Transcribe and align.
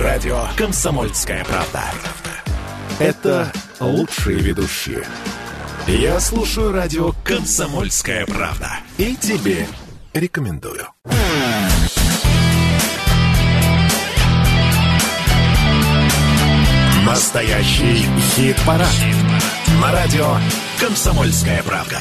радио 0.00 0.46
«Комсомольская 0.56 1.44
правда». 1.44 1.84
Это 2.98 3.52
лучшие 3.80 4.38
ведущие. 4.38 5.04
Я 5.86 6.20
слушаю 6.20 6.72
радио 6.72 7.12
«Комсомольская 7.24 8.26
правда». 8.26 8.70
И 8.98 9.14
тебе 9.16 9.66
рекомендую. 10.12 10.86
Настоящий 17.04 18.04
хит-парад. 18.34 18.88
Хит 18.88 19.80
На 19.80 19.92
радио 19.92 20.36
«Комсомольская 20.78 21.62
правда». 21.62 22.00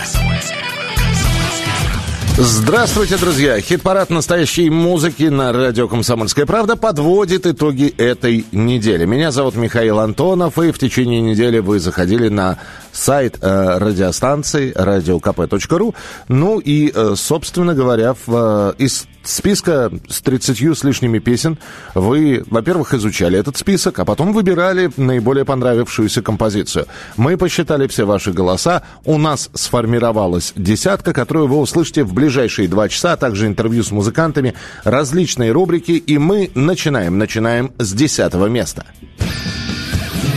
Здравствуйте, 2.41 3.17
друзья! 3.17 3.59
Хит-парад 3.59 4.09
настоящей 4.09 4.69
музыки 4.69 5.23
на 5.23 5.51
радио 5.51 5.89
«Комсомольская 5.89 6.45
правда» 6.45 6.77
подводит 6.77 7.45
итоги 7.45 7.93
этой 7.97 8.45
недели. 8.53 9.03
Меня 9.03 9.31
зовут 9.31 9.55
Михаил 9.55 9.99
Антонов, 9.99 10.57
и 10.57 10.71
в 10.71 10.79
течение 10.79 11.19
недели 11.19 11.59
вы 11.59 11.81
заходили 11.81 12.29
на 12.29 12.57
сайт 12.91 13.37
э, 13.41 13.77
радиостанции 13.77 14.73
radiokp.ru. 14.73 15.95
Ну 16.27 16.59
и, 16.59 16.91
э, 16.93 17.13
собственно 17.15 17.73
говоря, 17.73 18.13
в, 18.13 18.73
э, 18.77 18.83
из 18.83 19.07
списка 19.23 19.91
с 20.07 20.21
30 20.21 20.75
с 20.75 20.83
лишними 20.83 21.19
песен 21.19 21.57
вы, 21.93 22.43
во-первых, 22.49 22.93
изучали 22.93 23.37
этот 23.37 23.57
список, 23.57 23.99
а 23.99 24.05
потом 24.05 24.33
выбирали 24.33 24.91
наиболее 24.97 25.45
понравившуюся 25.45 26.21
композицию. 26.21 26.87
Мы 27.17 27.37
посчитали 27.37 27.87
все 27.87 28.05
ваши 28.05 28.31
голоса. 28.31 28.83
У 29.05 29.17
нас 29.17 29.49
сформировалась 29.53 30.53
десятка, 30.55 31.13
которую 31.13 31.47
вы 31.47 31.57
услышите 31.57 32.03
в 32.03 32.13
ближайшие 32.13 32.67
два 32.67 32.89
часа, 32.89 33.13
а 33.13 33.17
также 33.17 33.47
интервью 33.47 33.83
с 33.83 33.91
музыкантами, 33.91 34.55
различные 34.83 35.51
рубрики. 35.51 35.91
И 35.91 36.17
мы 36.17 36.51
начинаем. 36.55 37.17
Начинаем 37.17 37.71
с 37.77 37.93
десятого 37.93 38.47
места. 38.47 38.85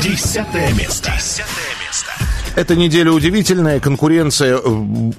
Десятое 0.02 0.72
место. 0.74 1.12
Десятое 1.14 1.71
эта 2.56 2.76
неделя 2.76 3.12
удивительная, 3.12 3.80
конкуренция 3.80 4.56
э, 4.56 4.60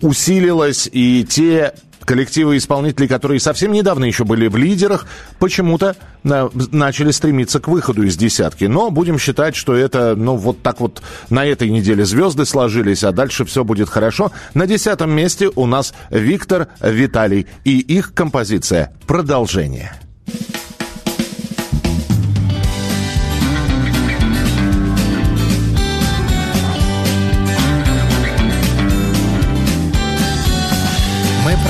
усилилась, 0.02 0.90
и 0.92 1.26
те 1.28 1.74
коллективы 2.06 2.58
исполнителей, 2.58 3.08
которые 3.08 3.40
совсем 3.40 3.72
недавно 3.72 4.06
еще 4.06 4.24
были 4.26 4.48
в 4.48 4.58
лидерах, 4.58 5.08
почему-то 5.40 5.96
э, 6.24 6.50
начали 6.72 7.12
стремиться 7.12 7.60
к 7.60 7.68
выходу 7.68 8.04
из 8.04 8.18
десятки. 8.18 8.66
Но 8.66 8.92
будем 8.92 9.18
считать, 9.18 9.56
что 9.56 9.76
это, 9.76 10.16
ну, 10.16 10.36
вот 10.36 10.62
так 10.62 10.80
вот 10.80 11.02
на 11.30 11.46
этой 11.46 11.70
неделе 11.70 12.06
звезды 12.06 12.46
сложились, 12.46 13.04
а 13.04 13.12
дальше 13.12 13.46
все 13.46 13.64
будет 13.64 13.90
хорошо. 13.90 14.32
На 14.54 14.68
десятом 14.68 15.12
месте 15.12 15.50
у 15.56 15.66
нас 15.66 15.94
Виктор 16.10 16.68
Виталий 16.82 17.48
и 17.64 17.80
их 17.80 18.14
композиция 18.14 18.94
«Продолжение». 19.08 19.94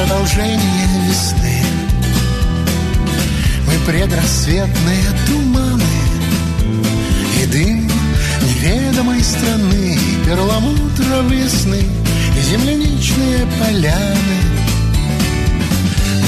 Продолжение 0.04 0.88
весны. 1.08 1.64
Мы 3.66 3.86
предрассветные 3.86 5.04
туманы 5.28 5.84
И 7.42 7.46
дым 7.46 7.90
неведомой 8.42 9.24
страны 9.24 9.96
И 9.96 10.26
перламутровые 10.26 11.48
сны 11.50 11.82
И 12.38 12.42
земляничные 12.42 13.48
поляны. 13.60 14.40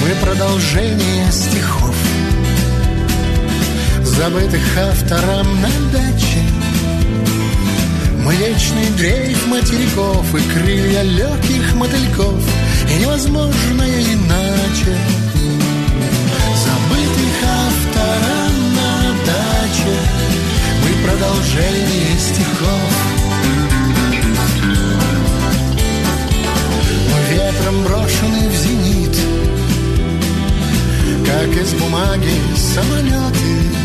Мы 0.02 0.10
продолжение 0.26 1.32
стихов 1.32 1.96
Забытых 4.04 4.78
автором 4.78 5.62
на 5.62 5.70
даче 5.92 6.55
Мы 8.26 8.36
вечный 8.36 8.90
дрейф 8.98 9.48
материков 9.48 10.36
И 10.36 10.42
крылья 10.52 11.04
легких 11.04 11.76
мотыльков— 11.76 12.44
и 12.90 12.96
невозможное 13.00 14.02
иначе. 14.02 14.96
Забытых 16.64 17.38
автора 17.44 18.38
на 18.76 18.92
даче. 19.26 19.96
Мы 20.84 21.08
продолжение 21.08 22.20
стихов. 22.20 22.92
Мы 27.12 27.34
ветром 27.34 27.84
брошены 27.84 28.50
в 28.50 28.56
зенит 28.56 29.18
Как 31.26 31.62
из 31.62 31.74
бумаги 31.74 32.32
самолеты 32.56 33.85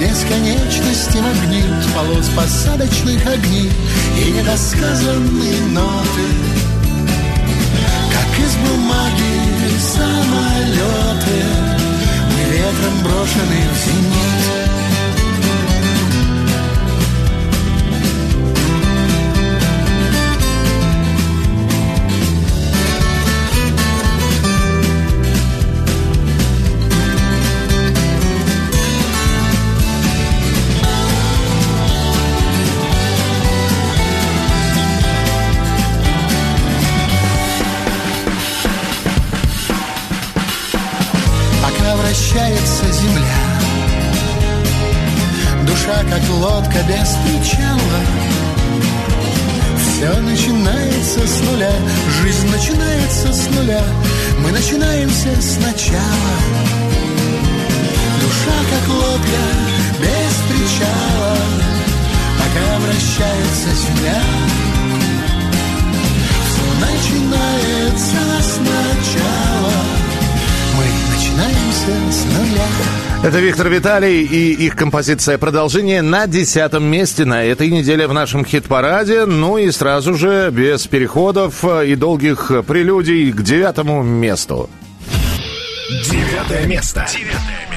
бесконечности 0.00 1.18
магнит 1.18 1.94
полос 1.94 2.28
посадочных 2.30 3.24
огней 3.26 3.70
и 4.18 4.30
недосказанные 4.32 5.60
ноты. 5.68 6.60
Из 8.40 8.56
бумаги 8.56 9.78
самолеты 9.78 11.44
Мы 12.32 12.56
ветром 12.56 13.02
брошены 13.02 13.60
в 13.70 13.84
зенит 13.84 14.69
Это 73.22 73.38
Виктор 73.38 73.68
Виталий 73.68 74.22
и 74.22 74.52
их 74.52 74.76
композиция 74.76 75.36
«Продолжение» 75.36 76.00
на 76.00 76.26
десятом 76.26 76.84
месте 76.84 77.26
на 77.26 77.44
этой 77.44 77.68
неделе 77.68 78.06
в 78.06 78.14
нашем 78.14 78.46
хит-параде. 78.46 79.26
Ну 79.26 79.58
и 79.58 79.70
сразу 79.70 80.14
же, 80.14 80.50
без 80.50 80.86
переходов 80.86 81.62
и 81.62 81.94
долгих 81.96 82.50
прелюдий, 82.66 83.30
к 83.30 83.42
девятому 83.42 84.02
месту. 84.02 84.70
Девятое 85.90 86.66
место. 86.66 87.06
Девятое 87.12 87.30
место. 87.36 87.69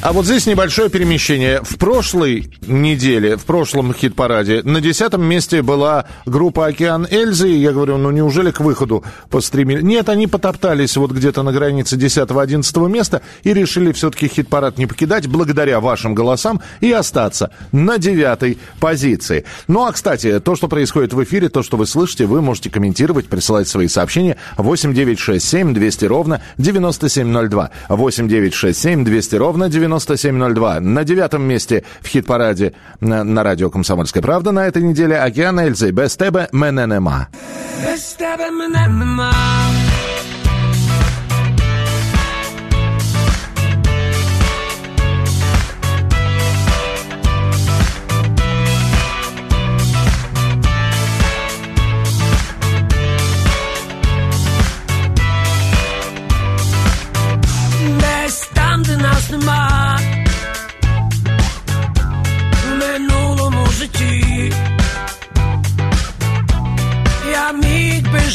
А 0.00 0.12
вот 0.12 0.26
здесь 0.26 0.46
небольшое 0.46 0.90
перемещение. 0.90 1.60
В 1.64 1.76
прошлой 1.76 2.52
неделе, 2.64 3.36
в 3.36 3.44
прошлом 3.44 3.92
хит-параде, 3.92 4.62
на 4.62 4.80
десятом 4.80 5.24
месте 5.24 5.60
была 5.60 6.04
группа 6.24 6.66
«Океан 6.66 7.04
Эльзы». 7.10 7.48
Я 7.48 7.72
говорю, 7.72 7.98
ну 7.98 8.12
неужели 8.12 8.52
к 8.52 8.60
выходу 8.60 9.02
постремили? 9.28 9.82
Нет, 9.82 10.08
они 10.08 10.28
потоптались 10.28 10.96
вот 10.96 11.10
где-то 11.10 11.42
на 11.42 11.52
границе 11.52 11.96
10-11 11.96 12.88
места 12.88 13.22
и 13.42 13.52
решили 13.52 13.90
все-таки 13.90 14.28
хит-парад 14.28 14.78
не 14.78 14.86
покидать 14.86 15.26
благодаря 15.26 15.80
вашим 15.80 16.14
голосам 16.14 16.60
и 16.80 16.92
остаться 16.92 17.50
на 17.72 17.98
девятой 17.98 18.58
позиции. 18.78 19.46
Ну 19.66 19.84
а, 19.84 19.90
кстати, 19.90 20.38
то, 20.38 20.54
что 20.54 20.68
происходит 20.68 21.12
в 21.12 21.24
эфире, 21.24 21.48
то, 21.48 21.64
что 21.64 21.76
вы 21.76 21.86
слышите, 21.86 22.26
вы 22.26 22.40
можете 22.40 22.70
комментировать, 22.70 23.26
присылать 23.26 23.66
свои 23.66 23.88
сообщения 23.88 24.36
8967 24.58 25.74
200 25.74 26.04
ровно 26.04 26.40
9702. 26.56 27.70
8967 27.88 29.04
200 29.04 29.34
ровно 29.34 29.68
9702. 29.68 29.87
9702. 29.88 30.80
На 30.80 31.04
девятом 31.04 31.42
месте 31.42 31.84
в 32.00 32.06
хит-параде 32.06 32.74
на, 33.00 33.24
на 33.24 33.42
радио 33.42 33.70
«Комсомольская 33.70 34.22
правда» 34.22 34.52
на 34.52 34.66
этой 34.66 34.82
неделе 34.82 35.18
«Океан 35.18 35.58
Эльзы» 35.60 35.90
«Без 35.90 36.16
тебе 36.16 36.48
мененема». 36.52 37.28
Без 37.82 38.14
тебе 38.14 38.50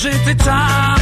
żyty 0.03 0.35
time. 0.35 0.92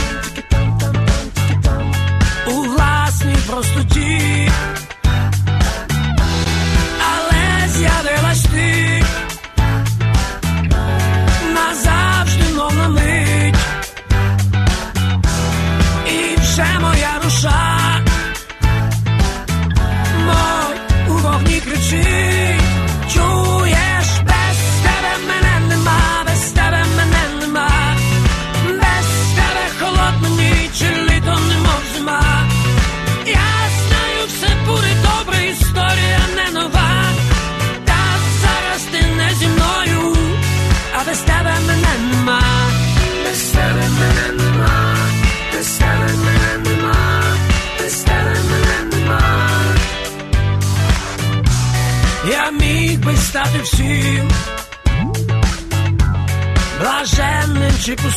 Chico 57.81 58.11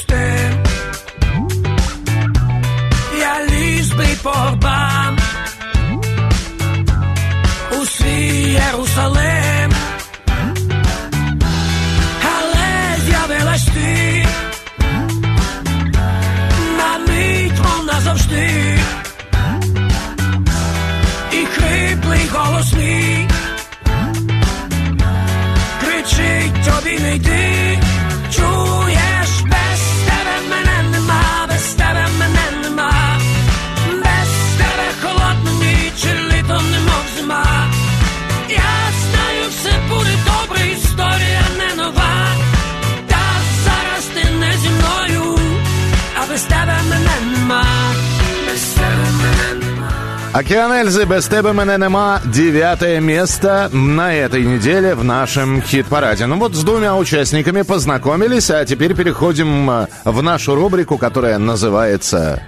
Эльзы 50.84 51.04
«Без 51.06 51.26
тебя 51.28 51.52
меня 51.52 51.78
нема» 51.78 52.20
девятое 52.26 53.00
место 53.00 53.70
на 53.72 54.14
этой 54.14 54.44
неделе 54.44 54.94
в 54.94 55.02
нашем 55.02 55.62
хит-параде. 55.62 56.26
Ну 56.26 56.38
вот 56.38 56.54
с 56.54 56.62
двумя 56.62 56.94
участниками 56.94 57.62
познакомились, 57.62 58.50
а 58.50 58.66
теперь 58.66 58.94
переходим 58.94 59.70
э, 59.70 59.86
в 60.04 60.22
нашу 60.22 60.54
рубрику, 60.54 60.98
которая 60.98 61.38
называется 61.38 62.42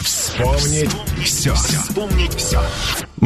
Вспомнить 0.00 0.90
все. 1.24 1.54
Вспомнить 1.54 2.34
все. 2.34 2.60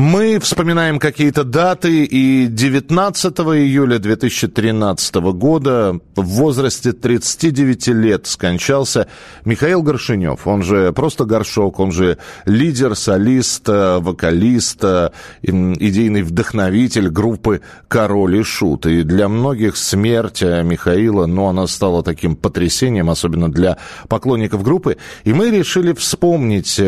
Мы 0.01 0.39
вспоминаем 0.39 1.01
какие-то 1.01 1.43
даты, 1.43 2.05
и 2.05 2.47
19 2.47 3.37
июля 3.41 3.99
2013 3.99 5.15
года 5.33 5.99
в 6.15 6.23
возрасте 6.23 6.93
39 6.93 7.89
лет 7.89 8.29
скончался 8.29 9.09
Михаил 9.45 9.83
Горшинев. 9.83 10.47
Он 10.47 10.63
же 10.63 10.93
просто 10.93 11.25
Горшок, 11.25 11.81
он 11.81 11.91
же 11.91 12.19
лидер, 12.45 12.95
солист, 12.95 13.69
э, 13.69 13.99
вокалист, 13.99 14.79
э, 14.85 15.11
идейный 15.43 16.23
вдохновитель 16.23 17.09
группы 17.09 17.63
«Король 17.89 18.37
и 18.37 18.45
Шут». 18.45 18.87
И 18.87 19.03
для 19.03 19.29
многих 19.29 19.77
смерть 19.77 20.43
э, 20.45 20.63
Михаила, 20.63 21.27
ну, 21.27 21.49
она 21.49 21.67
стала 21.67 22.05
таким 22.05 22.37
потрясением, 22.37 23.11
особенно 23.11 23.51
для 23.51 23.79
поклонников 24.09 24.63
группы. 24.63 24.97
И 25.25 25.33
мы 25.33 25.51
решили 25.51 25.93
вспомнить, 25.93 26.79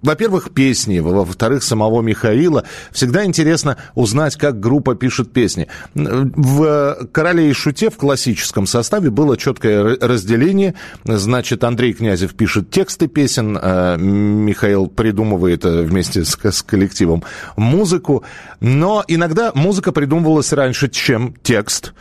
во-первых, 0.00 0.50
песни, 0.54 1.00
во-вторых, 1.00 1.55
самого 1.64 2.02
Михаила. 2.02 2.64
Всегда 2.92 3.24
интересно 3.24 3.76
узнать, 3.94 4.36
как 4.36 4.60
группа 4.60 4.94
пишет 4.94 5.32
песни. 5.32 5.68
В 5.94 7.08
«Короле 7.12 7.50
и 7.50 7.52
Шуте» 7.52 7.90
в 7.90 7.96
классическом 7.96 8.66
составе 8.66 9.10
было 9.10 9.36
четкое 9.36 9.96
разделение. 10.00 10.74
Значит, 11.04 11.64
Андрей 11.64 11.92
Князев 11.92 12.34
пишет 12.34 12.70
тексты 12.70 13.08
песен, 13.08 13.58
э, 13.60 13.96
Михаил 13.98 14.86
придумывает 14.86 15.64
э, 15.64 15.82
вместе 15.82 16.24
с, 16.24 16.38
с 16.42 16.62
коллективом 16.62 17.24
музыку. 17.56 18.24
Но 18.60 19.04
иногда 19.08 19.52
музыка 19.54 19.92
придумывалась 19.92 20.52
раньше, 20.52 20.88
чем 20.88 21.34
текст. 21.42 21.92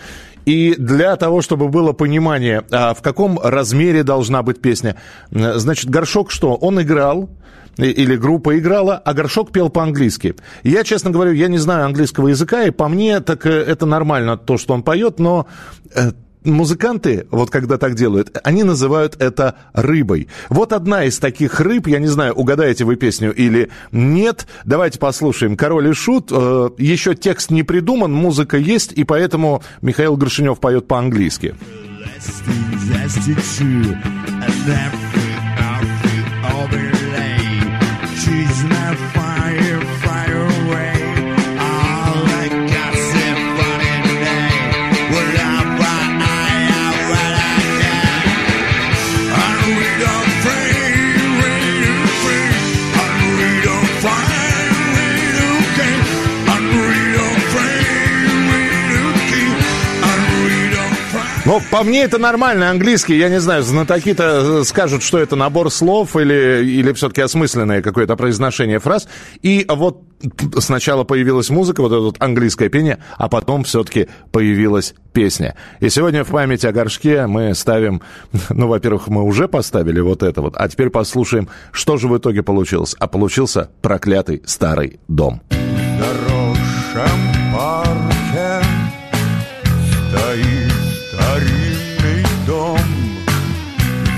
И 0.46 0.76
для 0.78 1.16
того, 1.16 1.42
чтобы 1.42 1.70
было 1.70 1.92
понимание, 1.92 2.64
а 2.72 2.94
в 2.94 3.02
каком 3.02 3.40
размере 3.40 4.04
должна 4.04 4.44
быть 4.44 4.62
песня, 4.62 4.96
э, 5.32 5.54
значит, 5.56 5.90
Горшок 5.90 6.32
что? 6.32 6.56
Он 6.56 6.82
играл, 6.82 7.30
или 7.78 8.16
группа 8.16 8.58
играла, 8.58 8.98
а 8.98 9.14
Горшок 9.14 9.52
пел 9.52 9.70
по-английски. 9.70 10.36
Я, 10.64 10.84
честно 10.84 11.12
говорю, 11.12 11.34
я 11.34 11.48
не 11.48 11.58
знаю 11.58 11.86
английского 11.86 12.30
языка, 12.30 12.64
и 12.64 12.72
по 12.72 12.88
мне 12.88 13.20
так 13.20 13.46
э, 13.46 13.50
это 13.50 13.86
нормально, 13.86 14.38
то, 14.38 14.58
что 14.58 14.74
он 14.74 14.84
поет, 14.84 15.20
но 15.20 15.48
э, 15.94 16.12
музыканты, 16.46 17.28
вот 17.32 17.50
когда 17.50 17.78
так 17.78 17.96
делают, 17.96 18.38
они 18.44 18.64
называют 18.64 19.22
это 19.22 19.56
рыбой. 19.74 20.28
Вот 20.50 20.74
одна 20.74 21.06
из 21.06 21.20
таких 21.20 21.60
рыб, 21.60 21.88
я 21.88 22.00
не 22.00 22.08
знаю, 22.08 22.34
угадаете 22.34 22.86
вы 22.86 22.96
песню 22.96 23.34
или 23.34 23.70
нет, 23.92 24.48
давайте 24.64 25.00
послушаем. 25.00 25.58
«Король 25.58 25.90
и 25.90 25.94
Шут», 25.94 26.30
э, 26.32 26.70
еще 26.78 27.16
текст 27.16 27.52
не 27.52 27.64
придуман, 27.64 28.14
музыка 28.14 28.58
есть, 28.58 28.94
и 28.94 29.04
поэтому 29.04 29.64
Михаил 29.82 30.16
Горшинев 30.16 30.60
поет 30.60 30.88
по-английски. 30.88 31.56
Ну, 36.42 37.05
по 61.72 61.84
мне 61.84 62.04
это 62.04 62.18
нормальный 62.18 62.70
английский. 62.70 63.18
Я 63.18 63.30
не 63.30 63.40
знаю, 63.40 63.64
знатоки-то 63.64 64.62
э, 64.62 64.64
скажут, 64.64 65.04
что 65.04 65.18
это 65.18 65.36
набор 65.36 65.72
слов 65.72 66.16
или, 66.16 66.64
или 66.64 66.94
все-таки 66.94 67.22
осмысленное 67.22 67.82
какое-то 67.82 68.16
произношение 68.16 68.80
фраз. 68.80 69.08
И 69.42 69.66
вот 69.68 70.04
сначала 70.60 71.04
появилась 71.04 71.50
музыка, 71.50 71.82
вот 71.82 71.92
это 71.92 72.02
вот 72.02 72.16
английское 72.20 72.70
пение, 72.70 73.00
а 73.18 73.30
потом 73.30 73.64
все-таки 73.64 74.08
появилась 74.32 74.96
песня. 75.14 75.56
И 75.80 75.90
сегодня 75.90 76.24
в 76.24 76.30
память 76.30 76.66
о 76.66 76.72
горшке 76.72 77.28
мы 77.28 77.54
ставим, 77.54 78.02
ну, 78.50 78.68
во-первых, 78.68 79.08
мы 79.08 79.24
уже 79.24 79.48
поставили 79.48 80.00
вот 80.00 80.24
это 80.24 80.42
вот, 80.42 80.56
а 80.58 80.68
теперь 80.68 80.90
послушаем, 80.90 81.50
что 81.72 81.98
же 81.98 82.08
в 82.08 82.18
итоге 82.18 82.44
получилось. 82.44 82.96
А 83.00 83.08
получился 83.08 83.70
проклятый 83.82 84.42
старый 84.46 85.00
дом. 85.08 85.42
хорошем 86.96 87.25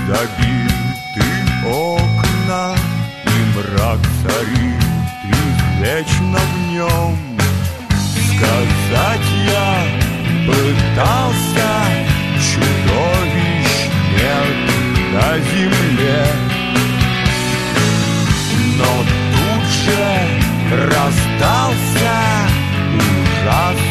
забиты 0.08 1.28
окна 1.66 2.74
и 3.24 3.38
мрак 3.54 4.00
царит 4.22 4.88
извечно 5.22 6.38
в 6.38 6.72
нем. 6.72 7.18
Сказать 7.90 9.28
я 9.46 9.70
пытался, 10.46 11.70
чудовищ 12.40 13.70
нет 14.16 14.58
на 15.12 15.38
земле. 15.50 16.24
Но 18.78 18.90
тут 19.34 19.64
же 19.84 20.04
раздался 20.86 22.16
ужасный 22.96 23.87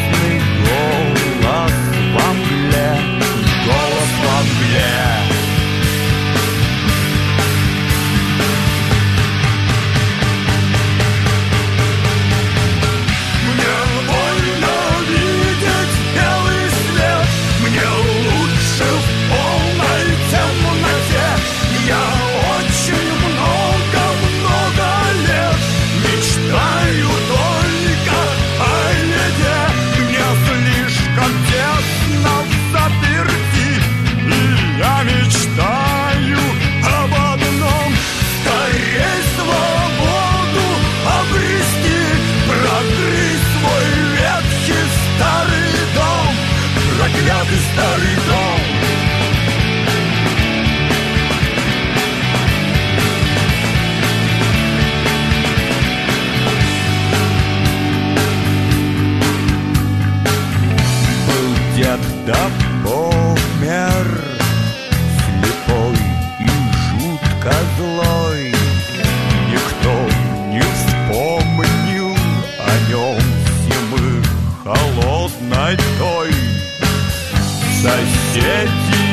дети 78.40 79.04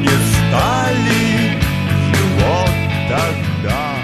не 0.00 0.08
стали 0.08 1.58
его 2.16 2.66
тогда. 3.08 3.96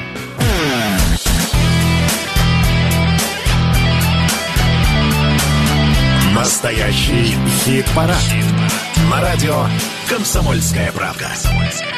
Настоящий 6.35 7.37
хит-парад. 7.65 8.17
Хит 8.19 8.45
на 9.11 9.21
радио 9.21 9.67
«Комсомольская 10.09 10.93
правка». 10.93 11.29
«Комсомольская 11.29 11.81
правка». 11.81 11.94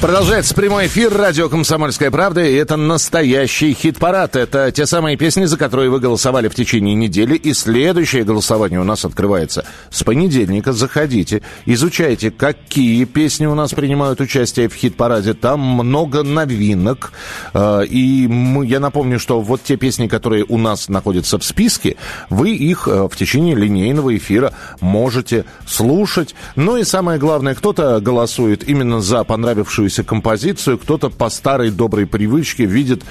Продолжается 0.00 0.54
прямой 0.54 0.86
эфир 0.86 1.12
радио 1.12 1.48
«Комсомольская 1.48 2.12
правда», 2.12 2.44
и 2.44 2.54
это 2.54 2.76
настоящий 2.76 3.74
хит-парад. 3.74 4.36
Это 4.36 4.70
те 4.70 4.86
самые 4.86 5.16
песни, 5.16 5.44
за 5.44 5.58
которые 5.58 5.90
вы 5.90 5.98
голосовали 5.98 6.46
в 6.46 6.54
течение 6.54 6.94
недели, 6.94 7.34
и 7.34 7.52
следующее 7.52 8.22
голосование 8.22 8.80
у 8.80 8.84
нас 8.84 9.04
открывается 9.04 9.64
с 9.90 10.04
понедельника. 10.04 10.72
Заходите, 10.72 11.42
изучайте, 11.66 12.30
какие 12.30 13.04
песни 13.06 13.46
у 13.46 13.56
нас 13.56 13.72
принимают 13.72 14.20
участие 14.20 14.68
в 14.68 14.74
хит-параде. 14.74 15.34
Там 15.34 15.58
много 15.58 16.22
новинок, 16.22 17.10
э, 17.52 17.84
и 17.86 18.30
я 18.66 18.78
напомню, 18.78 19.18
что 19.18 19.40
вот 19.40 19.64
те 19.64 19.76
песни, 19.76 20.06
которые 20.06 20.44
у 20.48 20.58
нас 20.58 20.88
находятся 20.88 21.40
в 21.40 21.44
списке, 21.44 21.96
вы 22.30 22.50
их 22.50 22.86
э, 22.86 23.08
в 23.08 23.16
течение 23.16 23.56
линейного 23.56 24.16
эфира 24.16 24.52
можете 24.80 25.44
слушать. 25.66 26.36
Ну 26.54 26.76
и 26.76 26.84
самое 26.84 27.18
главное, 27.18 27.56
кто-то 27.56 27.98
голосует 28.00 28.68
именно 28.68 29.00
за 29.00 29.24
понравившуюся 29.24 29.37
понравившуюся 29.38 30.02
композицию, 30.02 30.78
кто-то 30.78 31.10
по 31.10 31.30
старой 31.30 31.70
доброй 31.70 32.06
привычке 32.06 32.64
видит 32.64 33.04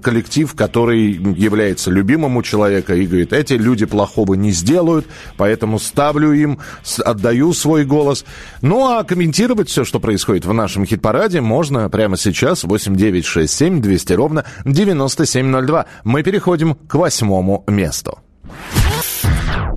коллектив, 0.00 0.54
который 0.54 1.10
является 1.10 1.90
любимым 1.90 2.36
у 2.36 2.42
человека 2.44 2.94
и 2.94 3.04
говорит, 3.04 3.32
эти 3.32 3.54
люди 3.54 3.84
плохого 3.84 4.34
не 4.34 4.52
сделают, 4.52 5.06
поэтому 5.36 5.80
ставлю 5.80 6.32
им, 6.32 6.60
отдаю 7.04 7.52
свой 7.52 7.84
голос. 7.84 8.24
Ну 8.60 8.86
а 8.86 9.02
комментировать 9.02 9.70
все, 9.70 9.84
что 9.84 9.98
происходит 9.98 10.44
в 10.44 10.52
нашем 10.52 10.86
хит-параде, 10.86 11.40
можно 11.40 11.90
прямо 11.90 12.16
сейчас 12.16 12.62
8967 12.62 13.82
200 13.82 14.12
ровно 14.12 14.44
9702. 14.64 15.86
Мы 16.04 16.22
переходим 16.22 16.76
к 16.76 16.94
восьмому 16.94 17.64
месту. 17.66 18.20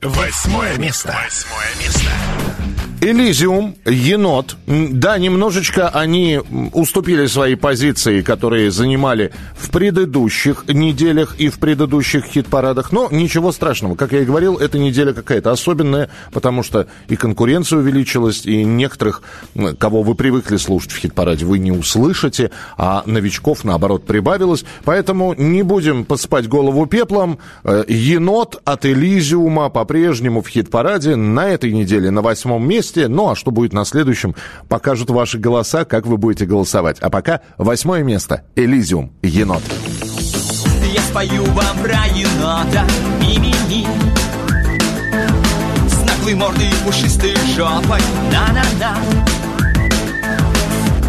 Восьмое 0.03 0.77
место. 0.77 1.15
Восьмое 1.23 1.83
место. 1.83 2.04
Элизиум, 3.01 3.75
енот. 3.85 4.55
Да, 4.65 5.17
немножечко 5.17 5.89
они 5.89 6.39
уступили 6.73 7.27
свои 7.27 7.55
позиции, 7.55 8.21
которые 8.21 8.71
занимали 8.71 9.31
в 9.53 9.69
предыдущих 9.69 10.65
неделях 10.67 11.35
и 11.37 11.49
в 11.49 11.59
предыдущих 11.59 12.25
хит-парадах. 12.25 12.91
Но 12.91 13.07
ничего 13.11 13.51
страшного. 13.51 13.95
Как 13.95 14.11
я 14.13 14.21
и 14.21 14.25
говорил, 14.25 14.57
эта 14.57 14.79
неделя 14.79 15.13
какая-то 15.13 15.51
особенная, 15.51 16.09
потому 16.31 16.63
что 16.63 16.87
и 17.07 17.15
конкуренция 17.15 17.79
увеличилась, 17.79 18.45
и 18.45 18.63
некоторых, 18.63 19.21
кого 19.77 20.01
вы 20.01 20.15
привыкли 20.15 20.57
слушать 20.57 20.91
в 20.91 20.97
хит-параде, 20.97 21.45
вы 21.45 21.59
не 21.59 21.71
услышите, 21.71 22.51
а 22.77 23.03
новичков, 23.05 23.63
наоборот, 23.63 24.05
прибавилось. 24.05 24.65
Поэтому 24.83 25.35
не 25.35 25.61
будем 25.63 26.05
посыпать 26.05 26.47
голову 26.47 26.85
пеплом. 26.85 27.39
Э, 27.63 27.83
енот 27.87 28.61
от 28.63 28.85
Элизиума 28.85 29.69
по-прежнему 29.69 30.41
в 30.41 30.47
хит-параде 30.47 31.15
на 31.15 31.49
этой 31.49 31.71
неделе 31.71 32.09
на 32.09 32.21
восьмом 32.21 32.67
месте 32.67 32.84
месте. 32.85 33.07
Ну, 33.07 33.29
а 33.29 33.35
что 33.35 33.51
будет 33.51 33.73
на 33.73 33.85
следующем, 33.85 34.35
покажут 34.67 35.09
ваши 35.09 35.37
голоса, 35.37 35.85
как 35.85 36.05
вы 36.05 36.17
будете 36.17 36.45
голосовать. 36.45 36.99
А 36.99 37.09
пока 37.09 37.41
восьмое 37.57 38.03
место. 38.03 38.43
Элизиум. 38.55 39.11
Енот. 39.21 39.63
Я 40.93 41.01
спою 41.01 41.43
вам 41.51 41.77
про 41.79 42.05
енота 42.15 42.85
ми-ми-ми 43.19 43.85
С 45.89 46.07
наглой 46.07 46.35
мордой 46.35 46.71
пушистой 46.85 47.35
жопой 47.55 47.99
на-на-на 48.31 48.97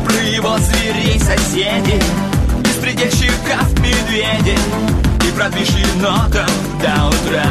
Про 0.04 0.22
его 0.22 0.56
зверей 0.58 1.20
соседей 1.20 2.02
Из 2.64 2.76
предельщиков 2.82 3.70
медведей 3.78 4.58
И 5.28 5.36
про 5.36 5.48
движ 5.50 5.68
до 6.00 7.08
утра 7.08 7.44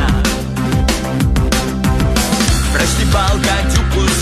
Расстепал 2.76 3.38
гадюку 3.38 3.75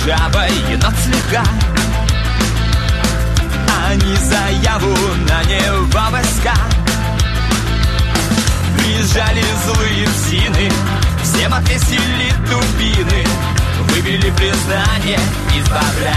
жабой 0.05 0.51
енот 0.69 0.93
слегка 1.03 1.43
Они 3.89 4.15
заяву 4.15 4.95
на 5.27 5.43
него 5.43 5.87
войска. 6.11 6.53
Приезжали 8.77 9.43
злые 9.65 10.07
псины 10.07 10.71
Всем 11.23 11.53
отвесили 11.53 12.33
дубины. 12.49 13.25
Выбили 13.89 14.31
признание 14.31 15.19
из 15.55 15.63
бобра 15.69 16.15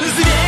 Звери 0.00 0.47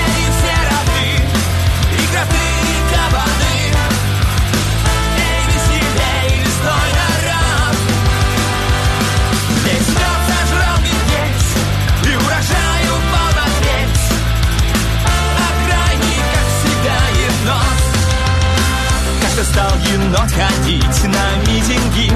ходить 21.01 21.05
на 21.05 21.51
митинги. 21.51 22.13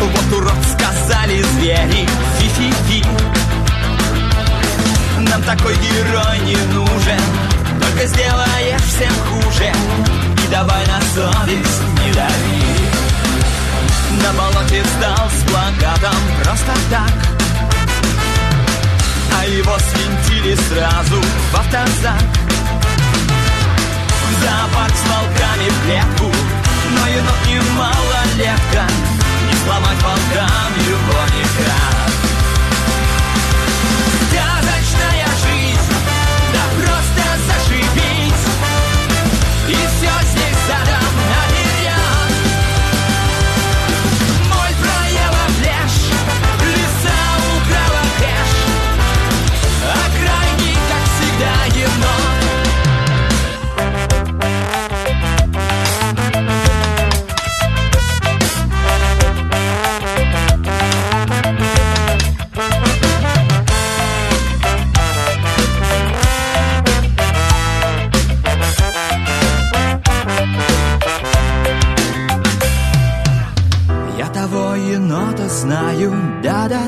Вот 0.00 0.38
урод 0.38 0.52
сказали 0.72 1.42
звери 1.42 2.08
Фи-фи-фи. 2.38 3.04
Нам 5.18 5.42
такой 5.42 5.74
герой 5.76 6.38
не 6.40 6.56
нужен 6.74 7.20
Только 7.80 8.06
сделаешь 8.06 8.82
всем 8.82 9.12
хуже. 9.28 9.72
И 10.44 10.50
давай 10.50 10.86
на 10.86 11.00
совесть 11.14 11.82
не 12.04 12.12
дави. 12.12 12.62
На 14.22 14.32
болоте 14.32 14.82
встал 14.82 15.30
с 15.30 15.50
плакатом 15.50 16.20
просто 16.42 16.72
так. 16.90 17.12
А 19.38 19.46
его 19.46 19.76
свинтили 19.78 20.54
сразу 20.54 21.22
в 21.52 21.56
автозак. 21.56 22.22
В 24.30 24.42
зоопарк 24.42 24.94
с 24.94 25.08
волками 25.08 25.68
в 25.68 25.84
клетку 25.84 26.23
Но 26.94 27.06
енот 27.08 27.40
не 27.46 27.60
малолетка 27.76 28.86
Не 29.46 29.54
сломать 29.64 30.02
волкам 30.02 30.72
его 30.86 31.20
никак 31.36 32.33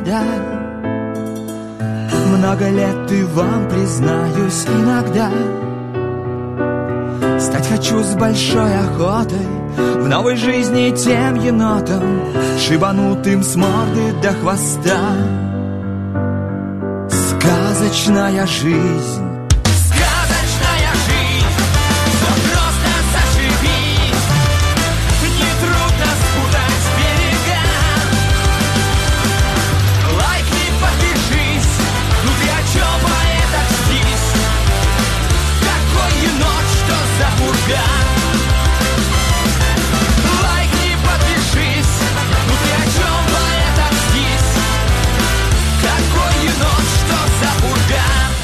да-да-да 0.07 0.87
Много 2.37 2.71
лет 2.71 3.13
и 3.13 3.23
вам 3.23 3.69
признаюсь 3.69 4.67
иногда. 4.67 5.31
Стать 7.39 7.69
хочу 7.69 8.03
с 8.03 8.15
большой 8.15 8.79
охотой 8.79 9.47
В 9.77 10.09
новой 10.09 10.37
жизни 10.37 10.95
тем 10.97 11.35
енотом 11.35 12.21
Шибанутым 12.59 13.43
с 13.43 13.57
морды 13.57 14.13
до 14.23 14.33
хвоста. 14.33 15.01
Сказочная 17.11 18.47
жизнь 18.47 19.26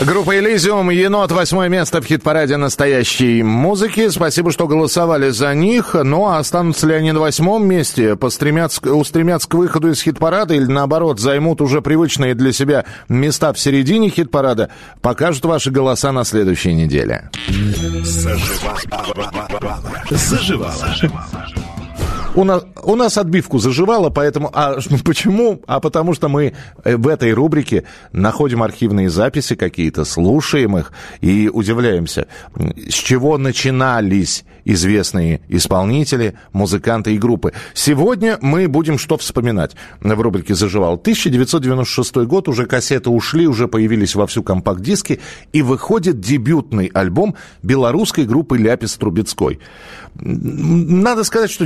Группа 0.06 0.36
«Элизиум», 0.36 0.90
«Енот», 0.90 1.30
восьмое 1.30 1.68
место 1.68 2.00
в 2.02 2.06
хит-параде 2.06 2.56
настоящей 2.56 3.44
музыки. 3.44 4.08
Спасибо, 4.08 4.50
что 4.50 4.66
голосовали 4.66 5.30
за 5.30 5.54
них. 5.54 5.94
Ну, 5.94 6.26
а 6.26 6.38
останутся 6.38 6.88
ли 6.88 6.94
они 6.94 7.12
на 7.12 7.20
восьмом 7.20 7.64
месте, 7.66 8.16
постремятся, 8.16 8.92
устремятся 8.92 9.48
к 9.48 9.54
выходу 9.54 9.90
из 9.90 10.02
хит-парада 10.02 10.54
или, 10.54 10.64
наоборот, 10.64 11.20
займут 11.20 11.60
уже 11.60 11.82
привычные 11.82 12.34
для 12.34 12.52
себя 12.52 12.84
места 13.08 13.52
в 13.52 13.60
середине 13.60 14.08
хит-парада, 14.10 14.70
покажут 15.02 15.44
ваши 15.44 15.70
голоса 15.70 16.10
на 16.10 16.24
следующей 16.24 16.74
неделе. 16.74 17.30
Заживала. 18.02 19.48
Заживала. 20.10 21.61
У 22.34 22.44
нас, 22.44 22.64
у 22.82 22.96
нас 22.96 23.18
отбивку 23.18 23.58
заживало, 23.58 24.08
поэтому... 24.08 24.50
А 24.54 24.78
почему? 25.04 25.60
А 25.66 25.80
потому 25.80 26.14
что 26.14 26.28
мы 26.28 26.54
э, 26.82 26.96
в 26.96 27.06
этой 27.08 27.32
рубрике 27.32 27.84
находим 28.12 28.62
архивные 28.62 29.10
записи 29.10 29.54
какие-то, 29.54 30.06
слушаем 30.06 30.78
их 30.78 30.92
и 31.20 31.50
удивляемся, 31.52 32.28
с 32.88 32.94
чего 32.94 33.36
начинались 33.36 34.44
известные 34.64 35.42
исполнители, 35.48 36.34
музыканты 36.54 37.14
и 37.14 37.18
группы. 37.18 37.52
Сегодня 37.74 38.38
мы 38.40 38.66
будем 38.66 38.96
что 38.96 39.18
вспоминать 39.18 39.72
в 40.00 40.20
рубрике 40.20 40.54
«Заживал». 40.54 40.94
1996 40.94 42.16
год, 42.26 42.48
уже 42.48 42.64
кассеты 42.64 43.10
ушли, 43.10 43.46
уже 43.46 43.68
появились 43.68 44.14
во 44.14 44.26
всю 44.26 44.42
компакт-диски, 44.42 45.20
и 45.52 45.60
выходит 45.60 46.20
дебютный 46.20 46.86
альбом 46.86 47.36
белорусской 47.62 48.24
группы 48.24 48.56
«Ляпис 48.56 48.94
Трубецкой». 48.96 49.60
Надо 50.14 51.24
сказать, 51.24 51.50
что 51.50 51.64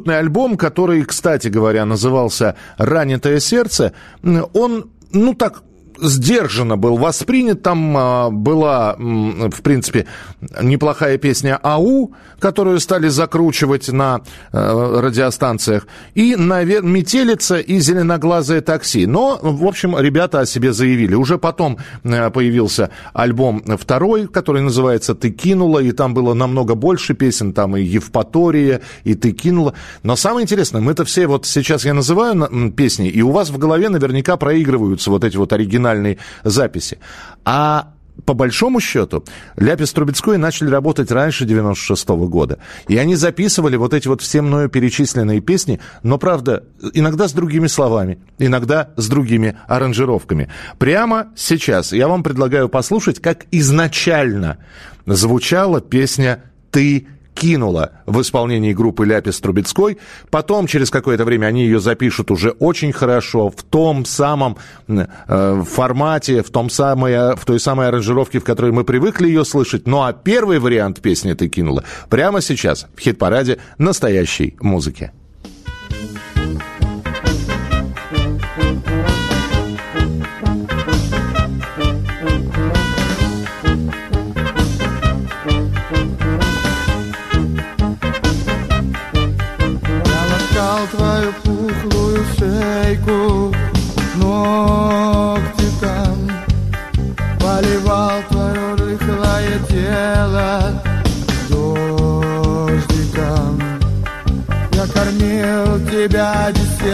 дебютный 0.00 0.18
альбом, 0.18 0.56
который, 0.56 1.04
кстати 1.04 1.48
говоря, 1.48 1.84
назывался 1.84 2.56
«Ранитое 2.78 3.40
сердце», 3.40 3.92
он, 4.22 4.90
ну 5.12 5.34
так, 5.34 5.62
сдержанно 6.00 6.76
был 6.76 6.96
воспринят. 6.96 7.62
Там 7.62 7.96
а, 7.96 8.30
была, 8.30 8.96
в 8.98 9.62
принципе, 9.62 10.06
неплохая 10.60 11.18
песня 11.18 11.58
«Ау», 11.62 12.12
которую 12.38 12.80
стали 12.80 13.08
закручивать 13.08 13.88
на 13.88 14.22
а, 14.52 15.00
радиостанциях, 15.00 15.86
и 16.14 16.36
навер... 16.36 16.82
«Метелица» 16.82 17.58
и 17.58 17.78
«Зеленоглазое 17.78 18.60
такси». 18.60 19.06
Но, 19.06 19.38
в 19.42 19.64
общем, 19.64 19.98
ребята 19.98 20.40
о 20.40 20.46
себе 20.46 20.72
заявили. 20.72 21.14
Уже 21.14 21.38
потом 21.38 21.78
а, 22.04 22.30
появился 22.30 22.90
альбом 23.12 23.62
второй, 23.78 24.26
который 24.26 24.62
называется 24.62 25.14
«Ты 25.14 25.30
кинула», 25.30 25.80
и 25.80 25.92
там 25.92 26.14
было 26.14 26.34
намного 26.34 26.74
больше 26.74 27.14
песен, 27.14 27.52
там 27.52 27.76
и 27.76 27.82
«Евпатория», 27.82 28.80
и 29.04 29.14
«Ты 29.14 29.32
кинула». 29.32 29.74
Но 30.02 30.16
самое 30.16 30.44
интересное, 30.44 30.80
мы 30.80 30.92
это 30.92 31.04
все, 31.04 31.26
вот 31.26 31.46
сейчас 31.46 31.84
я 31.84 31.94
называю 31.94 32.72
песни, 32.72 33.08
и 33.08 33.22
у 33.22 33.30
вас 33.30 33.50
в 33.50 33.58
голове 33.58 33.88
наверняка 33.88 34.36
проигрываются 34.36 35.10
вот 35.10 35.24
эти 35.24 35.36
вот 35.36 35.52
оригинальные 35.52 35.89
оригинальной 35.90 36.18
записи. 36.44 36.98
А 37.44 37.92
по 38.26 38.34
большому 38.34 38.80
счету, 38.80 39.24
Ляпис 39.56 39.92
Трубецкой 39.92 40.36
начали 40.36 40.68
работать 40.68 41.10
раньше 41.10 41.46
96 41.46 42.08
-го 42.10 42.28
года. 42.28 42.58
И 42.86 42.98
они 42.98 43.16
записывали 43.16 43.76
вот 43.76 43.94
эти 43.94 44.08
вот 44.08 44.20
все 44.20 44.42
мною 44.42 44.68
перечисленные 44.68 45.40
песни, 45.40 45.80
но, 46.02 46.18
правда, 46.18 46.64
иногда 46.92 47.28
с 47.28 47.32
другими 47.32 47.66
словами, 47.66 48.18
иногда 48.38 48.90
с 48.96 49.08
другими 49.08 49.56
аранжировками. 49.68 50.48
Прямо 50.78 51.28
сейчас 51.34 51.92
я 51.92 52.08
вам 52.08 52.22
предлагаю 52.22 52.68
послушать, 52.68 53.20
как 53.20 53.46
изначально 53.52 54.58
звучала 55.06 55.80
песня 55.80 56.44
«Ты 56.70 57.06
кинула 57.34 57.92
в 58.06 58.20
исполнении 58.20 58.72
группы 58.72 59.04
Ляпис 59.04 59.40
Трубецкой. 59.40 59.98
Потом, 60.30 60.66
через 60.66 60.90
какое-то 60.90 61.24
время, 61.24 61.46
они 61.46 61.64
ее 61.64 61.80
запишут 61.80 62.30
уже 62.30 62.50
очень 62.50 62.92
хорошо, 62.92 63.50
в 63.50 63.62
том 63.62 64.04
самом 64.04 64.56
э, 64.88 65.62
формате, 65.68 66.42
в, 66.42 66.50
том 66.50 66.70
самой, 66.70 67.34
в 67.36 67.44
той 67.44 67.60
самой 67.60 67.88
аранжировке, 67.88 68.38
в 68.38 68.44
которой 68.44 68.72
мы 68.72 68.84
привыкли 68.84 69.28
ее 69.28 69.44
слышать. 69.44 69.86
Ну 69.86 70.02
а 70.02 70.12
первый 70.12 70.58
вариант 70.58 71.00
песни 71.00 71.32
ты 71.32 71.48
кинула 71.48 71.84
прямо 72.08 72.40
сейчас 72.40 72.86
в 72.94 73.00
хит-параде 73.00 73.58
настоящей 73.78 74.56
музыки. 74.60 75.12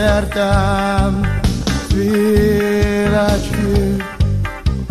Десертом 0.07 1.27
свирочки 1.91 3.67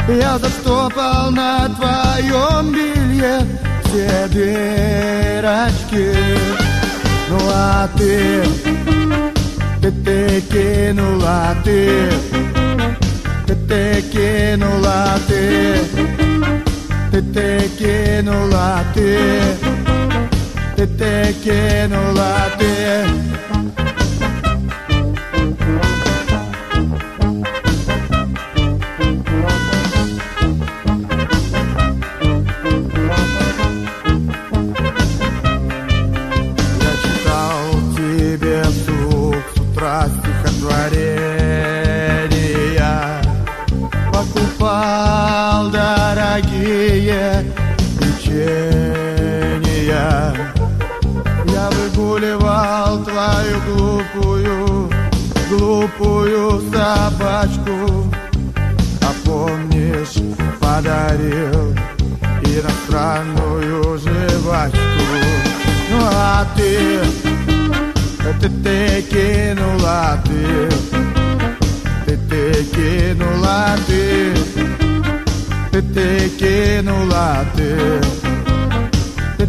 Я 0.08 0.38
заштопал 0.38 1.32
на 1.32 1.68
твоем 1.70 2.72
белье 2.74 3.40
все 3.86 4.28
дырочки. 4.28 6.14
Ну 7.30 7.38
а 7.50 7.88
ты? 7.98 8.44
Te 9.82 9.92
te 9.92 10.42
que 10.50 10.94
no 10.94 11.18
late 11.18 12.10
te 13.46 13.56
te 13.56 14.04
que 14.12 14.58
no 14.58 14.80
late 14.80 15.80
te 17.12 17.22
te 17.22 17.70
que 17.80 18.22
no 18.24 18.48
late 18.48 19.56
te 20.88 21.36
кинула 69.56 70.20
ты 70.26 70.70
Ты, 72.06 72.14
ты 72.28 72.64
кинула 72.72 73.76
ты 73.86 74.34
Ты, 75.72 75.82
ты 75.82 76.30
кинула 76.30 77.46
ты 77.56 77.72
Ты, 79.38 79.46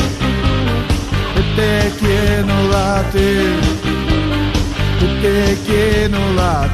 ты 1.34 1.42
ты 1.56 1.90
кинула 1.98 3.04
ты, 3.12 3.28
ты 5.00 5.06
ты 5.20 5.56
кинула 5.66 6.69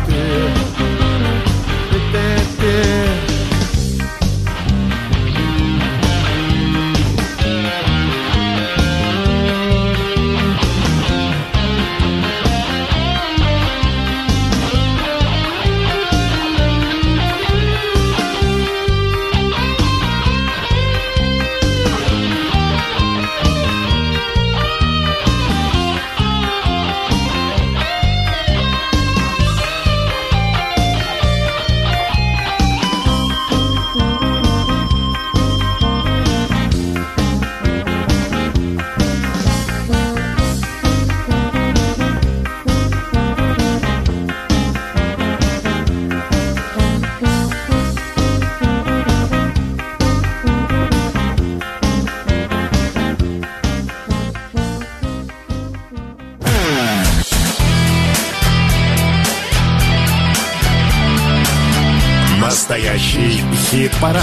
Настоящий 62.96 63.44
хит-парад. 63.52 64.22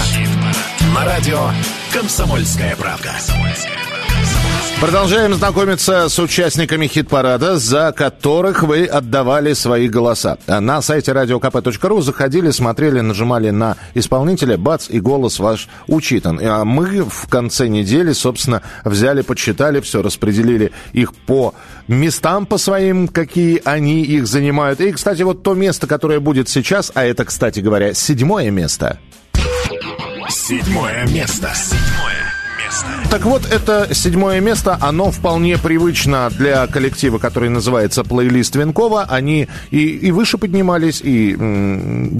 На 0.92 1.04
радио 1.04 1.48
«Комсомольская 1.92 2.74
правда». 2.74 3.14
Продолжаем 4.80 5.32
знакомиться 5.32 6.10
с 6.10 6.18
участниками 6.18 6.86
хит-парада, 6.86 7.58
за 7.58 7.92
которых 7.96 8.62
вы 8.64 8.84
отдавали 8.84 9.54
свои 9.54 9.88
голоса. 9.88 10.36
На 10.46 10.82
сайте 10.82 11.12
radiokp.ru 11.12 12.02
заходили, 12.02 12.50
смотрели, 12.50 13.00
нажимали 13.00 13.48
на 13.50 13.76
исполнителя, 13.94 14.58
бац, 14.58 14.90
и 14.90 15.00
голос 15.00 15.38
ваш 15.38 15.68
учитан. 15.86 16.38
А 16.42 16.64
мы 16.64 17.02
в 17.02 17.28
конце 17.28 17.68
недели, 17.68 18.12
собственно, 18.12 18.60
взяли, 18.84 19.22
подсчитали 19.22 19.80
все, 19.80 20.02
распределили 20.02 20.72
их 20.92 21.14
по 21.14 21.54
местам 21.88 22.44
по 22.44 22.58
своим, 22.58 23.08
какие 23.08 23.62
они 23.64 24.02
их 24.02 24.26
занимают. 24.26 24.80
И, 24.80 24.92
кстати, 24.92 25.22
вот 25.22 25.42
то 25.42 25.54
место, 25.54 25.86
которое 25.86 26.20
будет 26.20 26.50
сейчас, 26.50 26.92
а 26.94 27.04
это, 27.04 27.24
кстати 27.24 27.60
говоря, 27.60 27.94
седьмое 27.94 28.50
место. 28.50 28.98
Седьмое 30.28 31.06
место. 31.06 31.50
Седьмое. 31.54 32.03
Так 33.10 33.24
вот, 33.26 33.46
это 33.50 33.94
седьмое 33.94 34.40
место, 34.40 34.76
оно 34.80 35.10
вполне 35.10 35.56
привычно 35.56 36.30
для 36.36 36.66
коллектива, 36.66 37.18
который 37.18 37.48
называется 37.48 38.02
«Плейлист 38.02 38.56
Венкова». 38.56 39.04
Они 39.08 39.48
и, 39.70 39.86
и 39.86 40.10
выше 40.10 40.36
поднимались, 40.36 41.00
и 41.02 41.36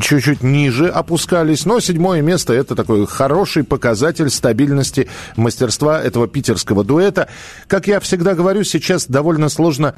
чуть-чуть 0.00 0.42
ниже 0.42 0.88
опускались. 0.88 1.66
Но 1.66 1.80
седьмое 1.80 2.22
место– 2.22 2.52
это 2.54 2.76
такой 2.76 3.06
хороший 3.06 3.64
показатель 3.64 4.30
стабильности 4.30 5.08
мастерства 5.36 6.00
этого 6.00 6.28
питерского 6.28 6.84
дуэта. 6.84 7.28
Как 7.66 7.88
я 7.88 7.98
всегда 7.98 8.34
говорю, 8.34 8.62
сейчас 8.62 9.06
довольно 9.06 9.48
сложно 9.48 9.94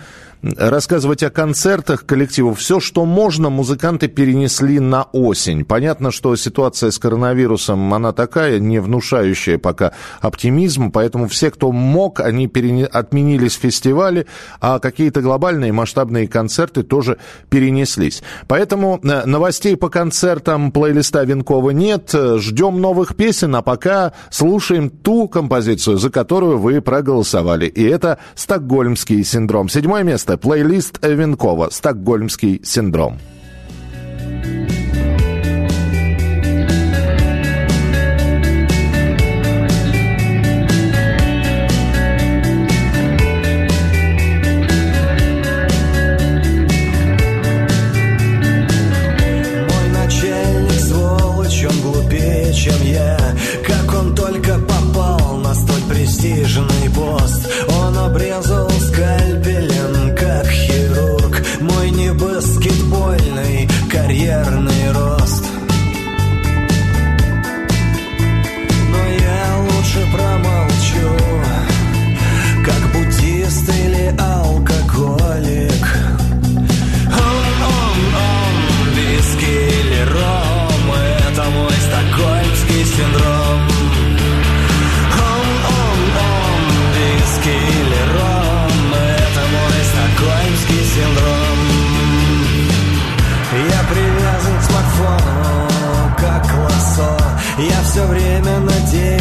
рассказывать 0.56 1.22
о 1.22 1.30
концертах 1.30 2.06
коллективов. 2.06 2.58
Все, 2.58 2.80
что 2.80 3.04
можно, 3.04 3.50
музыканты 3.50 4.08
перенесли 4.08 4.80
на 4.80 5.04
осень. 5.12 5.64
Понятно, 5.64 6.10
что 6.10 6.36
ситуация 6.36 6.90
с 6.90 6.98
коронавирусом, 6.98 7.92
она 7.92 8.12
такая, 8.12 8.58
не 8.58 8.78
внушающая 8.78 9.58
пока 9.58 9.92
оптимизм, 10.20 10.90
поэтому 10.90 11.28
все, 11.28 11.50
кто 11.50 11.72
мог, 11.72 12.20
они 12.20 12.46
перене... 12.46 12.86
отменились 12.86 13.54
фестивали, 13.54 14.26
а 14.60 14.78
какие-то 14.78 15.20
глобальные 15.20 15.72
масштабные 15.72 16.28
концерты 16.28 16.82
тоже 16.82 17.18
перенеслись. 17.48 18.22
Поэтому 18.48 19.00
э, 19.02 19.24
новостей 19.26 19.76
по 19.76 19.88
концертам 19.88 20.72
плейлиста 20.72 21.24
Венкова 21.24 21.70
нет. 21.70 22.12
Ждем 22.14 22.80
новых 22.80 23.16
песен, 23.16 23.54
а 23.56 23.62
пока 23.62 24.12
слушаем 24.30 24.90
ту 24.90 25.28
композицию, 25.28 25.98
за 25.98 26.10
которую 26.10 26.58
вы 26.58 26.80
проголосовали. 26.80 27.66
И 27.66 27.82
это 27.82 28.18
«Стокгольмский 28.34 29.24
синдром». 29.24 29.68
Седьмое 29.68 30.02
место. 30.02 30.35
Плейлист 30.36 30.98
Венкова. 31.02 31.70
«Стокгольмский 31.70 32.60
синдром». 32.64 33.18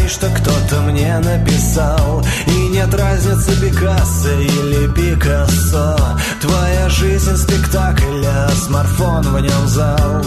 Надеюсь, 0.06 0.12
что 0.12 0.30
кто-то 0.30 0.82
мне 0.82 1.20
написал. 1.20 2.24
И 2.48 2.68
нет 2.70 2.94
разницы 2.94 3.60
Пикассо 3.62 4.32
или 4.40 4.88
Пикассо. 4.94 5.98
Твоя 6.42 6.90
жизнь 6.90 7.36
спектакль, 7.36 8.26
а 8.26 8.50
смартфон 8.52 9.24
в 9.24 9.40
нем 9.40 9.68
зал. 9.68 10.24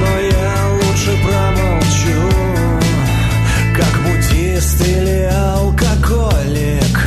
Но 0.00 0.18
я 0.20 0.68
лучше 0.74 1.10
промолчу 1.24 2.20
Как 3.76 4.00
буддист 4.02 4.80
или 4.86 5.28
алкоголик. 5.32 6.98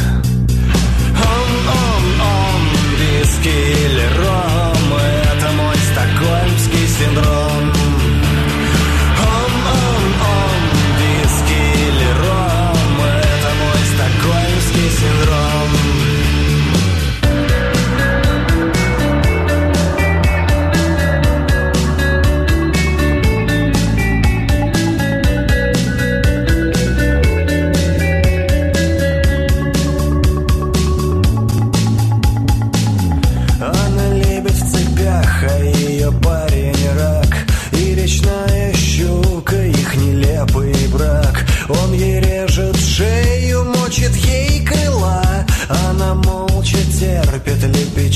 Он, 1.16 1.52
он, 1.68 2.22
он, 2.22 2.62
виски 3.00 3.50
или 3.50 4.08
ром 4.18 4.51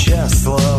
Just 0.05 0.45
love. 0.45 0.74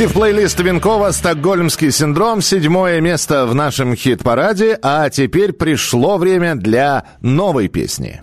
Коллектив 0.00 0.18
плейлист 0.18 0.58
Винкова 0.58 1.10
«Стокгольмский 1.10 1.92
синдром». 1.92 2.40
Седьмое 2.40 3.02
место 3.02 3.44
в 3.44 3.54
нашем 3.54 3.94
хит-параде. 3.94 4.78
А 4.80 5.10
теперь 5.10 5.52
пришло 5.52 6.16
время 6.16 6.54
для 6.54 7.04
новой 7.20 7.68
песни. 7.68 8.22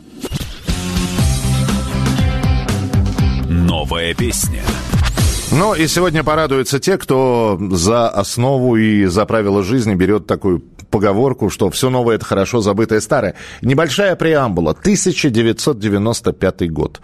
Новая 3.48 4.16
песня. 4.16 4.64
Ну 5.52 5.76
и 5.76 5.86
сегодня 5.86 6.24
порадуются 6.24 6.80
те, 6.80 6.98
кто 6.98 7.60
за 7.70 8.10
основу 8.10 8.76
и 8.76 9.06
за 9.06 9.28
правила 9.28 9.64
жизни 9.64 9.94
берет 9.94 10.26
такую 10.26 10.64
поговорку, 10.98 11.52
что 11.52 11.70
все 11.70 11.92
новое 11.92 12.16
это 12.16 12.26
хорошо 12.26 12.60
забытое 12.60 13.02
старое. 13.02 13.36
Небольшая 13.62 14.16
преамбула. 14.16 14.72
1995 14.72 16.72
год. 16.72 17.02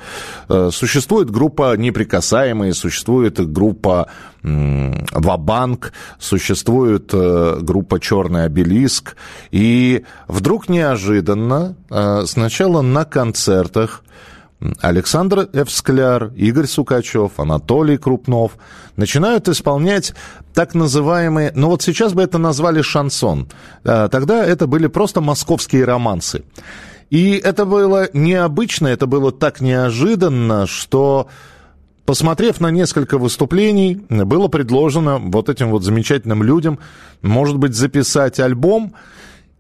Э, 0.50 0.72
существует 0.72 1.30
группа 1.30 1.78
«Неприкасаемые», 1.78 2.74
существует 2.74 3.40
группа 3.52 4.08
Вабанк, 4.42 5.94
существует 6.20 7.12
э, 7.14 7.60
группа 7.62 8.00
«Черный 8.00 8.46
обелиск». 8.46 9.16
И 9.52 10.04
вдруг 10.28 10.70
неожиданно 10.70 11.76
э, 11.92 12.24
сначала 12.26 12.82
на 12.82 13.06
концертах 13.06 14.04
Александр 14.82 15.50
Эвскляр, 15.54 16.32
Игорь 16.36 16.68
Сукачев, 16.68 17.40
Анатолий 17.40 17.98
Крупнов 17.98 18.54
начинают 18.96 19.48
исполнять 19.50 20.14
так 20.54 20.76
называемые, 20.76 21.52
ну 21.56 21.68
вот 21.70 21.82
сейчас 21.82 22.14
бы 22.14 22.22
это 22.22 22.38
назвали 22.38 22.82
шансон, 22.82 23.50
а, 23.84 24.08
тогда 24.08 24.46
это 24.46 24.68
были 24.68 24.88
просто 24.88 25.22
московские 25.22 25.86
романсы. 25.86 26.44
И 27.10 27.34
это 27.34 27.66
было 27.66 28.10
необычно, 28.14 28.88
это 28.88 29.06
было 29.06 29.32
так 29.32 29.62
неожиданно, 29.62 30.66
что 30.66 31.28
Посмотрев 32.06 32.60
на 32.60 32.70
несколько 32.70 33.18
выступлений, 33.18 33.96
было 34.10 34.50
предложено 34.50 35.20
вот 35.20 35.48
этим 35.48 35.70
вот 35.70 35.84
замечательным 35.84 36.44
людям, 36.44 36.80
может 37.22 37.58
быть, 37.58 37.74
записать 37.76 38.42
альбом. 38.42 38.94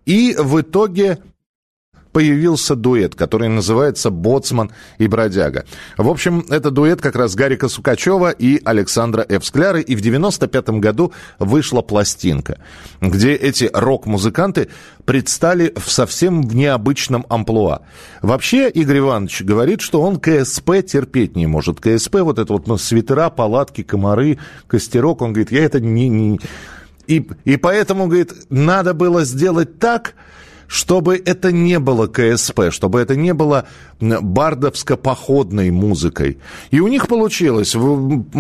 И 0.06 0.36
в 0.38 0.60
итоге 0.60 1.20
появился 2.14 2.76
дуэт, 2.76 3.16
который 3.16 3.50
называется 3.50 4.10
«Боцман 4.10 4.72
и 5.00 5.08
бродяга». 5.08 5.66
В 5.98 6.08
общем, 6.08 6.46
это 6.50 6.72
дуэт 6.72 7.02
как 7.02 7.16
раз 7.16 7.36
Гарика 7.36 7.68
Сукачева 7.68 8.30
и 8.30 8.62
Александра 8.64 9.26
Эвскляры, 9.28 9.82
и 9.82 9.96
в 9.96 10.02
95 10.02 10.70
году 10.80 11.12
вышла 11.40 11.82
пластинка, 11.82 12.60
где 13.02 13.34
эти 13.34 13.70
рок-музыканты 13.74 14.70
предстали 15.06 15.74
в 15.76 15.92
совсем 15.92 16.44
в 16.44 16.56
необычном 16.56 17.26
амплуа. 17.30 17.82
Вообще, 18.22 18.70
Игорь 18.70 19.00
Иванович 19.00 19.42
говорит, 19.42 19.82
что 19.82 20.02
он 20.02 20.20
КСП 20.20 20.84
терпеть 20.86 21.36
не 21.36 21.48
может. 21.48 21.80
КСП, 21.80 22.18
вот 22.22 22.40
это 22.40 22.54
вот 22.54 22.68
ну, 22.68 22.78
свитера, 22.78 23.30
палатки, 23.30 23.84
комары, 23.84 24.38
костерок, 24.68 25.22
он 25.22 25.34
говорит, 25.34 25.52
я 25.52 25.64
это 25.64 25.80
не... 25.80 26.10
не... 26.10 26.40
И, 27.08 27.28
и 27.44 27.58
поэтому, 27.58 28.08
говорит, 28.08 28.32
надо 28.50 28.94
было 28.94 29.26
сделать 29.26 29.78
так, 29.80 30.14
чтобы 30.74 31.22
это 31.24 31.52
не 31.52 31.78
было 31.78 32.08
КСП, 32.08 32.72
чтобы 32.72 33.00
это 33.00 33.16
не 33.16 33.32
было 33.36 33.68
бардовско-походной 34.00 35.70
музыкой. 35.70 36.40
И 36.72 36.80
у 36.80 36.88
них 36.88 37.08
получилось. 37.08 37.76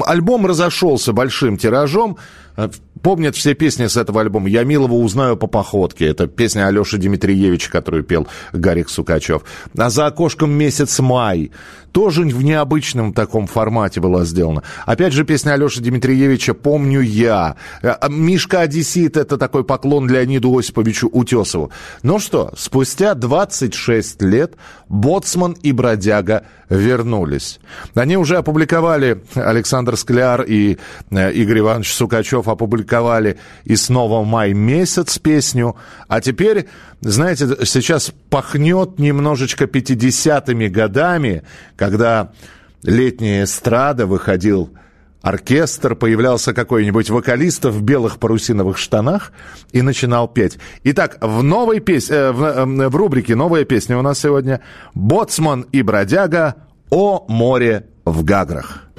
Альбом 0.04 0.48
разошелся 0.48 1.14
большим 1.14 1.58
тиражом. 1.58 2.18
Э, 2.58 2.70
помнят 3.04 3.36
все 3.36 3.54
песни 3.54 3.86
с 3.86 3.98
этого 3.98 4.22
альбома. 4.22 4.50
«Я 4.50 4.64
милого 4.64 4.96
узнаю 4.96 5.38
по 5.38 5.46
походке». 5.46 6.08
Это 6.08 6.26
песня 6.26 6.66
Алеши 6.66 6.98
Дмитриевича, 6.98 7.70
которую 7.70 8.04
пел 8.04 8.28
Гарик 8.52 8.90
Сукачев. 8.90 9.44
А 9.78 9.92
«За 9.92 10.08
окошком 10.08 10.50
месяц 10.52 11.00
май» 11.00 11.52
тоже 11.94 12.24
в 12.24 12.44
необычном 12.44 13.14
таком 13.14 13.48
формате 13.48 14.02
была 14.02 14.26
сделана. 14.26 14.64
Опять 14.86 15.14
же, 15.14 15.24
песня 15.24 15.52
Алеши 15.52 15.80
Дмитриевича 15.80 16.54
«Помню 16.54 17.00
я». 17.00 17.56
Э, 17.82 17.90
а 17.90 18.10
Мишка 18.10 18.62
Одессит– 18.62 19.16
это 19.18 19.38
такой 19.38 19.64
поклон 19.64 20.10
Леониду 20.10 20.58
Осиповичу 20.58 21.08
Утесову. 21.08 21.72
Ну 22.02 22.20
что, 22.20 22.52
спустя 22.58 23.14
26 23.14 24.22
лет 24.24 24.56
Боцман 24.90 25.54
и 25.62 25.72
Бродяга 25.72 26.46
вернулись. 26.70 27.60
Они 27.94 28.18
уже 28.18 28.38
опубликовали, 28.38 29.24
Александр 29.36 29.96
Скляр 29.96 30.42
и 30.42 30.80
э, 31.12 31.32
Игорь 31.32 31.60
Иванович 31.60 31.94
Сукачев 31.94 32.48
опубликовали 32.48 33.38
и 33.66 33.76
снова 33.76 34.24
май 34.24 34.54
месяц 34.54 35.20
песню. 35.20 35.76
А 36.08 36.22
теперь, 36.22 36.68
знаете, 37.04 37.48
сейчас 37.66 38.14
пахнет 38.30 38.98
немножечко 38.98 39.66
50-ми 39.66 40.70
годами, 40.70 41.44
когда 41.76 42.32
летняя 42.84 43.44
эстрада 43.44 44.06
выходил 44.06 44.72
оркестр, 45.22 45.96
появлялся 45.96 46.54
какой-нибудь 46.54 47.10
вокалист 47.10 47.66
в 47.66 47.82
белых 47.82 48.20
парусиновых 48.20 48.78
штанах 48.78 49.32
и 49.72 49.82
начинал 49.82 50.28
петь. 50.28 50.58
Итак, 50.84 51.18
в 51.22 51.44
новой 51.44 51.80
песне, 51.80 52.16
э, 52.16 52.32
в, 52.32 52.44
э, 52.44 52.90
в 52.90 52.96
рубрике 52.96 53.36
«Новая 53.36 53.64
песня» 53.64 53.98
у 53.98 54.02
нас 54.02 54.20
сегодня 54.20 54.62
«Боцман 54.94 55.62
и 55.72 55.82
бродяга 55.82 56.56
о 56.90 57.26
море 57.28 57.88
в 58.06 58.24
Гаграх». 58.24 58.90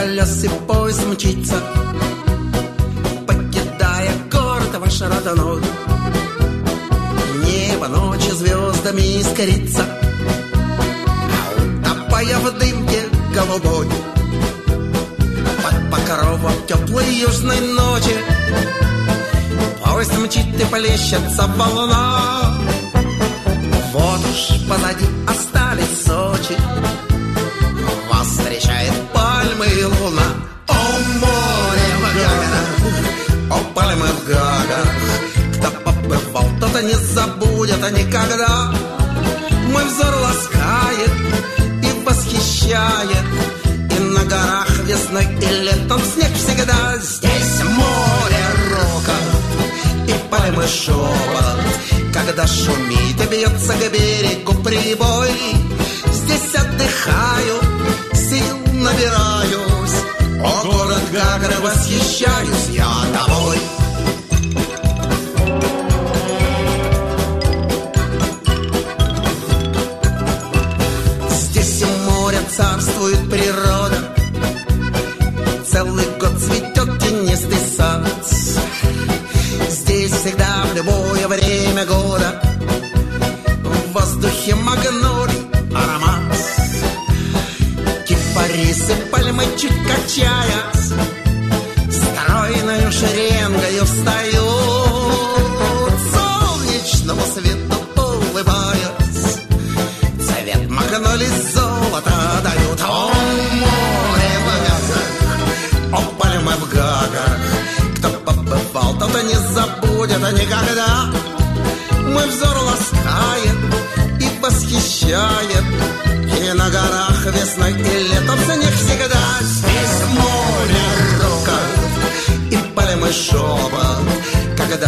Колес 0.00 0.44
и 0.44 0.48
поезд 0.66 1.06
мчится, 1.06 1.56
покидая 3.26 4.10
город 4.32 4.74
ваш 4.78 5.00
родной 5.02 5.60
небо 7.44 7.86
ночи 7.88 8.30
звездами 8.30 9.20
искрится, 9.20 9.84
утопая 11.84 12.38
в 12.38 12.58
дымке 12.58 13.02
голубой. 13.34 13.88
Под 15.62 15.90
покровом 15.90 16.54
теплой 16.66 17.14
южной 17.14 17.60
ночи 17.60 18.16
Поезд 19.84 20.16
мчит 20.18 20.58
и 20.58 20.64
плещется 20.64 21.46
волна. 21.58 22.54
Вот 23.92 24.20
уж 24.30 24.66
позади 24.66 25.04
остались 25.28 26.04
Сочи, 26.06 26.56
Вас 28.10 28.28
встречает 28.28 29.09
и 29.66 29.84
луна. 29.84 30.22
О, 30.68 30.72
море 31.20 31.90
в 32.00 33.52
о, 33.52 33.58
пальмы 33.74 34.06
в 34.06 34.24
Гагарах, 34.26 35.10
бывал, 36.10 36.46
тот 36.60 36.82
не 36.82 36.94
забудет 36.94 37.80
никогда. 37.92 38.72
Мой 39.72 39.84
взор 39.84 40.14
ласкает 40.14 41.12
и 41.82 42.04
восхищает, 42.04 43.26
и 43.96 44.00
на 44.00 44.24
горах 44.24 44.78
весной 44.84 45.26
и 45.40 45.62
летом 45.64 46.00
снег 46.02 46.32
всегда. 46.34 46.96
Здесь 46.98 47.62
море 47.64 48.44
рока 48.70 49.16
и 50.08 50.30
пальмы 50.30 50.66
шепот, 50.66 51.60
когда 52.12 52.46
шумит 52.46 53.20
и 53.20 53.26
бьется 53.30 53.74
к 53.74 53.92
берегу 53.92 54.54
прибой. 54.62 55.30
Здесь 56.12 56.54
отдыхаю, 56.54 57.69
набираюсь, 58.90 60.04
о, 60.42 60.64
город 60.64 61.02
Гагры 61.12 61.60
восхищаюсь 61.60 62.68
я 62.70 62.86
тобой. 63.12 63.29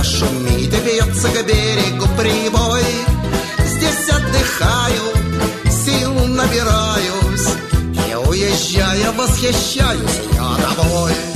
шумит 0.03 0.73
и 0.73 0.81
бьется 0.81 1.29
к 1.29 1.47
берегу 1.47 2.07
прибой. 2.19 2.83
Здесь 3.65 4.09
отдыхаю, 4.11 5.13
сил 5.85 6.13
набираюсь, 6.27 7.49
и 8.09 8.15
уезжая 8.15 9.13
восхищаюсь 9.13 10.21
я 10.33 10.75
тобой. 10.75 11.32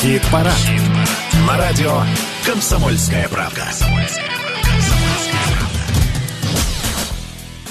Хит-парад. 0.00 0.54
Хит 0.54 0.80
На 1.44 1.58
радио 1.58 1.92
«Комсомольская 2.46 3.28
правда». 3.28 3.64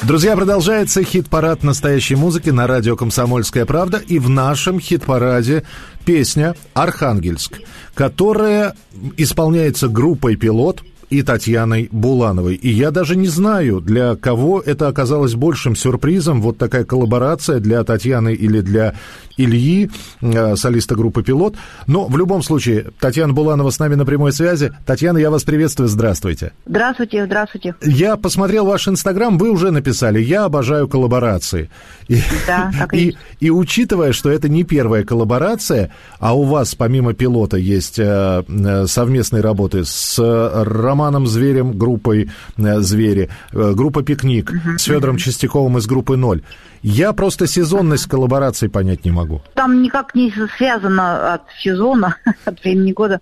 Друзья, 0.02 0.36
продолжается 0.36 1.04
хит-парад 1.04 1.64
настоящей 1.64 2.16
музыки 2.16 2.50
на 2.50 2.68
радио 2.68 2.98
«Комсомольская 2.98 3.66
правда». 3.66 4.00
И 4.06 4.20
в 4.20 4.30
нашем 4.30 4.82
хит-параде 4.82 5.64
песня 6.06 6.56
«Архангельск», 6.74 7.62
которая 7.94 8.76
исполняется 9.16 9.88
группой 9.88 10.36
«Пилот», 10.36 10.84
и 11.10 11.22
Татьяной 11.22 11.90
Булановой. 11.92 12.56
И 12.56 12.70
я 12.70 12.92
даже 12.92 13.16
не 13.16 13.28
знаю, 13.28 13.80
для 13.80 14.16
кого 14.16 14.60
это 14.60 14.88
оказалось 14.88 15.36
большим 15.36 15.76
сюрпризом, 15.76 16.42
вот 16.42 16.58
такая 16.58 16.84
коллаборация 16.84 17.60
для 17.60 17.84
Татьяны 17.84 18.34
или 18.34 18.62
для 18.62 18.94
Ильи, 19.38 19.90
э, 20.22 20.56
солиста 20.56 20.96
группы 20.96 21.24
«Пилот». 21.24 21.56
Но 21.86 22.08
в 22.08 22.18
любом 22.18 22.42
случае, 22.42 22.88
Татьяна 23.00 23.34
Буланова 23.34 23.70
с 23.70 23.80
нами 23.80 23.96
на 23.96 24.06
прямой 24.06 24.34
связи. 24.34 24.72
Татьяна, 24.86 25.18
я 25.20 25.30
вас 25.30 25.44
приветствую, 25.44 25.88
здравствуйте. 25.88 26.52
Здравствуйте, 26.66 27.26
здравствуйте. 27.26 27.76
Я 27.84 28.18
посмотрел 28.18 28.66
ваш 28.66 28.88
Инстаграм, 28.88 29.38
вы 29.38 29.52
уже 29.52 29.72
написали 29.72 30.20
«Я 30.20 30.46
обожаю 30.46 30.88
коллаборации». 30.88 31.70
И, 32.08 32.20
Да, 32.48 32.72
так 32.78 32.94
и 32.94 32.98
и, 32.98 33.06
есть. 33.06 33.18
и 33.40 33.50
учитывая, 33.52 34.12
что 34.12 34.30
это 34.30 34.50
не 34.50 34.64
первая 34.64 35.04
коллаборация, 35.04 35.92
а 36.20 36.36
у 36.36 36.44
вас 36.44 36.76
помимо 36.76 37.14
«Пилота» 37.14 37.58
есть 37.58 38.00
э, 38.00 38.44
э, 38.48 38.88
совместные 38.88 39.42
работы 39.42 39.86
с 39.86 40.18
Романом 40.18 40.97
Зверем, 41.28 41.78
группой 41.78 42.30
э, 42.58 42.80
«Звери», 42.80 43.30
э, 43.52 43.74
группа 43.74 44.04
«Пикник», 44.04 44.52
с 44.78 44.84
Федором 44.84 45.18
Чистяковым 45.18 45.78
из 45.78 45.86
группы 45.86 46.18
«Ноль». 46.18 46.42
Я 46.82 47.14
просто 47.14 47.48
сезонность 47.48 48.08
коллабораций 48.08 48.70
понять 48.70 49.06
не 49.06 49.12
могу. 49.12 49.42
Там 49.56 49.82
никак 49.82 50.16
не 50.16 50.34
связано 50.58 51.34
от 51.34 51.42
сезона, 51.60 52.16
от 52.46 52.64
времени 52.64 52.94
года. 52.94 53.20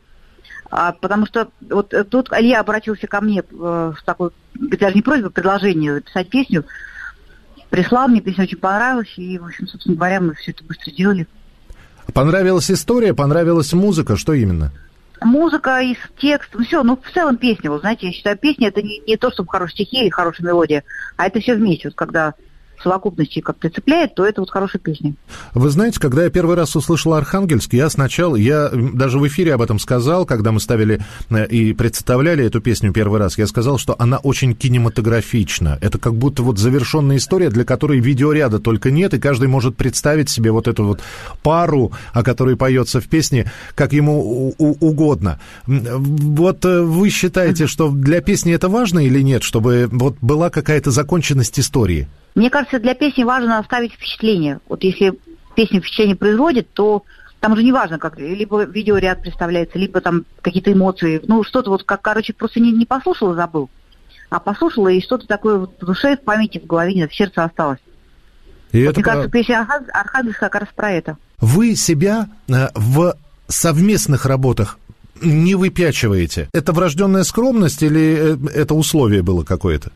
А, 0.69 0.91
потому 0.91 1.26
что 1.26 1.47
вот 1.69 1.93
э, 1.93 2.03
тут 2.03 2.30
Илья 2.32 2.59
обратился 2.59 3.07
ко 3.07 3.21
мне 3.21 3.43
э, 3.49 3.93
с 3.97 4.03
такой, 4.03 4.32
даже 4.55 4.95
не 4.95 5.01
просьбой, 5.01 5.30
предложение 5.30 5.95
записать 5.95 6.30
песню. 6.30 6.65
Прислал 7.69 8.07
мне, 8.07 8.21
песня 8.21 8.43
очень 8.43 8.57
понравилась, 8.57 9.13
и, 9.17 9.38
в 9.38 9.45
общем, 9.45 9.67
собственно 9.67 9.95
говоря, 9.95 10.21
мы 10.21 10.34
все 10.34 10.51
это 10.51 10.63
быстро 10.63 10.91
делали. 10.91 11.28
Понравилась 12.13 12.69
история, 12.71 13.13
понравилась 13.13 13.73
музыка, 13.73 14.15
что 14.15 14.34
именно? 14.34 14.71
Музыка 15.22 15.80
и 15.80 15.95
с 15.95 16.20
текстом, 16.20 16.63
все, 16.63 16.84
ну, 16.84 16.97
в 16.97 17.11
целом 17.13 17.38
песня, 17.38 17.72
вы 17.72 17.80
знаете, 17.80 18.07
я 18.07 18.13
считаю, 18.13 18.38
песня 18.38 18.68
это 18.68 18.82
не, 18.82 18.99
не 18.99 19.18
то, 19.18 19.32
чтобы 19.32 19.49
хорошие 19.49 19.86
стихи 19.86 20.01
или 20.01 20.09
хорошая 20.09 20.47
мелодия, 20.47 20.84
а 21.18 21.28
это 21.28 21.39
все 21.39 21.55
вместе. 21.55 21.88
Вот 21.88 21.95
когда 21.95 22.34
совокупности 22.82 23.39
как-то 23.39 23.69
цепляет, 23.69 24.15
то 24.15 24.26
это 24.26 24.41
вот 24.41 24.49
хорошая 24.49 24.82
песня. 24.82 25.13
Вы 25.53 25.69
знаете, 25.69 25.99
когда 25.99 26.23
я 26.23 26.30
первый 26.30 26.55
раз 26.55 26.76
услышал 26.76 27.13
Архангельск, 27.13 27.73
я 27.73 27.89
сначала, 27.89 28.36
я 28.36 28.69
даже 28.69 29.19
в 29.19 29.28
эфире 29.28 29.53
об 29.53 29.61
этом 29.61 29.80
сказал, 29.80 30.26
когда 30.26 30.51
мы 30.51 30.59
ставили 30.59 31.01
э, 31.30 31.47
и 31.47 31.73
представляли 31.73 32.45
эту 32.45 32.61
песню 32.61 32.91
первый 32.91 33.19
раз, 33.19 33.38
я 33.38 33.47
сказал, 33.47 33.78
что 33.78 33.95
она 33.99 34.17
очень 34.17 34.55
кинематографична. 34.55 35.78
Это 35.82 35.97
как 35.97 36.15
будто 36.15 36.43
вот 36.43 36.57
завершенная 36.59 37.17
история, 37.17 37.49
для 37.49 37.63
которой 37.63 37.99
видеоряда 37.99 38.59
только 38.59 38.91
нет, 38.91 39.13
и 39.13 39.19
каждый 39.19 39.47
может 39.47 39.76
представить 39.76 40.30
себе 40.30 40.51
вот 40.51 40.67
эту 40.67 40.84
вот 40.86 41.01
пару, 41.43 41.91
о 42.13 42.23
которой 42.23 42.55
поется 42.55 43.01
в 43.01 43.07
песне, 43.07 43.51
как 43.76 43.93
ему 43.93 44.53
угодно. 44.57 45.39
Вот 45.65 46.65
э, 46.65 46.82
вы 46.82 47.09
считаете, 47.09 47.67
что 47.67 47.89
для 47.89 48.21
песни 48.21 48.53
это 48.53 48.69
важно 48.69 48.99
или 48.99 49.21
нет, 49.21 49.43
чтобы 49.43 49.88
вот 49.91 50.17
была 50.21 50.49
какая-то 50.49 50.91
законченность 50.91 51.59
истории? 51.59 52.07
Мне 52.36 52.50
кажется, 52.50 52.80
для 52.80 52.94
песни 52.94 53.24
важно 53.24 53.60
оставить 53.60 53.94
впечатление. 53.94 54.60
Вот 54.68 54.84
если 54.84 55.18
песня 55.56 55.80
впечатление 55.80 56.16
производит, 56.18 56.72
то 56.74 57.04
там 57.40 57.54
уже 57.54 57.64
не 57.64 57.72
важно, 57.72 57.98
как 57.98 58.20
либо 58.20 58.64
видеоряд 58.64 59.22
представляется, 59.22 59.80
либо 59.80 60.02
там 60.02 60.26
какие-то 60.42 60.72
эмоции. 60.74 61.22
Ну, 61.28 61.44
что-то 61.44 61.70
вот, 61.70 61.84
как, 61.84 62.02
короче, 62.02 62.34
просто 62.34 62.60
не, 62.60 62.72
не 62.72 62.86
послушал 62.86 63.34
и 63.34 63.36
забыл. 63.36 63.70
А 64.30 64.40
послушала, 64.40 64.90
и 64.90 65.02
что-то 65.02 65.28
такое 65.28 65.60
вот 65.60 65.76
в 65.80 65.86
душе, 65.86 66.18
в 66.18 66.22
памяти, 66.22 66.60
в 66.60 66.66
голове, 66.66 66.94
нет, 66.94 67.12
в 67.12 67.16
сердце 67.16 67.44
осталось. 67.44 67.80
И 68.72 68.84
Вот, 68.84 68.90
это 68.92 69.00
мне 69.00 69.04
про- 69.04 69.12
кажется, 69.12 69.32
песня 69.32 69.68
Архан- 69.68 69.90
Архангельск 69.92 70.40
как 70.40 70.56
раз 70.56 70.70
про 70.76 70.92
это. 70.92 71.18
Вы 71.40 71.76
себя 71.76 72.28
э, 72.50 72.70
в 72.74 73.16
совместных 73.48 74.26
работах 74.26 74.80
не 75.22 75.56
выпячиваете. 75.56 76.50
Это 76.52 76.74
врожденная 76.74 77.24
скромность 77.24 77.82
или 77.84 78.36
э, 78.36 78.38
это 78.54 78.74
условие 78.74 79.22
было 79.22 79.44
какое-то? 79.44 79.92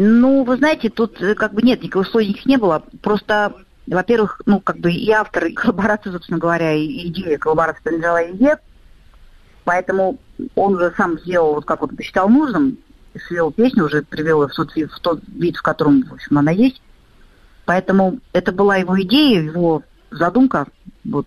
Ну, 0.00 0.44
вы 0.44 0.56
знаете, 0.58 0.90
тут 0.90 1.20
э, 1.20 1.34
как 1.34 1.52
бы 1.52 1.60
нет, 1.60 1.82
никаких 1.82 2.06
условий 2.06 2.40
не 2.44 2.56
было. 2.56 2.84
Просто, 3.02 3.52
во-первых, 3.88 4.40
ну, 4.46 4.60
как 4.60 4.78
бы 4.78 4.92
и 4.92 5.10
автор, 5.10 5.46
и 5.46 5.52
коллаборация, 5.52 6.12
собственно 6.12 6.38
говоря, 6.38 6.72
и 6.72 7.08
идея 7.08 7.36
коллаборации 7.36 7.82
принадлежала 7.82 8.24
Илье. 8.24 8.58
Поэтому 9.64 10.20
он 10.54 10.76
уже 10.76 10.94
сам 10.96 11.18
сделал, 11.18 11.54
вот 11.54 11.64
как 11.64 11.82
он 11.82 11.96
посчитал 11.96 12.28
нужным, 12.28 12.78
свел 13.26 13.50
песню, 13.50 13.86
уже 13.86 14.02
привел 14.02 14.42
ее 14.44 14.48
в 14.48 14.54
тот, 14.54 14.70
в 14.72 15.00
тот 15.00 15.20
вид, 15.26 15.56
в 15.56 15.62
котором, 15.62 16.04
в 16.04 16.12
общем, 16.12 16.38
она 16.38 16.52
есть. 16.52 16.80
Поэтому 17.64 18.20
это 18.32 18.52
была 18.52 18.76
его 18.76 19.02
идея, 19.02 19.42
его 19.42 19.82
задумка. 20.12 20.68
Вот. 21.04 21.26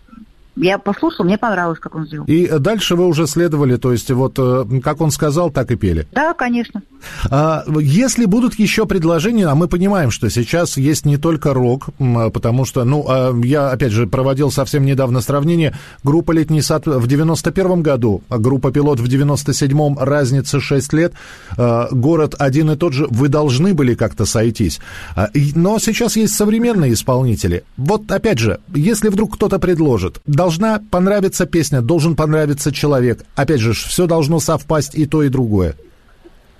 Я 0.55 0.77
послушала, 0.77 1.25
мне 1.25 1.37
понравилось, 1.37 1.79
как 1.79 1.95
он 1.95 2.05
сделал. 2.05 2.25
И 2.25 2.47
дальше 2.59 2.95
вы 2.95 3.07
уже 3.07 3.25
следовали, 3.25 3.77
то 3.77 3.91
есть 3.91 4.11
вот 4.11 4.35
э, 4.37 4.65
как 4.83 4.99
он 5.01 5.11
сказал, 5.11 5.49
так 5.49 5.71
и 5.71 5.75
пели. 5.75 6.07
Да, 6.11 6.33
конечно. 6.33 6.81
А, 7.29 7.63
Если 7.79 8.25
будут 8.25 8.55
еще 8.59 8.85
предложения, 8.85 9.47
а 9.47 9.55
мы 9.55 9.67
понимаем, 9.67 10.11
что 10.11 10.29
сейчас 10.29 10.77
есть 10.77 11.05
не 11.05 11.17
только 11.17 11.53
рок, 11.53 11.89
м, 11.99 12.31
потому 12.31 12.65
что, 12.65 12.83
ну, 12.83 13.05
а, 13.07 13.33
я, 13.43 13.69
опять 13.71 13.91
же, 13.91 14.07
проводил 14.07 14.51
совсем 14.51 14.85
недавно 14.85 15.21
сравнение. 15.21 15.73
Группа 16.03 16.31
«Летний 16.31 16.61
сад» 16.61 16.85
в 16.85 17.07
91 17.07 17.81
году, 17.81 18.21
а 18.29 18.37
группа 18.37 18.71
«Пилот» 18.71 18.99
в 18.99 19.05
97-м, 19.07 19.97
разница 19.99 20.59
6 20.59 20.93
лет, 20.93 21.13
а, 21.57 21.87
город 21.91 22.35
один 22.37 22.71
и 22.71 22.75
тот 22.75 22.93
же, 22.93 23.07
вы 23.09 23.29
должны 23.29 23.73
были 23.73 23.95
как-то 23.95 24.25
сойтись. 24.25 24.79
А, 25.15 25.29
Но 25.55 25.79
сейчас 25.79 26.17
есть 26.17 26.35
современные 26.35 26.93
исполнители. 26.93 27.63
Вот, 27.77 28.11
опять 28.11 28.39
же, 28.39 28.59
если 28.73 29.09
вдруг 29.09 29.35
кто-то 29.35 29.59
предложит, 29.59 30.19
должна 30.41 30.81
понравиться 30.89 31.45
песня, 31.45 31.81
должен 31.81 32.15
понравиться 32.15 32.71
человек. 32.71 33.23
Опять 33.35 33.59
же, 33.59 33.73
все 33.73 34.07
должно 34.07 34.39
совпасть 34.39 34.95
и 34.95 35.05
то, 35.05 35.21
и 35.21 35.29
другое. 35.29 35.75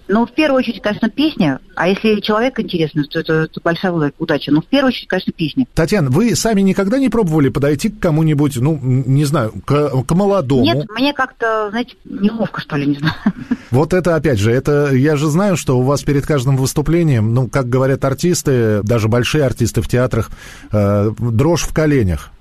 Ну, 0.08 0.28
в 0.28 0.32
первую 0.34 0.60
очередь, 0.60 0.84
конечно, 0.84 1.10
песня. 1.10 1.60
А 1.76 1.88
если 1.88 2.20
человек 2.20 2.60
интересный, 2.60 3.06
то 3.06 3.20
это, 3.20 3.34
это 3.34 3.60
большая 3.64 3.92
уда- 3.92 4.12
удача. 4.20 4.52
Но 4.52 4.62
в 4.62 4.66
первую 4.66 4.90
очередь, 4.90 5.08
конечно, 5.08 5.34
песня. 5.34 5.66
Татьяна, 5.74 6.12
вы 6.12 6.36
сами 6.36 6.62
никогда 6.62 7.00
не 7.00 7.10
пробовали 7.10 7.50
подойти 7.50 7.90
к 7.90 8.00
кому-нибудь, 8.00 8.58
ну, 8.58 8.78
не 8.84 9.26
знаю, 9.26 9.52
к, 9.66 10.04
к 10.04 10.12
молодому? 10.14 10.64
Нет, 10.64 10.86
мне 10.92 11.14
как-то, 11.14 11.70
знаете, 11.72 11.96
неловко, 12.06 12.62
что 12.62 12.76
ли, 12.76 12.86
не 12.86 12.98
знаю. 13.00 13.16
Вот 13.72 13.94
это, 13.94 14.16
опять 14.16 14.38
же, 14.38 14.52
это 14.52 14.94
я 14.94 15.16
же 15.16 15.28
знаю, 15.28 15.56
что 15.56 15.80
у 15.80 15.82
вас 15.82 16.04
перед 16.04 16.26
каждым 16.26 16.58
выступлением, 16.58 17.34
ну, 17.34 17.48
как 17.48 17.70
говорят 17.70 18.04
артисты, 18.04 18.82
даже 18.84 19.08
большие 19.08 19.46
артисты 19.46 19.82
в 19.82 19.88
театрах, 19.88 20.30
э, 20.72 21.12
дрожь 21.18 21.64
в 21.64 21.74
коленях. 21.74 22.32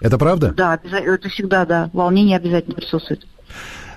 Это 0.00 0.18
правда? 0.18 0.52
Да, 0.56 0.78
это 0.82 1.28
всегда, 1.28 1.66
да, 1.66 1.90
волнение 1.92 2.36
обязательно 2.36 2.74
присутствует. 2.74 3.26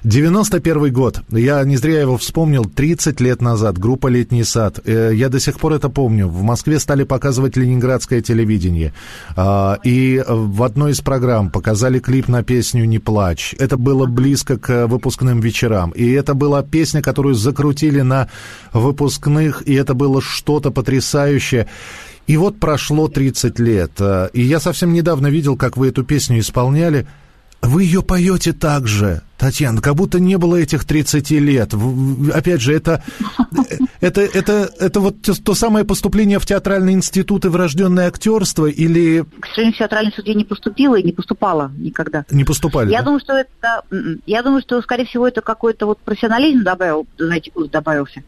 91 0.04 0.92
год. 0.92 1.22
Я 1.30 1.64
не 1.64 1.78
зря 1.78 2.02
его 2.02 2.18
вспомнил. 2.18 2.66
30 2.66 3.22
лет 3.22 3.42
назад. 3.42 3.78
Группа 3.78 4.08
«Летний 4.08 4.44
сад». 4.44 4.80
Э, 4.84 5.12
Я 5.14 5.30
до 5.30 5.40
сих 5.40 5.58
пор 5.60 5.74
это 5.74 5.88
помню. 5.88 6.28
В 6.28 6.42
Москве 6.44 6.80
стали 6.80 7.04
показывать 7.06 7.56
ленинградское 7.56 8.22
телевидение. 8.22 8.94
А, 9.38 9.80
И 9.86 10.22
в 10.28 10.64
одной 10.64 10.92
из 10.92 11.00
программ 11.00 11.50
показали 11.50 12.00
клип 12.00 12.28
на 12.28 12.44
песню 12.44 12.84
«Не 12.84 13.00
плачь». 13.00 13.56
Это 13.60 13.78
было 13.78 14.06
близко 14.06 14.58
к 14.58 14.88
выпускным 14.88 15.40
вечерам. 15.40 15.92
И 15.92 16.12
это 16.12 16.34
была 16.34 16.64
песня, 16.64 17.02
которую 17.02 17.36
закрутили 17.36 18.02
на 18.02 18.28
выпускных. 18.74 19.62
И 19.66 19.74
это 19.74 19.94
было 19.94 20.22
что-то 20.22 20.72
потрясающее. 20.72 21.68
И 22.28 22.38
вот 22.38 22.60
прошло 22.60 23.08
30 23.08 23.60
лет. 23.60 23.92
А, 24.00 24.28
И 24.28 24.42
я 24.42 24.60
совсем 24.60 24.94
недавно 24.94 25.28
видел, 25.28 25.58
как 25.58 25.78
вы 25.78 25.90
эту 25.90 26.04
песню 26.04 26.40
исполняли. 26.40 27.08
Вы 27.62 27.84
ее 27.84 28.02
поете 28.02 28.52
так 28.52 28.88
же, 28.88 29.22
Татьяна, 29.38 29.80
как 29.82 29.96
будто 29.96 30.20
не 30.20 30.38
было 30.38 30.58
этих 30.58 30.84
30 30.84 31.32
лет. 31.32 31.74
Опять 32.34 32.60
же, 32.62 32.74
это, 32.74 33.02
это, 34.02 34.20
это, 34.20 34.70
это 34.80 35.00
вот 35.00 35.16
то, 35.22 35.54
самое 35.54 35.86
поступление 35.86 36.40
в 36.40 36.46
театральный 36.46 36.92
институт 36.92 37.46
и 37.46 37.48
врожденное 37.48 38.08
актерство 38.10 38.66
или 38.66 39.24
К 39.40 39.46
сожалению, 39.48 39.76
в 39.76 39.78
театральный 39.78 40.12
суд 40.14 40.28
я 40.28 40.34
не 40.34 40.44
поступила 40.44 40.96
и 41.00 41.04
не 41.04 41.14
поступала 41.14 41.72
никогда. 41.78 42.26
не 42.32 42.44
поступали? 42.44 42.92
Я 42.92 43.00
да? 43.00 43.06
думаю, 43.06 43.22
что 43.22 43.34
это, 43.34 43.84
м, 43.92 44.22
я 44.26 44.44
думаю, 44.44 44.62
что, 44.62 44.82
скорее 44.82 45.06
всего, 45.06 45.26
это 45.26 45.40
какой-то 45.40 45.86
вот 45.86 46.00
профессионализм 46.00 46.64
добавил, 46.64 47.08
эти 47.18 47.50
годы 47.50 47.70
добавился. 47.70 48.24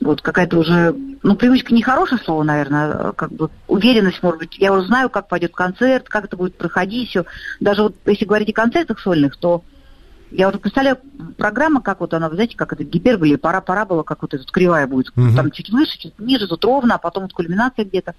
Вот 0.00 0.20
какая-то 0.20 0.58
уже, 0.58 0.94
ну, 1.22 1.36
привычка 1.36 1.74
нехорошее 1.74 2.20
слово, 2.24 2.42
наверное, 2.42 2.92
а 2.92 3.12
как 3.12 3.32
бы 3.32 3.50
уверенность, 3.68 4.22
может 4.22 4.40
быть. 4.40 4.58
Я 4.58 4.72
уже 4.72 4.86
знаю, 4.86 5.08
как 5.10 5.28
пойдет 5.28 5.54
концерт, 5.54 6.08
как 6.08 6.24
это 6.24 6.36
будет 6.36 6.56
проходить, 6.56 7.08
все. 7.10 7.24
Даже 7.60 7.82
вот 7.82 7.94
если 8.04 8.24
говорить 8.24 8.50
о 8.50 8.52
концертах 8.52 8.98
сольных, 9.00 9.36
то 9.36 9.62
я 10.30 10.48
уже 10.48 10.58
представляю 10.58 10.98
программа, 11.38 11.80
как 11.80 12.00
вот 12.00 12.12
она, 12.14 12.28
вы 12.28 12.34
знаете, 12.34 12.56
как 12.56 12.72
это 12.72 12.82
гипербола 12.84 13.26
или 13.28 13.36
пора-пора 13.36 13.84
было, 13.84 14.02
как 14.02 14.22
вот 14.22 14.34
эта 14.34 14.44
кривая 14.44 14.86
будет. 14.86 15.16
Мгм. 15.16 15.36
Там 15.36 15.50
чуть 15.50 15.70
выше, 15.70 15.98
чуть 15.98 16.18
ниже, 16.18 16.48
тут 16.48 16.64
ровно, 16.64 16.96
а 16.96 16.98
потом 16.98 17.22
вот 17.24 17.32
кульминация 17.32 17.84
где-то. 17.84 18.14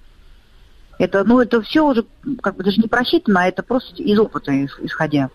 Это, 1.00 1.24
ну, 1.26 1.40
это 1.42 1.62
все 1.62 1.86
уже 1.86 2.06
как 2.42 2.56
бы 2.56 2.64
даже 2.64 2.82
не 2.82 2.88
просчитано, 2.88 3.42
а 3.42 3.48
это 3.48 3.62
просто 3.62 4.02
из 4.02 4.18
опыта 4.18 4.52
ис- 4.52 4.70
исходя. 4.80 5.30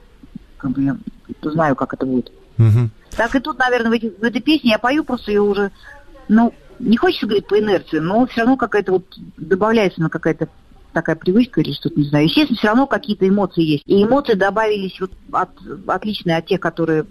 Как 0.57 0.71
бы 0.73 0.83
я 0.83 0.97
знаю, 1.43 1.77
как 1.77 1.95
это 1.95 2.05
будет. 2.07 2.33
Мгм. 2.57 2.91
Так 3.17 3.35
и 3.37 3.41
тут, 3.41 3.59
наверное, 3.59 3.91
в, 3.91 3.95
эти- 3.95 4.13
в 4.19 4.25
этой 4.25 4.41
песне 4.41 4.71
я 4.71 4.79
пою 4.79 5.05
просто 5.05 5.31
ее 5.31 5.43
уже, 5.43 5.71
ну, 6.29 6.53
не 6.79 6.97
хочется 6.97 7.27
говорить 7.27 7.47
по 7.47 7.59
инерции, 7.59 7.99
но 7.99 8.27
все 8.27 8.41
равно 8.41 8.57
какая-то 8.57 8.93
вот 8.93 9.05
добавляется 9.37 10.01
на 10.01 10.09
какая-то 10.09 10.49
такая 10.93 11.17
привычка 11.17 11.61
или 11.61 11.73
что-то, 11.73 11.99
не 11.99 12.07
знаю. 12.07 12.27
Естественно, 12.27 12.59
все 12.59 12.69
равно 12.69 12.87
какие-то 12.87 13.29
эмоции 13.29 13.63
есть. 13.63 13.83
И 13.87 14.03
эмоции 14.03 14.35
добавились 14.35 15.01
вот 15.01 15.13
от, 15.33 15.51
отличные 15.87 16.37
от 16.37 16.47
тех, 16.47 16.61
которые 16.61 17.07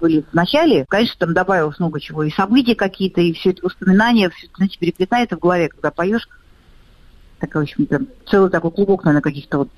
были 0.00 0.22
в 0.22 0.34
начале. 0.34 0.86
Конечно, 0.88 1.16
там 1.18 1.34
добавилось 1.34 1.78
много 1.78 2.00
чего. 2.00 2.22
И 2.22 2.30
события 2.30 2.74
какие-то, 2.74 3.20
и 3.20 3.32
все 3.32 3.50
это 3.50 3.64
воспоминания, 3.64 4.30
все 4.30 4.46
это, 4.46 4.56
знаете, 4.56 4.78
переплетается 4.78 5.36
в 5.36 5.40
голове, 5.40 5.68
когда 5.68 5.90
поешь. 5.90 6.28
Такой, 7.40 7.62
в 7.62 7.64
общем-то, 7.64 8.02
целый 8.26 8.50
такой 8.50 8.70
клубок, 8.70 9.04
наверное, 9.04 9.22
каких-то 9.22 9.58
вот 9.58 9.70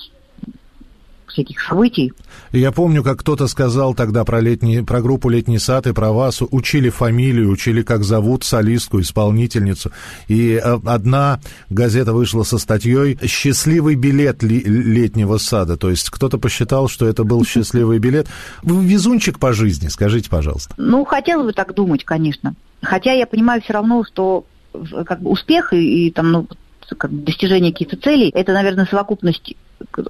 всяких 1.28 1.60
событий. 1.60 2.12
Я 2.52 2.72
помню, 2.72 3.02
как 3.02 3.18
кто-то 3.20 3.46
сказал 3.48 3.94
тогда 3.94 4.24
про, 4.24 4.40
летний, 4.40 4.82
про 4.82 5.00
группу 5.00 5.28
«Летний 5.28 5.58
сад» 5.58 5.86
и 5.86 5.92
про 5.92 6.12
вас. 6.12 6.40
Учили 6.50 6.88
фамилию, 6.90 7.50
учили, 7.50 7.82
как 7.82 8.04
зовут 8.04 8.44
солистку, 8.44 9.00
исполнительницу. 9.00 9.90
И 10.28 10.52
э, 10.52 10.78
одна 10.86 11.40
газета 11.70 12.12
вышла 12.12 12.42
со 12.42 12.58
статьей 12.58 13.18
«Счастливый 13.26 13.94
билет 13.94 14.42
летнего 14.42 15.38
сада». 15.38 15.76
То 15.76 15.90
есть 15.90 16.10
кто-то 16.10 16.38
посчитал, 16.38 16.88
что 16.88 17.06
это 17.06 17.24
был 17.24 17.44
счастливый 17.46 17.98
билет. 17.98 18.26
Вы 18.62 18.84
везунчик 18.84 19.38
по 19.38 19.52
жизни, 19.52 19.88
скажите, 19.88 20.30
пожалуйста. 20.30 20.74
Ну, 20.76 21.04
хотелось 21.04 21.46
бы 21.46 21.52
так 21.52 21.74
думать, 21.74 22.04
конечно. 22.04 22.54
Хотя 22.82 23.12
я 23.12 23.26
понимаю 23.26 23.62
все 23.62 23.72
равно, 23.72 24.04
что 24.04 24.44
в- 24.72 25.04
как 25.04 25.20
бы 25.22 25.30
успех 25.30 25.72
и, 25.72 26.06
и 26.06 26.10
там, 26.10 26.30
ну, 26.32 26.48
как 26.98 27.10
бы 27.10 27.22
достижение 27.22 27.72
каких-то 27.72 27.96
целей, 27.96 28.30
это, 28.34 28.52
наверное, 28.52 28.86
совокупность, 28.86 29.54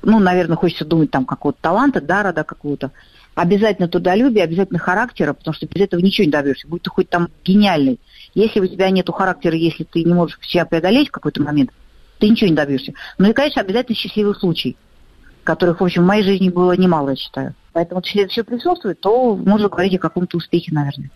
ну, 0.02 0.18
наверное, 0.18 0.56
хочется 0.56 0.84
думать 0.84 1.10
там 1.10 1.24
какого-то 1.24 1.58
таланта, 1.60 2.00
дара, 2.00 2.32
да, 2.32 2.44
какого-то. 2.44 2.92
Обязательно 3.34 3.88
трудолюбие, 3.88 4.44
обязательно 4.44 4.78
характера, 4.78 5.34
потому 5.34 5.54
что 5.54 5.66
без 5.66 5.82
этого 5.82 6.00
ничего 6.00 6.24
не 6.24 6.30
добьешься. 6.30 6.68
Будь 6.68 6.82
ты 6.82 6.90
хоть 6.90 7.10
там 7.10 7.28
гениальный. 7.44 8.00
Если 8.34 8.60
у 8.60 8.66
тебя 8.66 8.90
нету 8.90 9.12
характера, 9.12 9.54
если 9.54 9.84
ты 9.84 10.04
не 10.04 10.14
можешь 10.14 10.38
себя 10.42 10.64
преодолеть 10.64 11.08
в 11.08 11.12
какой-то 11.12 11.42
момент, 11.42 11.70
ты 12.18 12.28
ничего 12.28 12.48
не 12.48 12.56
добьешься. 12.56 12.94
Ну 13.18 13.30
и, 13.30 13.32
конечно, 13.32 13.60
обязательно 13.60 13.96
счастливый 13.96 14.34
случай, 14.34 14.76
которых, 15.44 15.80
в 15.80 15.84
общем, 15.84 16.02
в 16.02 16.06
моей 16.06 16.22
жизни 16.22 16.48
было 16.48 16.72
немало, 16.72 17.10
я 17.10 17.16
считаю. 17.16 17.54
Поэтому 17.76 18.00
если 18.02 18.22
это 18.22 18.30
все 18.30 18.42
присутствует, 18.42 18.98
то 19.00 19.36
можно 19.36 19.68
говорить 19.68 19.94
о 19.96 19.98
каком-то 19.98 20.38
успехе, 20.38 20.72
наверное. 20.72 21.10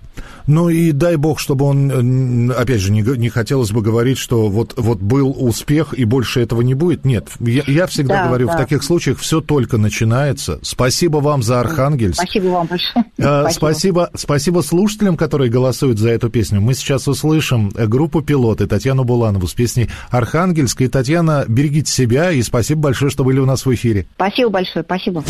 Ну 0.47 0.69
и 0.69 0.93
дай 0.93 1.17
бог, 1.17 1.39
чтобы 1.39 1.65
он, 1.65 2.51
э, 2.51 2.53
опять 2.53 2.81
же, 2.83 2.93
не, 2.93 3.01
не 3.01 3.31
хотелось 3.31 3.71
бы 3.71 3.81
говорить, 3.81 4.19
что 4.19 4.51
вот, 4.51 4.75
вот 4.77 4.99
был 4.99 5.35
успех 5.39 5.95
и 5.95 6.05
больше 6.05 6.43
этого 6.43 6.61
не 6.61 6.75
будет. 6.75 7.07
Нет, 7.07 7.29
я, 7.41 7.63
я 7.67 7.87
всегда 7.87 8.17
Да, 8.17 8.27
говорю, 8.27 8.49
в 8.49 8.51
да. 8.51 8.59
таких 8.59 8.83
случаях 8.83 9.21
все 9.21 9.41
только 9.41 9.79
начинается. 9.79 10.59
Спасибо 10.61 11.17
вам 11.17 11.43
за 11.43 11.61
Архангельск. 11.61 12.21
Спасибо 12.23 12.49
вам 12.49 12.67
большое. 12.67 13.07
Э, 13.17 13.47
Спасибо, 13.49 14.11
спасибо 14.15 14.61
слушателям, 14.61 15.17
которые 15.17 15.51
голосуют 15.51 15.99
за 15.99 16.11
эту 16.11 16.29
песню. 16.29 16.61
Мы 16.61 16.75
сейчас 16.75 17.09
услышим 17.09 17.73
э, 17.75 17.87
группу 17.87 18.21
«Пилоты» 18.21 18.67
Татьяну 18.67 19.05
Буланову 19.05 19.47
с 19.47 19.55
песней 19.55 19.89
«Архангельск». 20.11 20.83
И, 20.83 20.89
Татьяна, 20.89 21.47
берегите 21.49 21.91
себя, 21.91 22.33
и 22.33 22.43
спасибо 22.43 22.83
большое, 22.83 23.11
что 23.11 23.25
были 23.25 23.39
у 23.39 23.47
нас 23.47 23.65
в 23.65 23.75
эфире. 23.75 24.07
Спасибо 24.17 24.51
большое, 24.51 24.85
спасибо. 24.85 25.25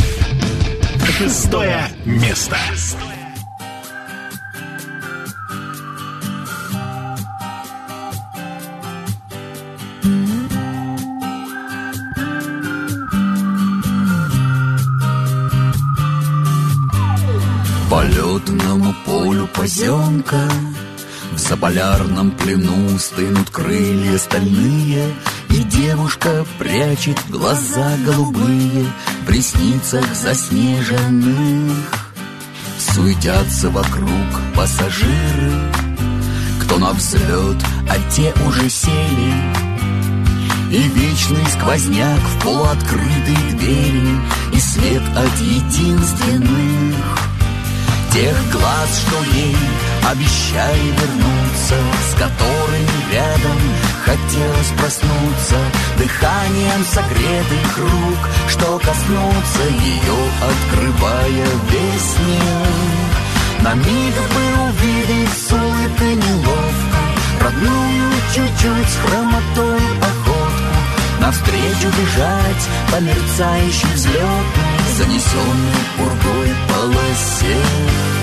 Шестое 1.10 1.88
место. 2.04 2.56
По 17.90 18.04
летному 18.04 18.94
полю 19.04 19.48
поземка 19.48 20.48
В 21.32 21.38
заполярном 21.38 22.30
плену 22.30 22.98
стынут 22.98 23.50
крылья 23.50 24.16
стальные 24.16 25.12
И 25.50 25.62
девушка 25.64 26.46
прячет 26.58 27.18
глаза 27.28 27.96
голубые 28.04 28.86
В 29.26 29.30
ресницах 29.30 30.04
заснеженных. 30.14 31.76
Суетятся 32.78 33.70
вокруг 33.70 34.10
пассажиры. 34.54 35.52
Кто 36.62 36.78
на 36.78 36.92
взлет, 36.92 37.56
а 37.88 38.10
те 38.10 38.32
уже 38.46 38.68
сели. 38.70 39.34
И 40.70 40.88
вечный 40.88 41.46
сквозняк 41.46 42.20
в 42.20 42.42
полуоткрытые 42.44 43.52
двери. 43.58 44.20
И 44.52 44.60
свет 44.60 45.02
от 45.16 45.40
единственных 45.40 47.30
Тех 48.12 48.36
глаз, 48.52 49.02
что 49.06 49.36
ей 49.36 49.56
обещали 50.10 50.86
вернуться 50.88 51.76
С 52.10 52.18
которыми 52.18 53.12
рядом 53.12 53.56
Хотелось 54.10 54.72
проснуться 54.76 55.56
дыханием 55.96 56.84
согретых 56.84 57.78
рук 57.78 58.28
Что 58.48 58.80
коснуться 58.80 59.62
ее, 59.70 60.18
открывая 60.50 61.46
весь 61.70 62.16
мир. 62.26 63.62
На 63.62 63.74
миг 63.74 64.14
бы 64.34 64.64
увидеть 64.64 65.32
с 65.32 65.52
улыбкой 65.52 66.16
неловко 66.16 66.98
Родную 67.40 68.12
чуть-чуть 68.34 68.88
с 68.88 68.96
хромотой 69.06 69.80
походку 70.00 71.20
Навстречу 71.20 71.86
бежать 71.96 72.68
по 72.90 73.00
мерцающей 73.00 73.94
взлетной 73.94 74.80
Занесенной 74.96 75.84
пургой 75.96 76.52
полосе 76.68 78.19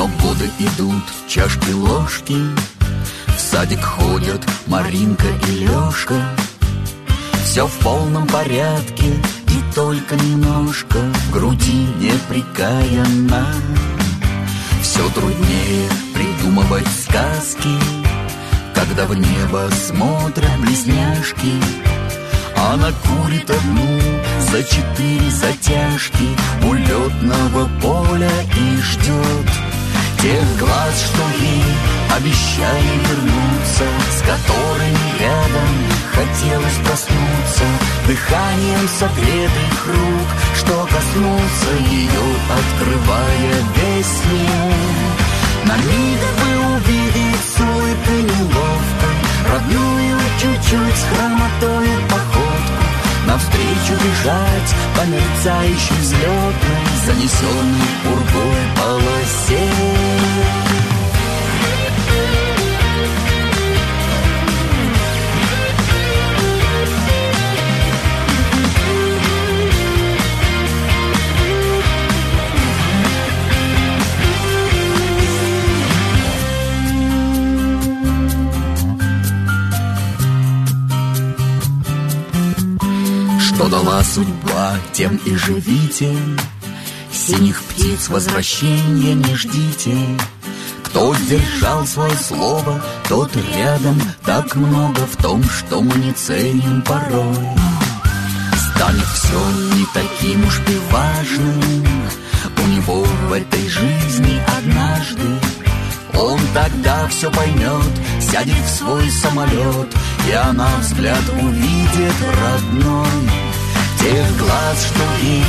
Но 0.00 0.06
годы 0.06 0.50
идут, 0.58 1.04
чашки, 1.28 1.72
ложки. 1.72 2.34
В 3.36 3.38
садик 3.38 3.84
ходят 3.84 4.42
Маринка 4.66 5.26
и 5.46 5.66
Лёшка. 5.66 6.14
Все 7.44 7.66
в 7.66 7.72
полном 7.80 8.26
порядке 8.26 9.12
И 9.48 9.74
только 9.74 10.16
немножко. 10.16 10.96
В 10.96 11.32
груди 11.32 11.84
неприкаянно. 11.98 13.46
Все 14.80 15.06
труднее 15.10 15.90
придумывать 16.14 16.88
сказки 16.88 17.76
Когда 18.74 19.04
в 19.04 19.14
небо 19.14 19.68
смотрят 19.86 20.60
близняшки. 20.60 21.52
Она 22.56 22.90
курит 23.04 23.50
одну 23.50 24.00
за 24.50 24.64
четыре 24.64 25.30
затяжки 25.30 26.28
У 26.66 26.72
летного 26.72 27.68
поля 27.82 28.30
и 28.56 28.80
ждет 28.80 29.69
Тех 30.22 30.58
глаз, 30.58 31.02
что 31.06 31.22
ей 31.42 31.64
обещали 32.14 32.92
вернуться 33.08 33.84
С 34.10 34.20
которыми 34.20 35.18
рядом 35.18 35.72
хотелось 36.12 36.76
проснуться. 36.84 37.64
Дыханием 38.06 38.86
согретых 38.98 39.86
рук 39.86 40.28
Что 40.56 40.86
коснулся 40.92 41.72
ее, 41.88 42.26
открывая 42.52 43.54
весь 43.76 44.20
мир. 44.30 45.10
На 45.64 45.76
миг 45.76 46.20
бы 46.36 46.74
увидеть 46.74 47.44
с 47.56 47.60
улыбкой 47.60 48.22
неловкой 48.22 49.16
Родную 49.50 50.18
чуть-чуть 50.38 50.96
с 50.96 51.04
хромотой 51.14 51.88
походку. 52.10 52.84
Навстречу 53.26 53.94
бежать 54.04 54.74
по 54.96 55.06
мерцающей 55.06 55.96
взлетной 55.98 56.90
Занесенной 57.06 57.88
пургой 58.04 58.60
полосе 58.76 59.99
Что 83.60 83.68
дала 83.68 84.02
судьба, 84.02 84.78
тем 84.94 85.20
и 85.26 85.34
живите. 85.34 86.16
Синих 87.12 87.62
птиц 87.62 88.08
возвращения 88.08 89.12
не 89.12 89.34
ждите. 89.34 89.94
Кто 90.82 91.14
сдержал 91.14 91.86
свое 91.86 92.16
слово, 92.16 92.82
тот 93.06 93.30
рядом 93.36 94.00
Так 94.24 94.56
много 94.56 95.00
в 95.00 95.14
том, 95.22 95.44
что 95.44 95.82
мы 95.82 95.94
не 95.96 96.10
ценим 96.14 96.80
порой. 96.80 97.36
Станет 98.56 99.08
все 99.08 99.38
не 99.76 99.84
таким 99.92 100.42
уж 100.46 100.58
и 100.60 100.78
важным. 100.90 101.84
У 102.64 102.66
него 102.66 103.04
в 103.28 103.32
этой 103.34 103.68
жизни 103.68 104.40
однажды 104.56 105.38
он 106.18 106.40
тогда 106.54 107.06
все 107.08 107.30
поймет, 107.30 107.92
сядет 108.20 108.64
в 108.64 108.70
свой 108.70 109.10
самолет, 109.10 109.94
И 110.28 110.32
она 110.32 110.68
взгляд 110.80 111.22
увидит 111.42 112.14
родной. 112.40 113.49
Тех 114.00 114.36
глаз, 114.38 114.86
что 114.86 115.04
ей 115.22 115.44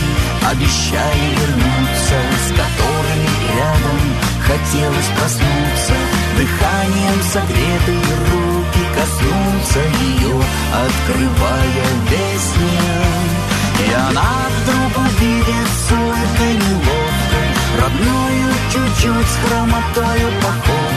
обещали 0.46 1.36
вернуться, 1.40 2.18
С 2.46 2.50
которыми 2.50 3.30
рядом 3.56 4.00
хотелось 4.46 5.10
проснуться, 5.18 5.94
Дыханием 6.36 7.22
согретые 7.32 8.02
руки 8.30 8.84
коснуться 8.94 9.80
ее, 10.04 10.36
Открывая 10.86 11.88
весь 12.10 12.52
мир. 12.60 13.88
И 13.88 13.94
она 13.94 14.36
вдруг 14.62 15.06
увидит 15.06 15.68
с 15.88 15.92
улыбкой 15.92 16.54
неловкой 16.54 17.48
Родную 17.80 18.54
чуть-чуть 18.74 19.28
с 19.28 19.48
хромотою 19.48 20.32
нему 20.42 20.91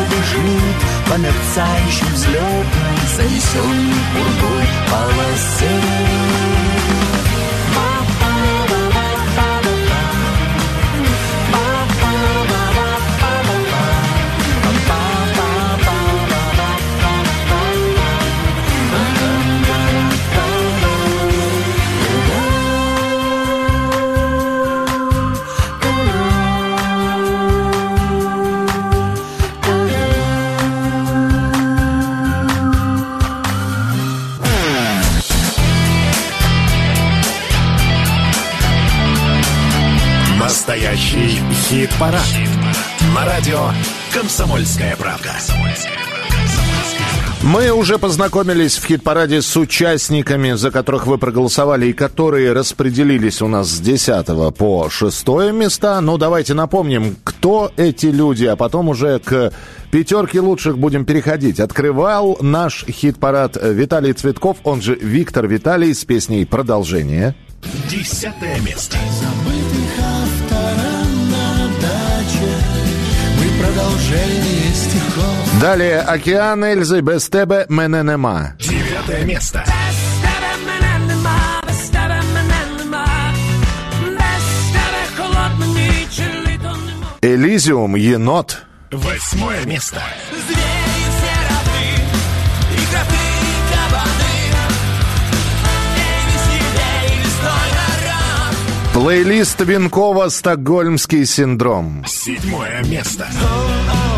побежит 0.00 0.78
по 1.08 1.18
мерцающей 1.18 2.06
взлетной 2.12 2.96
Занесенной 3.16 3.94
пургой 4.12 4.66
полосе 4.90 6.69
Настоящий 40.70 41.40
хит-парад. 41.68 42.22
На 43.12 43.24
радио 43.26 43.58
«Комсомольская 44.14 44.94
правка». 44.94 45.32
Мы 47.42 47.72
уже 47.72 47.98
познакомились 47.98 48.76
в 48.76 48.86
хит-параде 48.86 49.42
с 49.42 49.56
участниками, 49.56 50.52
за 50.52 50.70
которых 50.70 51.08
вы 51.08 51.18
проголосовали 51.18 51.86
и 51.88 51.92
которые 51.92 52.52
распределились 52.52 53.42
у 53.42 53.48
нас 53.48 53.68
с 53.68 53.80
10 53.80 54.54
по 54.56 54.88
6 54.88 55.26
места. 55.52 56.00
Ну, 56.00 56.18
давайте 56.18 56.54
напомним, 56.54 57.16
кто 57.24 57.72
эти 57.76 58.06
люди, 58.06 58.44
а 58.44 58.54
потом 58.54 58.90
уже 58.90 59.18
к 59.18 59.52
пятерке 59.90 60.38
лучших 60.38 60.78
будем 60.78 61.04
переходить. 61.04 61.58
Открывал 61.58 62.38
наш 62.40 62.84
хит-парад 62.88 63.58
Виталий 63.60 64.12
Цветков, 64.12 64.58
он 64.62 64.80
же 64.82 64.94
Виктор 64.94 65.48
Виталий, 65.48 65.92
с 65.92 66.04
песней 66.04 66.44
«Продолжение». 66.44 67.34
Десятое 67.90 68.60
место. 68.60 68.96
Далее 75.61 76.01
«Океан 76.01 76.63
Эльзы 76.63 77.01
без 77.01 77.29
тебе 77.29 77.65
мене 77.69 78.03
нема». 78.03 78.53
Девятое 78.59 79.23
место. 79.25 79.63
Без 79.65 79.97
тебе 80.21 80.51
мене 80.67 80.93
нема, 81.07 81.61
без 81.67 81.89
тебе 81.89 82.21
мене 82.33 82.61
нема, 82.77 83.07
без 84.01 84.45
тебе 84.73 85.03
холодна 85.17 85.65
ніч, 85.67 86.19
і 86.19 86.49
літо 86.49 86.77
нема. 86.85 87.07
«Элизиум. 87.21 87.95
Енот». 87.95 88.57
Восьмое 88.91 89.65
место. 89.65 90.01
Звери 90.31 91.03
все 91.15 91.33
равны, 91.49 91.87
и 92.71 92.81
коты, 92.91 93.25
и 93.41 93.55
кабаны. 93.71 94.35
Эй, 95.97 96.19
веселей, 96.29 97.07
лесной 97.23 97.67
народ. 97.79 98.55
Плейлист 98.93 99.59
Винкова 99.61 100.29
«Стокгольмский 100.29 101.25
синдром». 101.25 102.05
Седьмое 102.07 102.83
место. 102.83 103.27
Виски 103.27 103.39
или 103.39 104.08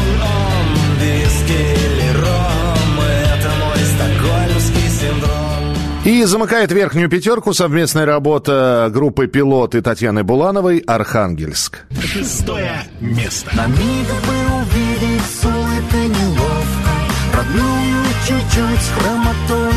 И 6.04 6.24
замыкает 6.24 6.72
верхнюю 6.72 7.08
пятерку 7.08 7.54
совместная 7.54 8.04
работа 8.04 8.90
группы 8.92 9.28
«Пилот» 9.28 9.76
и 9.76 9.80
Татьяны 9.80 10.24
Булановой 10.24 10.78
«Архангельск». 10.78 11.84
Шестое 12.04 12.82
место. 13.00 13.54
На 13.54 13.66
миг 13.68 13.78
бы 13.78 14.34
увидеть 14.62 15.22
с 15.22 15.44
улыбкой 15.44 16.08
неловко 16.08 16.90
Родную 17.34 18.04
чуть-чуть 18.26 18.80
с 18.80 18.90
хромотой 18.98 19.72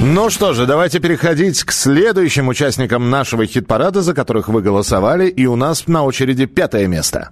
Ну 0.00 0.28
что 0.28 0.52
же, 0.52 0.66
давайте 0.66 1.00
переходить 1.00 1.64
к 1.64 1.72
следующим 1.72 2.48
участникам 2.48 3.08
нашего 3.08 3.46
хит-парада, 3.46 4.02
за 4.02 4.12
которых 4.12 4.48
вы 4.48 4.60
голосовали. 4.60 5.28
И 5.28 5.46
у 5.46 5.56
нас 5.56 5.86
на 5.86 6.04
очереди 6.04 6.44
пятое 6.44 6.86
место. 6.88 7.30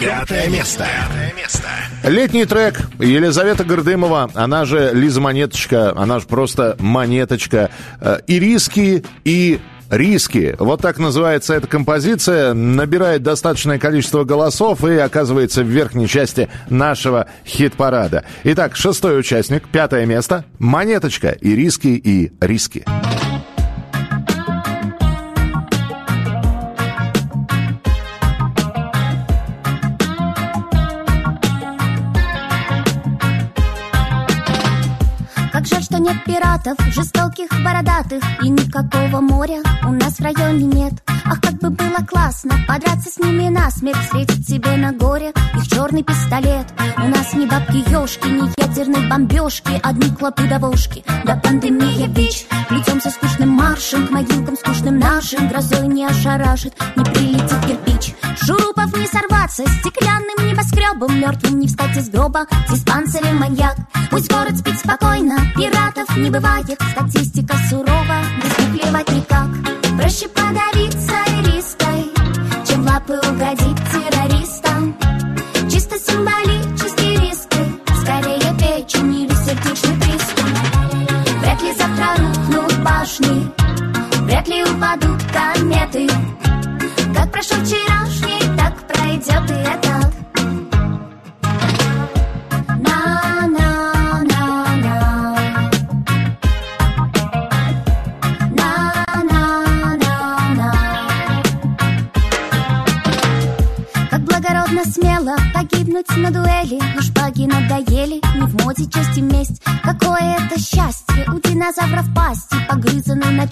Пятое 0.00 0.48
место. 0.48 0.84
Пятое 0.84 1.32
место. 1.34 1.68
Летний 2.04 2.44
трек 2.44 2.80
Елизавета 2.98 3.64
Гордымова, 3.64 4.30
она 4.34 4.64
же 4.64 4.90
Лиза 4.92 5.20
Монеточка, 5.20 5.92
она 5.96 6.20
же 6.20 6.26
просто 6.26 6.76
Монеточка. 6.78 7.70
Э, 8.00 8.18
И 8.26 8.38
риски, 8.38 9.04
и 9.24 9.58
риски. 9.90 10.54
Вот 10.58 10.82
так 10.82 10.98
называется 10.98 11.54
эта 11.54 11.66
композиция. 11.66 12.52
Набирает 12.52 13.22
достаточное 13.22 13.78
количество 13.78 14.24
голосов 14.24 14.84
и 14.84 14.96
оказывается 14.96 15.62
в 15.62 15.66
верхней 15.68 16.08
части 16.08 16.48
нашего 16.68 17.26
хит-парада. 17.46 18.24
Итак, 18.44 18.76
шестой 18.76 19.18
участник, 19.18 19.66
пятое 19.68 20.04
место. 20.06 20.44
Монеточка, 20.58 21.30
и 21.30 21.54
риски, 21.54 21.88
и 21.88 22.32
риски. 22.40 22.84
Пиратов, 36.26 36.76
жестоких, 36.92 37.48
бородатых 37.64 38.22
И 38.42 38.48
никакого 38.48 39.20
моря 39.20 39.62
у 39.84 39.92
нас 39.92 40.18
в 40.18 40.20
районе 40.20 40.64
нет. 40.64 40.92
Ах, 41.24 41.40
как 41.40 41.54
бы 41.54 41.70
было 41.70 42.04
классно 42.06 42.54
подраться 42.68 43.10
с 43.10 43.18
ними 43.18 43.48
насмерть 43.48 43.96
Светить 44.10 44.46
себе 44.46 44.76
на 44.76 44.92
горе 44.92 45.32
их 45.54 45.68
черный 45.68 46.02
пистолет. 46.02 46.66
У 46.98 47.08
нас 47.08 47.32
ни 47.34 47.46
бабки-ешки, 47.46 48.26
ни 48.26 48.60
ядерной 48.60 49.08
бомбежки 49.08 49.80
Одни 49.82 50.10
клопы 50.10 50.46
да 50.48 50.58
вошки, 50.58 51.04
да 51.24 51.36
пандемия 51.36 52.08
бич 52.08 52.46
Плетемся 52.68 53.10
скучным 53.10 53.50
маршем 53.50 54.08
к 54.08 54.10
могилкам 54.10 54.56
скучным 54.56 54.98
нашим 54.98 55.48
Грозой 55.48 55.86
не 55.86 56.04
ошарашит, 56.04 56.74
не 56.96 57.04
прилетит 57.04 57.60
кирпич. 57.66 58.14
Шурупов 58.42 58.96
не 58.96 59.06
сорваться, 59.06 59.64
стеклянным 59.66 60.46
небоскребом 60.46 61.18
Мертвым 61.18 61.60
не 61.60 61.68
встать 61.68 61.96
из 61.96 62.08
гроба, 62.10 62.46
диспансерем 62.68 63.38
маньяк. 63.38 63.76
Пусть 64.10 64.30
город 64.30 64.56
спит 64.58 64.78
спокойно, 64.78 65.36
пиратов 65.54 66.15
не 66.16 66.30
бывает. 66.30 66.80
Статистика 66.92 67.56
сурова, 67.68 68.22
без 68.42 68.80
плевать 68.80 69.08
никак 69.10 69.48
Проще 69.96 70.28
подавиться 70.28 71.25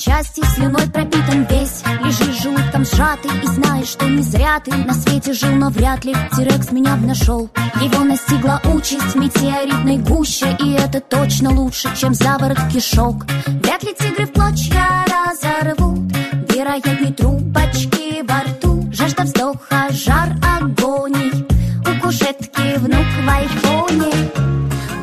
части, 0.04 0.42
слюной 0.54 0.86
пропитан 0.88 1.46
весь. 1.48 1.82
Лежишь 2.04 2.42
желудком 2.42 2.84
сжатый 2.84 3.30
и 3.42 3.46
знаешь, 3.46 3.88
что 3.88 4.06
не 4.06 4.22
зря 4.22 4.60
ты 4.62 4.74
На 4.74 4.92
свете 4.92 5.32
жил, 5.32 5.52
но 5.52 5.70
вряд 5.70 6.04
ли 6.04 6.14
Тирекс 6.36 6.70
меня 6.72 6.96
б 6.96 7.06
нашел 7.06 7.48
Его 7.80 8.04
настигла 8.04 8.60
участь 8.64 9.14
метеоритной 9.14 9.98
гуще 9.98 10.56
И 10.60 10.72
это 10.74 11.00
точно 11.00 11.50
лучше, 11.50 11.88
чем 11.96 12.12
заворот 12.12 12.58
кишок. 12.72 13.24
Вряд 13.46 13.82
ли 13.82 13.94
тигры 13.98 14.26
в 14.26 14.32
клочья 14.32 15.04
разорвут. 15.08 16.12
Вероятней 16.50 17.12
трубочки 17.12 18.22
во 18.28 18.40
рту. 18.40 18.92
Жажда 18.92 19.22
вздоха, 19.22 19.88
жар 19.90 20.28
агоний 20.58 21.46
У 21.80 22.00
кушетки 22.00 22.76
внук 22.78 23.06
в 23.24 23.28
айфоне. 23.28 24.12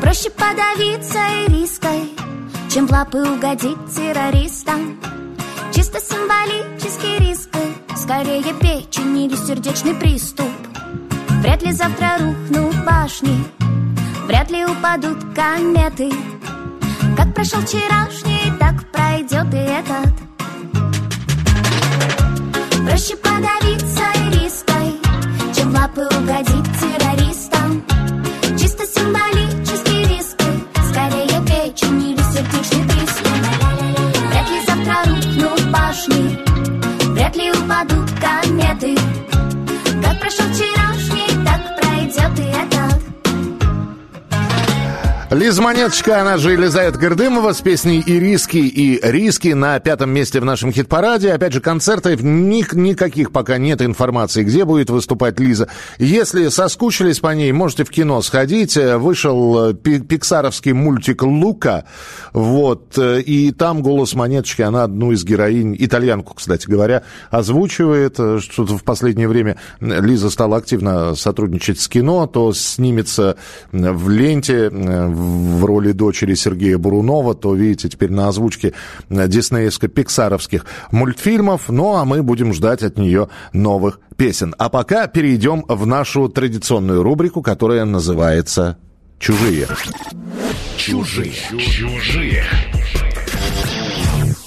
Проще 0.01 0.29
подавиться 0.29 1.19
и 1.47 1.51
риской 1.51 2.10
Чем 2.73 2.87
в 2.87 2.91
лапы 2.91 3.17
угодить 3.17 3.77
террористам? 3.93 4.97
Чисто 5.73 5.99
символический 5.99 7.17
риск. 7.17 7.49
Скорее 7.97 8.53
печень 8.53 9.17
или 9.17 9.35
сердечный 9.35 9.93
приступ. 9.93 10.47
Вряд 11.41 11.61
ли 11.63 11.73
завтра 11.73 12.17
рухнут 12.19 12.73
башни. 12.85 13.43
Вряд 14.25 14.49
ли 14.51 14.63
упадут 14.63 15.17
кометы. 15.35 16.13
Как 17.17 17.33
прошел 17.35 17.59
вчерашний, 17.59 18.53
так 18.57 18.89
пройдет 18.93 19.53
и 19.53 19.57
этот. 19.57 20.13
Проще 22.87 23.17
подавиться 23.17 24.05
риской, 24.31 24.97
чем 25.53 25.73
лапы 25.73 26.05
угодить 26.05 26.60
сердечный 32.63 32.83
приступ. 32.87 33.27
Вряд 34.29 34.49
ли 34.49 34.65
завтра 34.65 34.95
рухнут 35.05 35.71
башни, 35.71 36.37
вряд 37.13 37.35
ли 37.35 37.51
упадут 37.51 38.09
кометы. 38.19 39.20
Лиза 45.31 45.61
Монеточка, 45.61 46.19
она 46.19 46.35
же 46.37 46.51
Елизавета 46.51 46.99
Гордымова 46.99 47.53
с 47.53 47.61
песней 47.61 48.03
«И 48.05 48.19
риски, 48.19 48.57
и 48.57 48.99
риски» 49.01 49.47
на 49.53 49.79
пятом 49.79 50.09
месте 50.09 50.41
в 50.41 50.45
нашем 50.45 50.73
хит-параде. 50.73 51.31
Опять 51.31 51.53
же, 51.53 51.61
концертов 51.61 52.21
ни- 52.21 52.65
никаких 52.75 53.31
пока 53.31 53.57
нет 53.57 53.81
информации, 53.81 54.43
где 54.43 54.65
будет 54.65 54.89
выступать 54.89 55.39
Лиза. 55.39 55.69
Если 55.99 56.49
соскучились 56.49 57.21
по 57.21 57.33
ней, 57.33 57.49
можете 57.53 57.85
в 57.85 57.91
кино 57.91 58.21
сходить. 58.21 58.75
Вышел 58.75 59.69
э, 59.69 59.73
пи- 59.73 60.01
пиксаровский 60.01 60.73
мультик 60.73 61.23
«Лука», 61.23 61.85
вот, 62.33 62.97
э, 62.97 63.21
и 63.21 63.51
там 63.53 63.83
голос 63.83 64.13
Монеточки, 64.13 64.63
она 64.63 64.83
одну 64.83 65.13
из 65.13 65.23
героинь, 65.23 65.77
итальянку, 65.79 66.33
кстати 66.33 66.67
говоря, 66.67 67.03
озвучивает. 67.29 68.15
Э, 68.19 68.39
Что-то 68.41 68.77
в 68.77 68.83
последнее 68.83 69.29
время 69.29 69.55
Лиза 69.79 70.29
стала 70.29 70.57
активно 70.57 71.15
сотрудничать 71.15 71.79
с 71.79 71.87
кино, 71.87 72.27
то 72.27 72.51
снимется 72.51 73.37
в 73.71 74.09
ленте 74.09 74.69
э, 74.69 75.20
в 75.21 75.65
роли 75.65 75.91
дочери 75.91 76.33
Сергея 76.33 76.77
Бурунова, 76.77 77.35
то, 77.35 77.53
видите, 77.53 77.89
теперь 77.89 78.11
на 78.11 78.27
озвучке 78.27 78.73
э, 79.09 79.27
диснеевско-пиксаровских 79.27 80.65
мультфильмов. 80.91 81.69
Ну, 81.69 81.95
а 81.95 82.05
мы 82.05 82.23
будем 82.23 82.53
ждать 82.53 82.83
от 82.83 82.97
нее 82.97 83.29
новых 83.53 83.99
песен. 84.17 84.55
А 84.57 84.69
пока 84.69 85.07
перейдем 85.07 85.63
в 85.67 85.85
нашу 85.85 86.29
традиционную 86.29 87.03
рубрику, 87.03 87.41
которая 87.41 87.85
называется 87.85 88.77
«Чужие». 89.19 89.67
Чужие. 90.77 91.31
Чужие. 91.59 92.43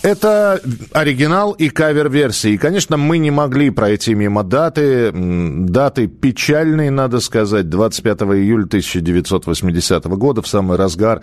Это 0.04 0.60
оригинал 0.92 1.52
и 1.52 1.70
кавер-версии. 1.70 2.50
И, 2.50 2.58
конечно, 2.58 2.98
мы 2.98 3.16
не 3.16 3.30
могли 3.30 3.70
пройти 3.70 4.14
мимо 4.14 4.44
даты. 4.44 5.10
Даты 5.14 6.08
печальные, 6.08 6.90
надо 6.90 7.20
сказать. 7.20 7.70
25 7.70 8.20
июля 8.20 8.66
1980 8.66 10.04
года, 10.04 10.42
в 10.42 10.46
самый 10.46 10.76
разгар 10.76 11.22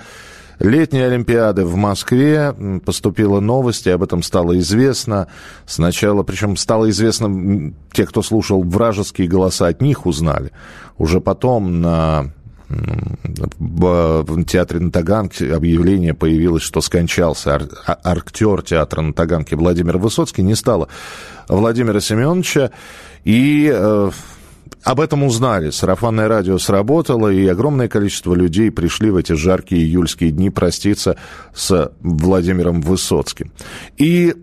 летней 0.57 1.01
Олимпиады 1.01 1.63
в 1.63 1.75
Москве 1.75 2.55
поступила 2.83 3.39
новость, 3.39 3.85
и 3.85 3.91
об 3.91 4.01
этом 4.01 4.23
стало 4.23 4.57
известно. 4.57 5.27
Сначала, 5.67 6.23
причем 6.23 6.57
стало 6.57 6.89
известно, 6.89 7.73
те, 7.91 8.07
кто 8.07 8.23
слушал 8.23 8.63
вражеские 8.63 9.27
голоса, 9.27 9.67
от 9.67 9.83
них 9.83 10.07
узнали. 10.07 10.53
Уже 10.97 11.21
потом 11.21 11.81
на 11.81 12.31
в 13.59 14.43
театре 14.45 14.79
на 14.79 14.91
Таганке 14.91 15.53
объявление 15.53 16.13
появилось, 16.13 16.63
что 16.63 16.81
скончался 16.81 17.55
ар- 17.55 17.69
а- 17.85 17.99
актер 18.03 18.61
театра 18.61 19.01
на 19.01 19.13
Таганке 19.13 19.55
Владимир 19.55 19.97
Высоцкий. 19.97 20.41
Не 20.43 20.55
стало 20.55 20.87
Владимира 21.47 21.99
Семеновича. 21.99 22.71
И 23.23 23.71
э, 23.73 24.11
об 24.83 24.99
этом 24.99 25.23
узнали. 25.23 25.69
Сарафанное 25.69 26.27
радио 26.27 26.57
сработало, 26.57 27.29
и 27.29 27.45
огромное 27.47 27.87
количество 27.87 28.33
людей 28.33 28.71
пришли 28.71 29.11
в 29.11 29.17
эти 29.17 29.33
жаркие 29.33 29.83
июльские 29.83 30.31
дни 30.31 30.49
проститься 30.49 31.17
с 31.53 31.91
Владимиром 32.01 32.81
Высоцким. 32.81 33.51
И 33.97 34.35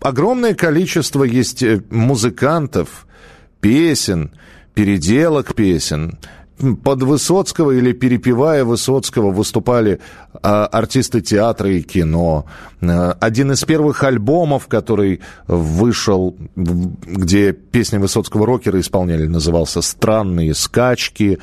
огромное 0.00 0.54
количество 0.54 1.24
есть 1.24 1.62
э, 1.62 1.82
музыкантов, 1.90 3.06
песен, 3.60 4.30
переделок 4.74 5.54
песен, 5.54 6.18
под 6.84 7.02
Высоцкого 7.02 7.72
или 7.72 7.92
перепевая 7.92 8.64
Высоцкого 8.64 9.30
выступали 9.30 10.00
а, 10.42 10.66
артисты 10.66 11.20
театра 11.20 11.70
и 11.70 11.82
кино. 11.82 12.46
А, 12.80 13.16
один 13.20 13.52
из 13.52 13.64
первых 13.64 14.02
альбомов, 14.04 14.68
который 14.68 15.20
вышел, 15.46 16.36
где 16.56 17.52
песни 17.52 17.98
Высоцкого 17.98 18.46
рокера 18.46 18.80
исполняли, 18.80 19.26
назывался 19.26 19.82
«Странные 19.82 20.54
скачки». 20.54 21.38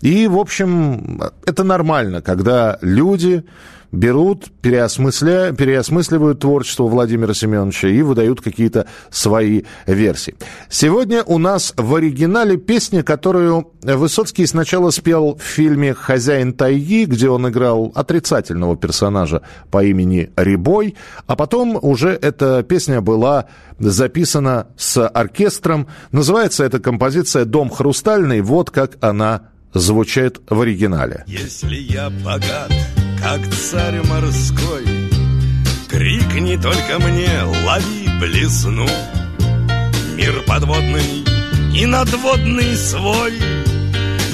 И, 0.00 0.26
в 0.26 0.38
общем, 0.38 1.22
это 1.46 1.64
нормально, 1.64 2.20
когда 2.20 2.78
люди 2.82 3.44
берут, 3.94 4.50
переосмысля... 4.60 5.52
переосмысливают 5.52 6.40
творчество 6.40 6.84
Владимира 6.84 7.32
Семеновича 7.34 7.88
и 7.88 8.02
выдают 8.02 8.40
какие-то 8.40 8.86
свои 9.10 9.62
версии. 9.86 10.34
Сегодня 10.68 11.22
у 11.22 11.38
нас 11.38 11.72
в 11.76 11.94
оригинале 11.94 12.56
песня, 12.56 13.02
которую 13.02 13.72
Высоцкий 13.82 14.46
сначала 14.46 14.90
спел 14.90 15.36
в 15.36 15.42
фильме 15.42 15.94
«Хозяин 15.94 16.52
тайги», 16.52 17.04
где 17.04 17.28
он 17.28 17.48
играл 17.48 17.92
отрицательного 17.94 18.76
персонажа 18.76 19.42
по 19.70 19.84
имени 19.84 20.30
Рибой, 20.36 20.96
а 21.26 21.36
потом 21.36 21.78
уже 21.80 22.10
эта 22.10 22.62
песня 22.62 23.00
была 23.00 23.46
записана 23.78 24.68
с 24.76 25.06
оркестром. 25.06 25.88
Называется 26.12 26.64
эта 26.64 26.80
композиция 26.80 27.44
«Дом 27.44 27.70
хрустальный». 27.70 28.40
Вот 28.40 28.70
как 28.70 28.92
она 29.00 29.48
звучит 29.72 30.40
в 30.48 30.60
оригинале. 30.60 31.24
Если 31.26 31.76
я 31.76 32.10
богат, 32.10 32.72
как 33.24 33.40
царь 33.54 34.02
морской, 34.06 34.84
Крикни 35.88 36.56
только 36.56 36.98
мне, 36.98 37.42
лови 37.42 38.10
блесну. 38.20 38.86
Мир 40.14 40.42
подводный 40.46 41.24
и 41.74 41.86
надводный 41.86 42.76
свой, 42.76 43.32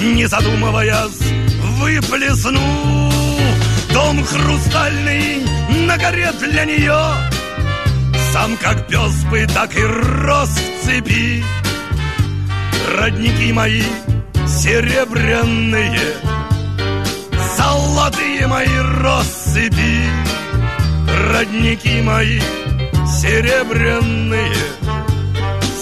Не 0.01 0.25
задумываясь, 0.27 1.21
выплесну. 1.79 3.09
Дом 3.93 4.25
хрустальный 4.25 5.45
на 5.87 5.97
горе 5.97 6.31
для 6.33 6.65
нее, 6.65 7.01
Сам 8.33 8.57
как 8.57 8.87
пес 8.87 9.23
бы, 9.31 9.47
так 9.47 9.73
и 9.73 9.83
рос 9.83 10.49
в 10.49 10.85
цепи. 10.85 11.45
Родники 12.97 13.53
мои 13.53 13.83
серебряные, 14.45 16.01
Золотые 17.61 18.47
мои 18.47 18.75
россыпи, 19.03 20.09
Родники 21.31 22.01
мои 22.01 22.39
серебряные, 23.05 24.55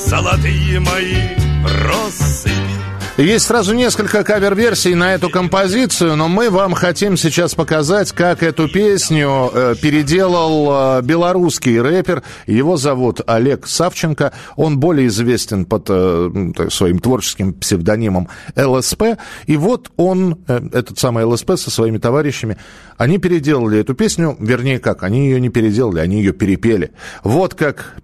Золотые 0.05 0.79
мои 0.81 1.15
россыпи. 1.63 2.88
Есть 3.19 3.47
сразу 3.47 3.73
несколько 3.73 4.23
кавер-версий 4.23 4.95
на 4.95 5.13
эту 5.13 5.29
композицию, 5.29 6.15
но 6.15 6.29
мы 6.29 6.49
вам 6.49 6.73
хотим 6.73 7.17
сейчас 7.17 7.53
показать, 7.53 8.13
как 8.13 8.43
эту 8.43 8.69
песню 8.69 9.51
э, 9.53 9.75
переделал 9.81 10.99
э, 10.99 11.01
белорусский 11.01 11.81
рэпер. 11.81 12.23
Его 12.47 12.77
зовут 12.77 13.19
Олег 13.27 13.67
Савченко. 13.67 14.31
Он 14.55 14.79
более 14.79 15.07
известен 15.07 15.65
под 15.65 15.87
э, 15.89 16.69
своим 16.69 16.99
творческим 16.99 17.51
псевдонимом 17.55 18.29
ЛСП. 18.55 19.03
И 19.47 19.57
вот 19.57 19.91
он, 19.97 20.37
э, 20.47 20.61
этот 20.71 20.97
самый 20.97 21.25
ЛСП 21.25 21.57
со 21.57 21.69
своими 21.69 21.97
товарищами, 21.97 22.55
они 22.99 23.17
переделали 23.17 23.79
эту 23.79 23.93
песню, 23.93 24.35
вернее 24.41 24.77
как, 24.77 25.03
они 25.03 25.29
ее 25.29 25.39
не 25.39 25.47
переделали, 25.47 26.01
они 26.01 26.17
ее 26.17 26.33
перепели. 26.33 26.91
Вот 27.23 27.53
как 27.53 27.95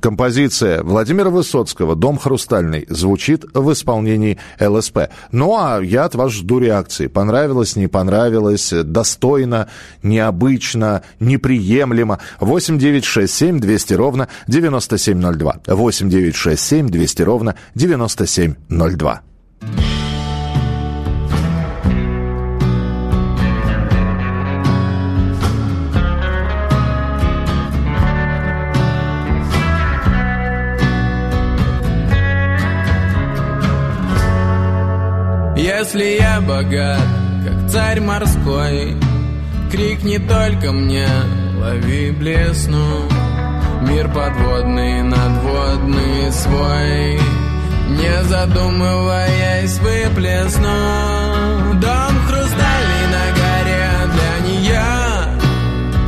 композиция 0.00 0.82
Владимира 0.82 1.30
Высоцкого 1.30 1.94
«Дом 1.94 2.18
хрустальный» 2.18 2.84
звучит 2.88 3.44
в 3.54 3.72
исполнении 3.72 4.38
ЛСП. 4.60 5.10
Ну, 5.30 5.56
а 5.56 5.80
я 5.80 6.06
от 6.06 6.16
вас 6.16 6.32
жду 6.32 6.58
реакции. 6.58 7.06
Понравилось, 7.06 7.76
не 7.76 7.86
понравилось, 7.86 8.72
достойно, 8.72 9.68
необычно, 10.02 11.02
неприемлемо. 11.20 12.18
8 12.40 12.78
9 12.78 13.04
6 13.04 13.32
7 13.32 13.60
200 13.60 13.94
ровно 13.94 14.28
9702. 14.48 15.60
8 15.68 16.10
9 16.10 16.34
6 16.34 16.60
7 16.60 16.88
200 16.88 17.22
ровно 17.22 17.54
9702. 17.76 19.22
Если 35.92 36.22
я 36.22 36.40
богат, 36.40 37.06
как 37.44 37.70
царь 37.70 38.00
морской, 38.00 38.96
Крикни 39.70 40.16
только 40.16 40.72
мне, 40.72 41.06
лови 41.60 42.10
блесну. 42.12 43.02
Мир 43.82 44.08
подводный, 44.08 45.02
надводный 45.02 46.32
свой, 46.32 47.20
Не 47.90 48.24
задумываясь, 48.24 49.78
выплесну. 49.80 51.74
Дом 51.74 52.18
хрустальный 52.26 53.06
на 53.12 53.24
горе 53.36 53.90
для 54.14 54.34
нее, 54.48 54.88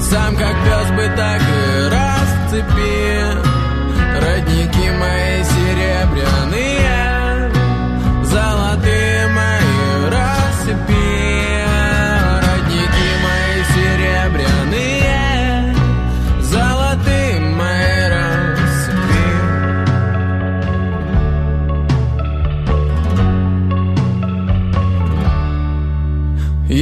Сам 0.01 0.35
как 0.35 0.55
пес 0.64 0.91
бы 0.93 1.14
так 1.14 1.43
и 1.43 1.91
расцепи. 1.91 3.03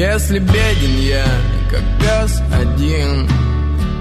Если 0.03 0.41
беден 0.41 0.99
я, 0.99 1.25
как 1.71 1.85
пес 2.01 2.43
один, 2.53 3.29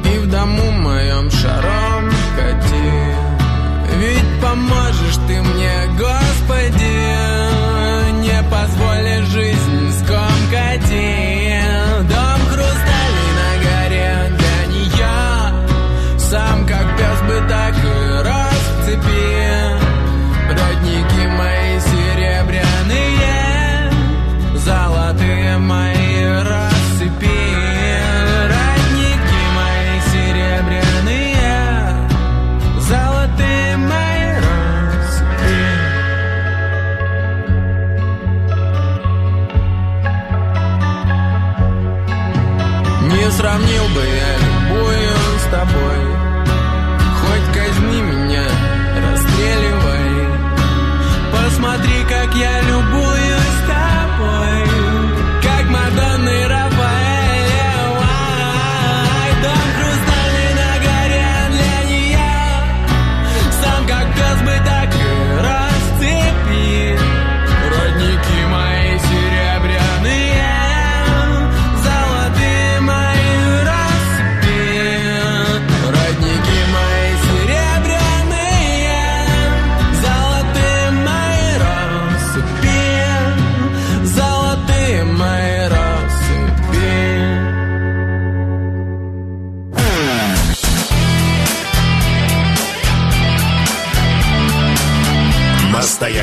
и 0.03 0.17
в 0.17 0.31
дому 0.31 0.71
моем 0.71 1.29
шаром 1.29 2.09
кати, 2.35 3.99
ведь 3.99 4.41
поможешь 4.41 5.17
ты 5.27 5.43
мне, 5.43 5.85
Господи, 5.99 7.30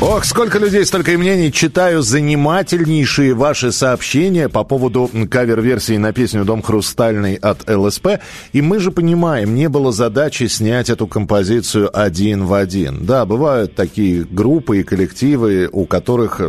Ох, 0.00 0.24
сколько 0.24 0.60
людей, 0.60 0.84
столько 0.86 1.10
и 1.10 1.16
мнений. 1.16 1.50
Читаю 1.50 2.02
занимательнейшие 2.02 3.34
ваши 3.34 3.72
сообщения 3.72 4.48
по 4.48 4.62
поводу 4.62 5.10
кавер-версии 5.28 5.96
на 5.96 6.12
песню 6.12 6.44
«Дом 6.44 6.62
хрустальный» 6.62 7.34
от 7.34 7.68
ЛСП. 7.68 8.20
И 8.52 8.62
мы 8.62 8.78
же 8.78 8.92
понимаем, 8.92 9.56
не 9.56 9.68
было 9.68 9.90
задачи 9.90 10.44
снять 10.44 10.88
эту 10.88 11.08
композицию 11.08 11.90
один 11.92 12.44
в 12.44 12.54
один. 12.54 13.06
Да, 13.06 13.26
бывают 13.26 13.74
такие 13.74 14.22
группы 14.22 14.78
и 14.78 14.84
коллективы, 14.84 15.68
у 15.72 15.84
которых 15.84 16.40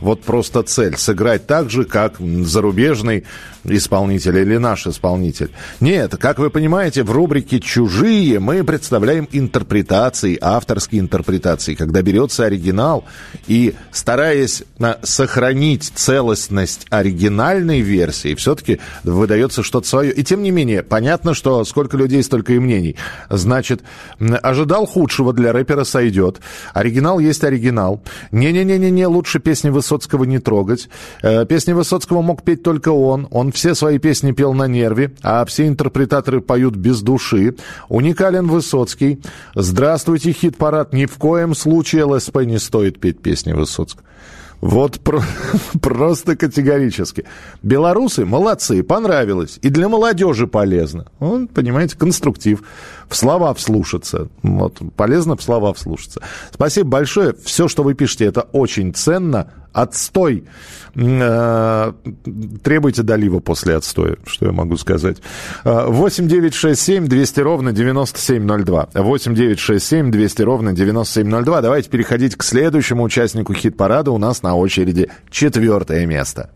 вот 0.00 0.22
просто 0.22 0.62
цель 0.62 0.96
сыграть 0.96 1.46
так 1.46 1.70
же, 1.70 1.84
как 1.84 2.16
зарубежный 2.20 3.24
исполнитель 3.64 4.38
или 4.38 4.56
наш 4.56 4.86
исполнитель. 4.86 5.50
Нет, 5.80 6.16
как 6.18 6.38
вы 6.38 6.50
понимаете, 6.50 7.02
в 7.02 7.10
рубрике 7.10 7.60
«Чужие» 7.60 8.38
мы 8.38 8.64
представляем 8.64 9.28
интерпретации, 9.32 10.38
авторские 10.40 11.00
интерпретации, 11.00 11.74
когда 11.74 12.02
берется 12.02 12.44
оригинал 12.44 12.93
и, 13.46 13.74
стараясь 13.90 14.62
на, 14.78 14.98
сохранить 15.02 15.92
целостность 15.94 16.86
оригинальной 16.90 17.80
версии, 17.80 18.34
все-таки 18.34 18.80
выдается 19.02 19.62
что-то 19.62 19.88
свое. 19.88 20.12
И 20.12 20.22
тем 20.22 20.42
не 20.42 20.50
менее, 20.50 20.82
понятно, 20.82 21.34
что 21.34 21.64
сколько 21.64 21.96
людей, 21.96 22.22
столько 22.22 22.52
и 22.52 22.58
мнений. 22.58 22.96
Значит, 23.30 23.82
ожидал 24.42 24.86
худшего 24.86 25.32
для 25.32 25.52
рэпера 25.52 25.84
сойдет. 25.84 26.40
Оригинал 26.72 27.18
есть 27.18 27.42
оригинал. 27.44 28.02
Не-не-не-не, 28.30 29.06
лучше 29.06 29.40
песни 29.40 29.70
Высоцкого 29.70 30.24
не 30.24 30.38
трогать. 30.38 30.88
Э, 31.22 31.44
песни 31.46 31.72
Высоцкого 31.72 32.22
мог 32.22 32.42
петь 32.42 32.62
только 32.62 32.90
он. 32.90 33.26
Он 33.30 33.52
все 33.52 33.74
свои 33.74 33.98
песни 33.98 34.32
пел 34.32 34.52
на 34.52 34.66
нерве, 34.66 35.12
а 35.22 35.44
все 35.44 35.66
интерпретаторы 35.66 36.40
поют 36.40 36.76
без 36.76 37.00
души. 37.00 37.56
Уникален 37.88 38.46
Высоцкий. 38.46 39.20
Здравствуйте, 39.54 40.32
хит-парад. 40.32 40.92
Ни 40.92 41.06
в 41.06 41.16
коем 41.18 41.54
случае 41.54 42.04
ЛСП 42.04 42.38
не 42.44 42.58
стоит 42.58 42.83
петь 42.90 43.20
песни 43.20 43.52
Высоцкого. 43.52 44.04
Вот 44.64 44.98
про, 45.00 45.22
просто 45.82 46.36
категорически. 46.36 47.26
Белорусы 47.62 48.24
молодцы, 48.24 48.82
понравилось. 48.82 49.58
И 49.60 49.68
для 49.68 49.90
молодежи 49.90 50.46
полезно. 50.46 51.04
Он, 51.20 51.48
понимаете, 51.48 51.98
конструктив. 51.98 52.62
В 53.06 53.14
слова 53.14 53.52
вслушаться. 53.52 54.28
Вот, 54.42 54.80
полезно 54.96 55.36
в 55.36 55.42
слова 55.42 55.74
вслушаться. 55.74 56.22
Спасибо 56.50 56.88
большое. 56.88 57.34
Все, 57.44 57.68
что 57.68 57.82
вы 57.82 57.92
пишете, 57.92 58.24
это 58.24 58.40
очень 58.40 58.94
ценно. 58.94 59.52
Отстой. 59.74 60.44
Э, 60.94 61.92
требуйте 62.62 63.02
долива 63.02 63.40
после 63.40 63.74
отстоя, 63.76 64.16
что 64.24 64.46
я 64.46 64.52
могу 64.52 64.76
сказать. 64.76 65.18
8 65.64 66.28
9 66.28 66.54
6 66.54 66.80
7 66.80 67.08
200 67.08 67.40
ровно 67.40 67.72
9702. 67.72 68.88
8 68.94 69.34
9 69.34 69.58
6 69.58 69.84
7 69.84 70.10
200 70.10 70.42
ровно 70.42 70.72
9702. 70.72 71.60
Давайте 71.60 71.90
переходить 71.90 72.36
к 72.36 72.44
следующему 72.44 73.02
участнику 73.02 73.52
хит-парада. 73.52 74.12
У 74.12 74.18
нас 74.18 74.42
на 74.42 74.54
очереди 74.54 75.10
четвертое 75.30 76.06
место. 76.06 76.50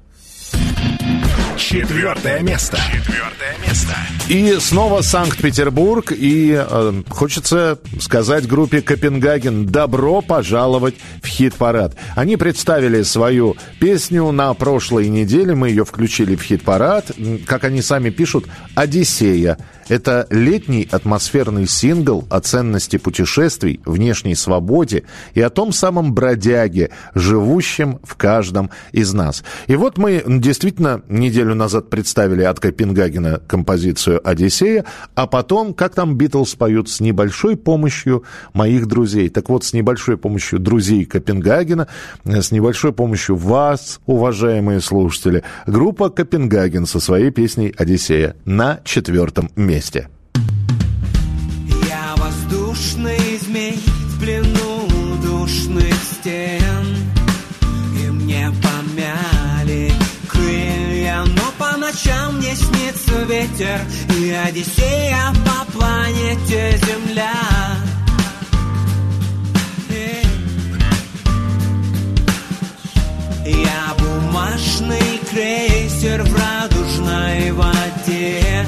Четвертое 1.59 2.41
место. 2.41 2.77
Четвертое 2.77 3.57
место. 3.67 3.93
И 4.29 4.59
снова 4.61 5.03
Санкт-Петербург. 5.03 6.13
И 6.17 6.53
э, 6.57 7.03
хочется 7.09 7.81
сказать 7.99 8.47
группе 8.47 8.81
Копенгаген 8.81 9.67
добро 9.67 10.21
пожаловать 10.23 10.95
в 11.21 11.27
хит-парад. 11.27 11.97
Они 12.15 12.37
представили 12.37 13.03
свою 13.03 13.57
песню 13.81 14.31
на 14.31 14.55
прошлой 14.55 15.09
неделе. 15.09 15.57
Мы 15.57 15.71
ее 15.71 15.85
включили 15.85 16.37
в 16.37 16.43
хит-парад. 16.43 17.11
Как 17.45 17.65
они 17.65 17.83
сами 17.83 18.11
пишут, 18.11 18.47
«Одиссея». 18.77 19.59
Это 19.89 20.27
летний 20.31 20.87
атмосферный 20.91 21.67
сингл 21.67 22.27
о 22.29 22.41
ценности 22.41 22.99
путешествий, 22.99 23.81
внешней 23.87 24.35
свободе 24.35 25.05
и 25.33 25.41
о 25.41 25.49
том 25.49 25.73
самом 25.73 26.13
бродяге, 26.13 26.91
живущем 27.15 27.99
в 28.05 28.15
каждом 28.17 28.71
из 28.93 29.15
нас. 29.15 29.43
И 29.67 29.77
вот 29.77 29.97
мы 29.97 30.23
действительно 30.27 31.03
неделю 31.09 31.48
назад 31.55 31.91
представили 31.91 32.43
от 32.43 32.61
Копенгагена 32.61 33.41
композицию 33.47 34.21
«Одиссея», 34.29 34.85
а 35.15 35.27
потом, 35.27 35.75
как 35.75 35.95
там 35.95 36.17
Битлз 36.17 36.55
поют, 36.55 36.89
с 36.89 37.01
небольшой 37.01 37.57
помощью 37.57 38.25
моих 38.53 38.87
друзей. 38.87 39.29
Так 39.29 39.49
вот, 39.49 39.65
с 39.65 39.73
небольшой 39.73 40.17
помощью 40.17 40.59
друзей 40.59 41.05
Копенгагена, 41.05 41.89
с 42.25 42.51
небольшой 42.51 42.93
помощью 42.93 43.37
вас, 43.37 44.01
уважаемые 44.07 44.81
слушатели, 44.81 45.43
группа 45.67 46.11
Копенгаген 46.11 46.87
со 46.87 47.01
своей 47.01 47.31
песней 47.31 47.75
«Одиссея» 47.77 48.37
на 48.45 48.81
четвертом 48.85 49.51
месте. 49.57 50.09
Я 51.89 52.15
воздушный 52.17 53.28
ночам 61.99 62.37
мне 62.37 62.55
снится 62.55 63.23
ветер 63.25 63.81
И 64.19 64.31
Одиссея 64.31 65.33
по 65.45 65.73
планете 65.73 66.79
Земля. 66.87 67.33
Я 73.45 73.95
бумажный 73.99 75.21
крейсер 75.31 76.23
в 76.23 76.37
радужной 76.37 77.53
воде. 77.53 78.67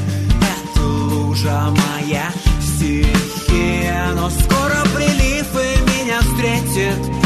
Лужа 0.77 1.71
моя 1.71 2.31
стихия 2.61 4.13
Но 4.15 4.31
скоро 4.31 4.83
прилив 4.95 5.47
и 5.55 6.01
меня 6.01 6.21
встретит 6.21 7.20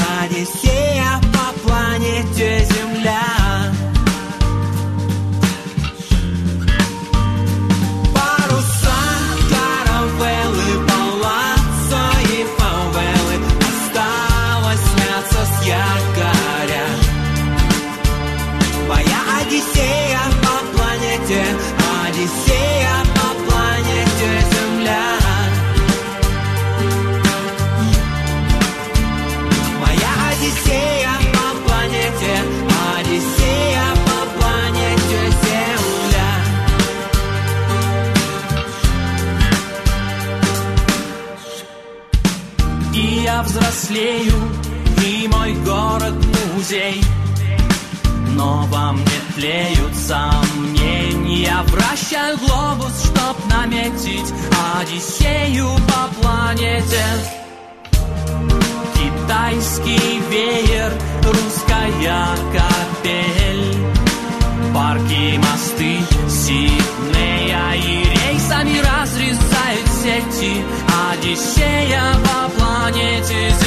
Вращаю 52.15 52.39
глобус, 52.39 52.93
чтоб 53.07 53.51
наметить 53.51 54.33
Одиссею 54.79 55.69
по 55.89 56.23
планете. 56.23 57.05
Китайский 58.95 60.21
веер, 60.31 60.93
русская 61.25 62.37
капель. 62.53 63.77
Парки, 64.73 65.39
мосты, 65.39 65.99
Сиднея 66.29 67.75
и 67.75 68.05
рейсами 68.05 68.79
разрезают 68.79 69.89
сети. 70.01 70.65
Одиссея 71.11 72.15
по 72.23 72.49
планете 72.57 73.64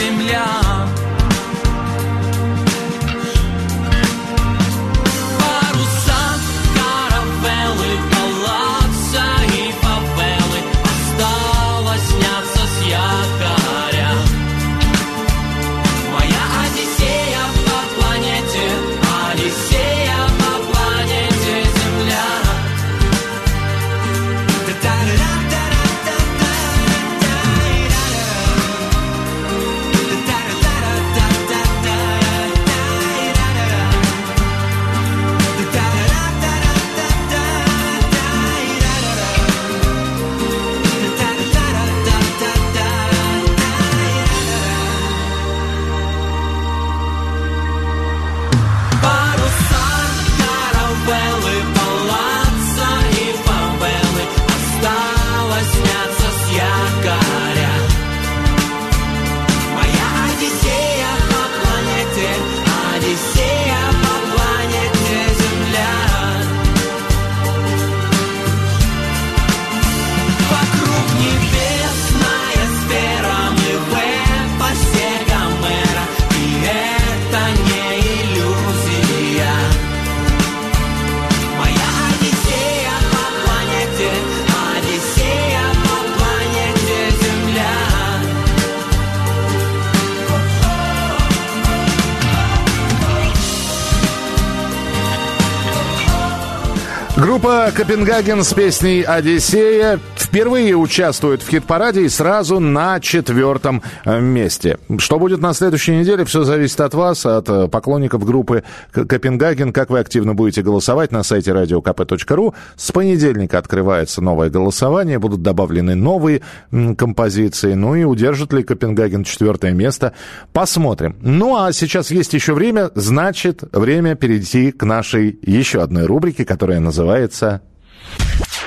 Группа 97.37 97.71
Копенгаген 97.71 98.43
с 98.43 98.51
песней 98.51 99.03
«Одиссея» 99.03 99.99
впервые 100.27 100.75
участвует 100.75 101.41
в 101.41 101.49
хит-параде 101.49 102.03
и 102.03 102.09
сразу 102.09 102.59
на 102.59 102.99
четвертом 102.99 103.81
э, 104.03 104.19
месте. 104.19 104.77
Что 104.97 105.19
будет 105.19 105.39
на 105.39 105.53
следующей 105.53 105.95
неделе, 105.95 106.25
все 106.25 106.43
зависит 106.43 106.81
от 106.81 106.93
вас, 106.93 107.25
от 107.25 107.49
э, 107.49 107.67
поклонников 107.69 108.25
группы 108.25 108.63
Копенгаген. 108.91 109.71
Как 109.71 109.89
вы 109.89 109.99
активно 109.99 110.35
будете 110.35 110.61
голосовать 110.61 111.11
на 111.11 111.23
сайте 111.23 111.51
radiokp.ru. 111.51 112.53
С 112.75 112.91
понедельника 112.91 113.57
открывается 113.57 114.21
новое 114.21 114.49
голосование, 114.49 115.17
будут 115.17 115.41
добавлены 115.41 115.95
новые 115.95 116.41
композиции. 116.71 117.73
Ну 117.73 117.95
и 117.95 118.03
удержит 118.03 118.51
ли 118.51 118.63
Копенгаген 118.63 119.23
четвертое 119.23 119.71
место, 119.71 120.13
посмотрим. 120.51 121.15
Ну 121.21 121.55
а 121.55 121.71
сейчас 121.71 122.11
есть 122.11 122.33
еще 122.33 122.53
время, 122.53 122.91
значит, 122.95 123.63
время 123.71 124.15
перейти 124.15 124.71
к 124.71 124.83
нашей 124.83 125.39
еще 125.41 125.81
одной 125.81 126.05
рубрике, 126.05 126.43
которая 126.43 126.81
называется 126.81 127.61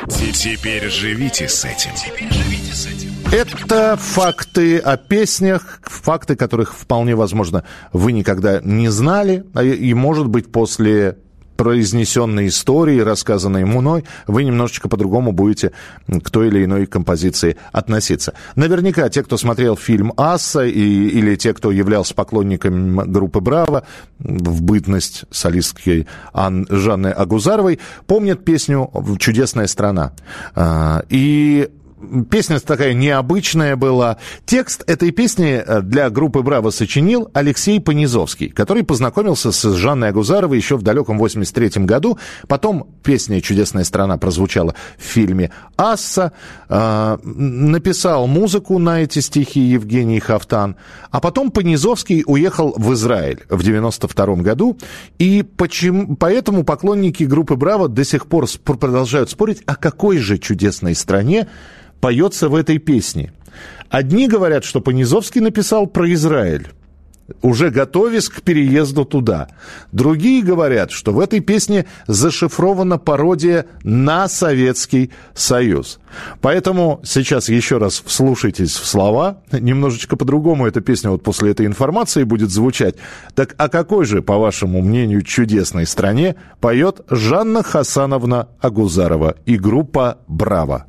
называется... 0.07 0.42
Теперь 0.42 0.88
живите 0.88 1.48
с 1.48 1.64
этим. 1.64 1.90
Это 3.32 3.96
факты 3.96 4.78
о 4.78 4.96
песнях, 4.96 5.80
факты, 5.82 6.36
которых 6.36 6.74
вполне 6.74 7.14
возможно 7.14 7.64
вы 7.92 8.12
никогда 8.12 8.61
не 8.62 8.88
знали, 8.88 9.44
а 9.55 9.62
и, 9.62 9.94
может 9.94 10.26
быть, 10.26 10.51
после 10.51 11.18
произнесенной 11.61 12.46
истории, 12.46 13.00
рассказанной 13.00 13.66
мной, 13.66 14.06
вы 14.26 14.44
немножечко 14.44 14.88
по-другому 14.88 15.32
будете 15.32 15.72
к 16.08 16.30
той 16.30 16.48
или 16.48 16.64
иной 16.64 16.86
композиции 16.86 17.58
относиться. 17.70 18.32
Наверняка 18.56 19.11
те, 19.11 19.22
кто 19.22 19.36
смотрел 19.36 19.76
фильм 19.76 20.14
«Асса» 20.16 20.64
и, 20.64 20.70
или 20.70 21.36
те, 21.36 21.52
кто 21.52 21.70
являлся 21.70 22.14
поклонниками 22.14 23.06
группы 23.06 23.40
«Браво» 23.40 23.84
в 24.18 24.62
бытность 24.62 25.26
солистки 25.30 26.06
Ан, 26.32 26.66
Жанны 26.70 27.08
Агузаровой, 27.08 27.78
помнят 28.06 28.42
песню 28.42 28.90
«Чудесная 29.18 29.66
страна». 29.66 30.12
А, 30.54 31.02
и 31.11 31.68
Песня 32.30 32.59
такая 32.61 32.94
необычная 32.94 33.76
была. 33.76 34.16
Текст 34.46 34.82
этой 34.86 35.11
песни 35.11 35.62
э, 35.64 35.82
для 35.82 36.09
группы 36.09 36.42
«Браво» 36.42 36.70
сочинил 36.70 37.30
Алексей 37.34 37.78
Понизовский, 37.78 38.48
который 38.48 38.84
познакомился 38.84 39.53
с 39.53 39.74
Жанной 39.74 40.09
Агузаровой 40.09 40.57
еще 40.57 40.76
в 40.76 40.82
далеком 40.82 41.18
83 41.18 41.84
году. 41.84 42.18
Потом 42.48 42.88
песня 43.03 43.42
«Чудесная 43.42 43.84
страна» 43.84 44.16
прозвучала 44.16 44.74
в 44.96 45.03
фильме 45.03 45.51
«Асса». 45.76 46.32
Э, 46.70 47.18
написал 47.22 48.26
музыку 48.26 48.78
на 48.78 49.03
эти 49.03 49.18
стихи 49.18 49.61
Евгений 49.61 50.20
Хафтан. 50.20 50.76
А 51.11 51.20
потом 51.20 51.51
Понизовский 51.51 52.24
уехал 52.26 52.72
в 52.76 52.94
Израиль 52.94 53.40
в 53.51 53.62
92 53.62 54.36
году. 54.36 54.78
И 55.18 55.42
почему, 55.42 56.16
поэтому 56.16 56.64
поклонники 56.64 57.24
группы 57.24 57.57
«Браво» 57.57 57.88
до 57.88 58.05
сих 58.05 58.26
пор 58.26 58.46
продолжают 58.64 59.28
спорить, 59.28 59.62
о 59.66 59.76
какой 59.76 60.16
же 60.16 60.38
чудесной 60.38 60.94
стране 60.94 61.46
поется 62.01 62.48
в 62.48 62.55
этой 62.55 62.78
песне. 62.78 63.32
Одни 63.88 64.28
говорят, 64.28 64.64
что 64.64 64.80
Понизовский 64.80 65.40
написал 65.40 65.86
про 65.86 66.12
Израиль, 66.12 66.68
уже 67.42 67.70
готовясь 67.70 68.28
к 68.28 68.42
переезду 68.42 69.05
туда. 69.05 69.48
Другие 69.92 70.42
говорят, 70.42 70.90
что 70.90 71.12
в 71.12 71.20
этой 71.20 71.40
песне 71.40 71.86
зашифрована 72.07 72.98
пародия 72.98 73.66
на 73.82 74.28
Советский 74.28 75.11
Союз. 75.34 75.98
Поэтому 76.40 77.01
сейчас 77.05 77.48
еще 77.48 77.78
раз 77.78 78.03
вслушайтесь 78.05 78.76
в 78.76 78.86
слова. 78.86 79.42
Немножечко 79.53 80.16
по-другому 80.16 80.66
эта 80.66 80.80
песня 80.80 81.11
вот 81.11 81.22
после 81.22 81.51
этой 81.51 81.66
информации 81.66 82.24
будет 82.24 82.51
звучать. 82.51 82.96
Так 83.34 83.55
о 83.59 83.68
какой 83.68 84.05
же, 84.05 84.22
по 84.22 84.38
вашему 84.38 84.82
мнению, 84.82 85.22
чудесной 85.22 85.86
стране 85.86 86.36
поет 86.61 87.01
Жанна 87.11 87.62
Хасановна 87.62 88.48
Агузарова 88.61 89.36
и 89.46 89.57
группа 89.57 90.18
«Браво»? 90.26 90.86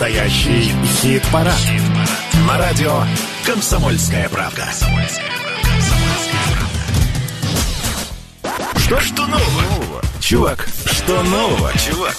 Настоящий 0.00 0.72
хит-парад. 1.02 1.60
На 2.48 2.56
радио 2.56 3.02
«Комсомольская 3.44 4.30
правда». 4.30 4.66
Что, 8.76 8.98
что 8.98 9.26
нового? 9.26 10.00
Чувак, 10.18 10.66
что 10.86 11.22
нового, 11.22 11.70
чувак? 11.74 12.16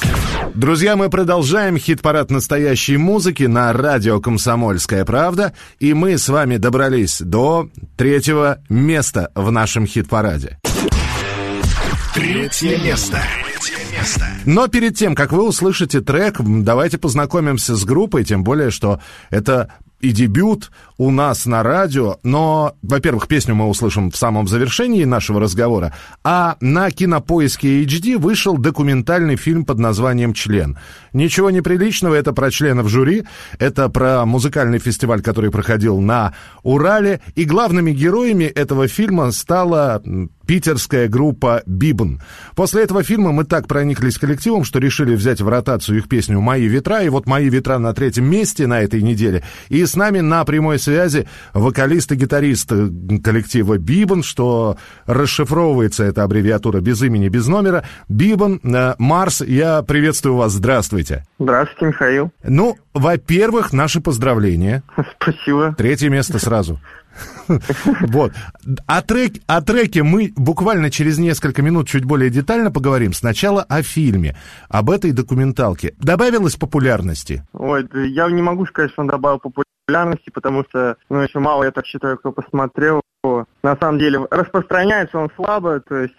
Друзья, 0.53 0.95
мы 0.95 1.09
продолжаем 1.09 1.75
хит-парад 1.75 2.29
настоящей 2.29 2.97
музыки 2.97 3.45
на 3.45 3.73
радио 3.73 4.21
«Комсомольская 4.21 5.03
правда», 5.03 5.53
и 5.79 5.95
мы 5.95 6.19
с 6.19 6.29
вами 6.29 6.57
добрались 6.57 7.19
до 7.19 7.67
третьего 7.97 8.59
места 8.69 9.31
в 9.33 9.51
нашем 9.51 9.87
хит-параде. 9.87 10.59
Третье 12.13 12.77
место. 12.77 13.23
Но 14.45 14.67
перед 14.67 14.95
тем, 14.95 15.15
как 15.15 15.31
вы 15.31 15.47
услышите 15.47 16.01
трек, 16.01 16.37
давайте 16.39 16.97
познакомимся 16.97 17.75
с 17.75 17.85
группой, 17.85 18.23
тем 18.23 18.43
более, 18.43 18.71
что 18.71 18.99
это 19.29 19.69
и 20.01 20.11
дебют 20.11 20.71
у 20.97 21.11
нас 21.11 21.45
на 21.45 21.63
радио, 21.63 22.17
но, 22.23 22.75
во-первых, 22.81 23.27
песню 23.27 23.55
мы 23.55 23.67
услышим 23.67 24.11
в 24.11 24.17
самом 24.17 24.47
завершении 24.47 25.03
нашего 25.03 25.39
разговора, 25.39 25.93
а 26.23 26.57
на 26.59 26.91
кинопоиске 26.91 27.83
HD 27.83 28.17
вышел 28.17 28.57
документальный 28.57 29.35
фильм 29.35 29.63
под 29.63 29.79
названием 29.79 30.33
«Член». 30.33 30.77
Ничего 31.13 31.49
неприличного, 31.49 32.15
это 32.15 32.33
про 32.33 32.51
членов 32.51 32.89
жюри, 32.89 33.23
это 33.59 33.89
про 33.89 34.25
музыкальный 34.25 34.79
фестиваль, 34.79 35.21
который 35.21 35.51
проходил 35.51 35.99
на 35.99 36.33
Урале, 36.63 37.21
и 37.35 37.45
главными 37.45 37.91
героями 37.91 38.45
этого 38.45 38.87
фильма 38.87 39.31
стала 39.31 40.01
питерская 40.51 41.07
группа 41.07 41.63
«Бибн». 41.65 42.19
После 42.57 42.83
этого 42.83 43.03
фильма 43.03 43.31
мы 43.31 43.45
так 43.45 43.69
прониклись 43.69 44.17
коллективом, 44.17 44.65
что 44.65 44.79
решили 44.79 45.15
взять 45.15 45.39
в 45.39 45.47
ротацию 45.47 45.99
их 45.99 46.09
песню 46.09 46.41
«Мои 46.41 46.67
ветра», 46.67 47.03
и 47.03 47.07
вот 47.07 47.25
«Мои 47.25 47.47
ветра» 47.47 47.77
на 47.77 47.93
третьем 47.93 48.25
месте 48.25 48.67
на 48.67 48.81
этой 48.81 49.01
неделе. 49.01 49.45
И 49.69 49.85
с 49.85 49.95
нами 49.95 50.19
на 50.19 50.43
прямой 50.43 50.77
связи 50.77 51.25
вокалист 51.53 52.11
и 52.11 52.15
гитарист 52.15 52.69
э, 52.73 52.89
коллектива 53.23 53.77
«Бибн», 53.77 54.23
что 54.23 54.75
расшифровывается 55.05 56.03
эта 56.03 56.23
аббревиатура 56.23 56.81
без 56.81 57.01
имени, 57.01 57.29
без 57.29 57.47
номера. 57.47 57.85
«Бибн», 58.09 58.59
э, 58.61 58.95
Марс, 58.97 59.39
я 59.39 59.81
приветствую 59.83 60.35
вас, 60.35 60.51
здравствуйте. 60.51 61.23
Здравствуйте, 61.39 61.85
Михаил. 61.85 62.31
Ну, 62.43 62.75
во-первых, 62.93 63.71
наши 63.71 64.01
поздравления. 64.01 64.83
Спасибо. 65.21 65.73
Третье 65.77 66.09
место 66.09 66.39
сразу. 66.39 66.77
Вот. 68.01 68.33
О, 68.87 69.01
трек, 69.01 69.33
о 69.47 69.61
треке 69.61 70.03
мы 70.03 70.31
буквально 70.35 70.89
через 70.89 71.17
несколько 71.17 71.61
минут 71.61 71.87
чуть 71.87 72.05
более 72.05 72.29
детально 72.29 72.71
поговорим. 72.71 73.13
Сначала 73.13 73.63
о 73.63 73.81
фильме, 73.83 74.35
об 74.69 74.89
этой 74.89 75.11
документалке. 75.11 75.93
Добавилось 75.97 76.55
популярности? 76.55 77.43
Ой, 77.53 77.87
я 78.09 78.29
не 78.29 78.41
могу 78.41 78.65
сказать, 78.65 78.91
что 78.91 79.01
он 79.01 79.07
добавил 79.07 79.39
популярности, 79.39 80.29
потому 80.29 80.63
что, 80.69 80.95
ну, 81.09 81.19
еще 81.19 81.39
мало, 81.39 81.63
я 81.63 81.71
так 81.71 81.85
считаю, 81.85 82.17
кто 82.17 82.31
посмотрел. 82.31 83.01
На 83.61 83.77
самом 83.77 83.99
деле, 83.99 84.25
распространяется 84.31 85.19
он 85.19 85.29
слабо, 85.35 85.79
то 85.79 85.95
есть 85.95 86.15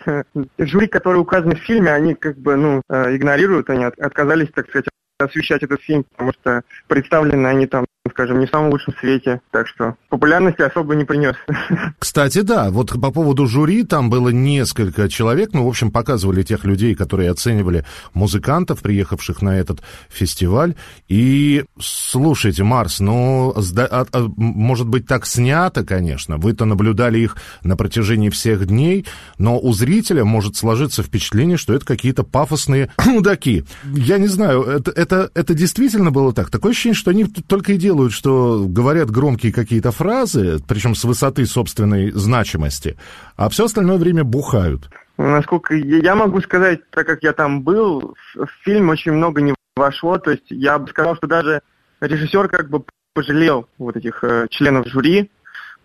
жюри, 0.59 0.87
которые 0.87 1.21
указаны 1.21 1.57
в 1.57 1.61
фильме, 1.61 1.91
они 1.93 2.15
как 2.15 2.39
бы, 2.39 2.55
ну, 2.55 2.83
э, 2.89 3.17
игнорируют, 3.17 3.71
они 3.71 3.85
от- 3.85 3.99
отказались, 3.99 4.51
так 4.55 4.69
сказать, 4.69 4.87
освещать 5.19 5.63
этот 5.65 5.81
фильм, 5.81 6.05
потому 6.13 6.33
что 6.33 6.63
представлены 6.87 7.47
они 7.47 7.67
там, 7.67 7.87
скажем, 8.11 8.41
не 8.41 8.47
в 8.47 8.51
самом 8.51 8.71
лучшем 8.71 8.95
свете, 8.99 9.41
так 9.53 9.69
что 9.69 9.95
популярности 10.09 10.63
особо 10.63 10.95
не 10.95 11.05
принес. 11.05 11.37
Кстати, 11.99 12.41
да, 12.41 12.71
вот 12.71 12.91
по 13.01 13.11
поводу 13.13 13.47
жюри 13.47 13.85
там 13.85 14.11
было 14.11 14.31
несколько 14.31 15.09
человек, 15.09 15.51
ну, 15.53 15.65
в 15.65 15.69
общем, 15.69 15.93
показывали 15.93 16.43
тех 16.43 16.65
людей, 16.65 16.97
которые 16.97 17.31
оценивали 17.31 17.85
музыкантов, 18.13 18.81
приехавших 18.81 19.41
на 19.41 19.57
этот 19.57 19.83
фестиваль. 20.09 20.75
И 21.09 21.65
слушайте, 21.81 22.65
Марс, 22.65 22.99
ну, 22.99 23.55
а- 23.77 24.07
а, 24.13 24.27
может 24.37 24.89
быть, 24.89 25.07
так 25.07 25.25
снято, 25.25 25.85
конечно, 25.85 26.39
вы-то 26.39 26.65
наблюдали 26.65 27.21
их 27.21 27.37
на 27.63 27.77
протяжении 27.77 28.31
всех 28.31 28.67
дней, 28.67 29.07
но 29.39 29.59
у 29.59 29.73
зрителя 29.73 30.25
может 30.25 30.57
сложиться 30.57 31.05
впечатление, 31.05 31.57
что 31.57 31.73
это 31.73 31.87
какие-то 31.87 32.25
пафосные 32.25 32.91
мудаки. 33.07 33.65
Я 33.85 34.19
не 34.19 34.29
знаю, 34.29 34.63
это, 34.63 34.91
это, 34.91 35.31
это 35.35 35.55
действительно 35.55 36.11
было 36.11 36.33
так? 36.33 36.51
Такое 36.51 36.73
ощущение, 36.73 36.97
что 36.97 37.13
они 37.13 37.25
только 37.25 37.73
и 37.73 37.77
делают, 37.77 37.92
что 38.11 38.65
говорят 38.67 39.11
громкие 39.11 39.53
какие-то 39.53 39.93
фразы, 39.93 40.59
причем 40.67 40.95
с 40.95 41.05
высоты 41.05 41.47
собственной 41.47 42.11
значимости, 42.11 42.97
а 43.37 43.49
все 43.49 43.65
остальное 43.65 43.99
время 43.99 44.25
бухают. 44.25 44.91
Насколько 45.19 45.75
я 45.75 46.15
могу 46.15 46.41
сказать, 46.41 46.89
так 46.91 47.07
как 47.07 47.23
я 47.23 47.33
там 47.33 47.63
был, 47.63 48.15
в 48.35 48.49
фильм 48.65 48.89
очень 48.89 49.13
много 49.13 49.41
не 49.41 49.55
вошло, 49.77 50.19
то 50.19 50.31
есть 50.31 50.47
я 50.49 50.79
бы 50.79 50.89
сказал, 50.89 51.17
что 51.17 51.27
даже 51.27 51.63
режиссер 52.01 52.49
как 52.49 52.71
бы 52.71 52.85
пожалел 53.15 53.69
вот 53.79 53.97
этих 53.97 54.25
э, 54.25 54.47
членов 54.51 54.87
жюри, 54.87 55.31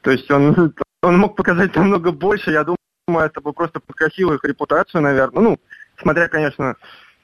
то 0.01 0.11
есть 0.11 0.29
он, 0.31 0.73
он 1.03 1.17
мог 1.17 1.35
показать 1.35 1.75
намного 1.75 2.11
больше, 2.11 2.51
я 2.51 2.63
думаю, 2.63 3.25
это 3.25 3.41
бы 3.41 3.53
просто 3.53 3.79
подкосило 3.79 4.34
их 4.34 4.43
репутацию, 4.43 5.01
наверное, 5.01 5.43
ну, 5.43 5.59
смотря, 5.97 6.27
конечно, 6.29 6.75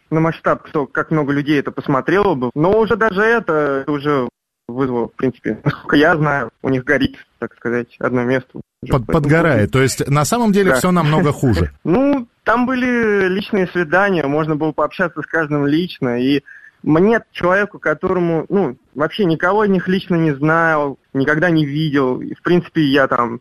на 0.09 0.19
масштаб, 0.19 0.63
кто, 0.63 0.85
как 0.85 1.11
много 1.11 1.33
людей 1.33 1.59
это 1.59 1.71
посмотрело 1.71 2.35
бы, 2.35 2.51
но 2.53 2.79
уже 2.79 2.95
даже 2.95 3.21
это 3.21 3.83
уже 3.87 4.29
вызвало, 4.67 5.07
в 5.09 5.13
принципе, 5.13 5.59
насколько 5.63 5.95
я 5.97 6.15
знаю, 6.15 6.49
у 6.61 6.69
них 6.69 6.83
горит, 6.83 7.17
так 7.39 7.55
сказать, 7.55 7.95
одно 7.99 8.23
место. 8.23 8.61
Под- 8.89 9.05
подгорает. 9.05 9.71
То 9.71 9.81
есть 9.81 10.07
на 10.09 10.25
самом 10.25 10.51
деле 10.51 10.71
Да. 10.71 10.77
все 10.77 10.91
намного 10.91 11.31
хуже. 11.31 11.71
Ну, 11.83 12.27
там 12.43 12.65
были 12.65 13.27
личные 13.27 13.67
свидания, 13.67 14.25
можно 14.25 14.55
было 14.55 14.71
пообщаться 14.71 15.21
с 15.21 15.25
каждым 15.25 15.65
лично, 15.65 16.21
и 16.21 16.43
мне, 16.81 17.21
человеку, 17.31 17.79
которому, 17.79 18.45
ну, 18.49 18.77
вообще 18.93 19.23
никого 19.23 19.63
из 19.63 19.69
них 19.69 19.87
лично 19.87 20.15
не 20.15 20.33
знал, 20.33 20.97
никогда 21.13 21.49
не 21.49 21.65
видел, 21.65 22.19
и, 22.19 22.33
в 22.33 22.41
принципе, 22.41 22.81
я 22.83 23.07
там 23.07 23.39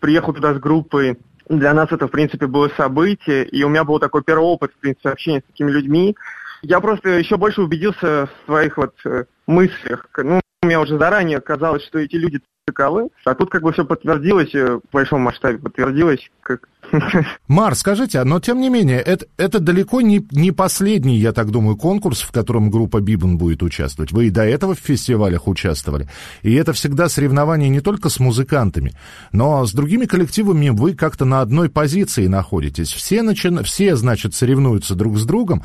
приехал 0.00 0.32
туда 0.32 0.54
с 0.54 0.58
группой, 0.58 1.18
для 1.48 1.72
нас 1.74 1.90
это, 1.92 2.08
в 2.08 2.10
принципе, 2.10 2.46
было 2.46 2.70
событие, 2.76 3.46
и 3.46 3.62
у 3.62 3.68
меня 3.68 3.84
был 3.84 3.98
такой 3.98 4.22
первый 4.22 4.44
опыт, 4.44 4.72
в 4.72 4.80
принципе, 4.80 5.10
общения 5.10 5.40
с 5.40 5.50
такими 5.50 5.70
людьми. 5.70 6.16
Я 6.62 6.80
просто 6.80 7.10
еще 7.10 7.36
больше 7.36 7.62
убедился 7.62 8.26
в 8.26 8.46
своих 8.46 8.76
вот 8.76 8.94
э, 9.04 9.24
мыслях. 9.46 10.06
Ну, 10.16 10.40
мне 10.62 10.78
уже 10.78 10.98
заранее 10.98 11.40
казалось, 11.40 11.84
что 11.84 11.98
эти 11.98 12.16
люди 12.16 12.40
таковы, 12.66 13.08
а 13.24 13.34
тут 13.34 13.50
как 13.50 13.62
бы 13.62 13.72
все 13.72 13.84
подтвердилось 13.84 14.54
э, 14.54 14.76
в 14.76 14.92
большом 14.92 15.22
масштабе, 15.22 15.58
подтвердилось, 15.58 16.30
как 16.42 16.68
Мар, 17.48 17.74
скажите, 17.74 18.22
но 18.24 18.40
тем 18.40 18.60
не 18.60 18.70
менее, 18.70 19.00
это, 19.00 19.26
это 19.36 19.60
далеко 19.60 20.00
не, 20.00 20.26
не 20.32 20.52
последний, 20.52 21.18
я 21.18 21.32
так 21.32 21.50
думаю, 21.50 21.76
конкурс, 21.76 22.20
в 22.20 22.32
котором 22.32 22.70
группа 22.70 23.00
Бибан 23.00 23.36
будет 23.36 23.62
участвовать. 23.62 24.12
Вы 24.12 24.26
и 24.26 24.30
до 24.30 24.42
этого 24.42 24.74
в 24.74 24.78
фестивалях 24.78 25.48
участвовали. 25.48 26.08
И 26.42 26.54
это 26.54 26.72
всегда 26.72 27.08
соревнование 27.08 27.68
не 27.68 27.80
только 27.80 28.08
с 28.08 28.18
музыкантами, 28.20 28.92
но 29.32 29.66
с 29.66 29.72
другими 29.72 30.06
коллективами 30.06 30.70
вы 30.70 30.94
как-то 30.94 31.24
на 31.24 31.40
одной 31.40 31.68
позиции 31.68 32.26
находитесь. 32.26 32.92
Все, 32.92 33.22
начи... 33.22 33.48
Все 33.64 33.96
значит, 33.96 34.34
соревнуются 34.34 34.94
друг 34.94 35.18
с 35.18 35.24
другом. 35.24 35.62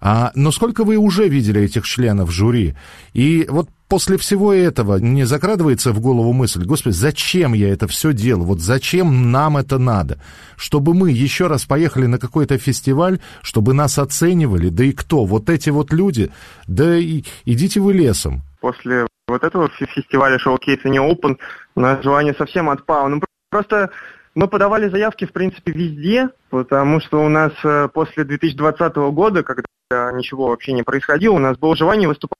А, 0.00 0.32
но 0.34 0.50
сколько 0.50 0.84
вы 0.84 0.96
уже 0.96 1.28
видели 1.28 1.62
этих 1.62 1.84
членов 1.86 2.30
жюри? 2.30 2.74
И 3.12 3.46
вот 3.48 3.68
после 3.88 4.16
всего 4.16 4.52
этого 4.52 4.96
не 4.96 5.24
закрадывается 5.24 5.92
в 5.92 6.00
голову 6.00 6.32
мысль, 6.32 6.64
господи, 6.64 6.94
зачем 6.94 7.52
я 7.52 7.68
это 7.68 7.86
все 7.86 8.12
делаю? 8.12 8.46
Вот 8.46 8.60
зачем 8.60 9.30
нам 9.30 9.56
это 9.56 9.78
надо? 9.78 10.20
Чтобы 10.56 10.94
мы 10.94 11.10
еще 11.10 11.48
раз 11.48 11.64
поехали 11.66 12.06
на 12.06 12.18
какой-то 12.18 12.56
фестиваль, 12.58 13.18
чтобы 13.42 13.74
нас 13.74 13.98
оценивали, 13.98 14.68
да 14.70 14.84
и 14.84 14.92
кто? 14.92 15.24
Вот 15.24 15.50
эти 15.50 15.70
вот 15.70 15.92
люди, 15.92 16.30
да 16.66 16.96
и 16.96 17.24
идите 17.44 17.80
вы 17.80 17.92
лесом. 17.92 18.42
после 18.60 19.06
вот 19.28 19.44
этого 19.44 19.68
фе- 19.68 19.86
фестиваля 19.86 20.38
шоу-кейса 20.38 20.88
не 20.88 20.98
Open, 20.98 21.38
у 21.76 21.80
желание 22.02 22.34
совсем 22.34 22.68
отпало. 22.68 23.08
Ну, 23.08 23.20
просто 23.50 23.90
мы 24.34 24.48
подавали 24.48 24.88
заявки, 24.88 25.24
в 25.24 25.32
принципе, 25.32 25.72
везде, 25.72 26.30
потому 26.50 27.00
что 27.00 27.24
у 27.24 27.28
нас 27.28 27.52
э, 27.64 27.88
после 27.92 28.24
2020 28.24 28.96
года, 29.12 29.42
когда 29.42 29.62
ничего 29.90 30.48
вообще 30.48 30.72
не 30.72 30.82
происходило, 30.82 31.34
у 31.34 31.38
нас 31.38 31.58
было 31.58 31.76
желание 31.76 32.08
выступать 32.08 32.36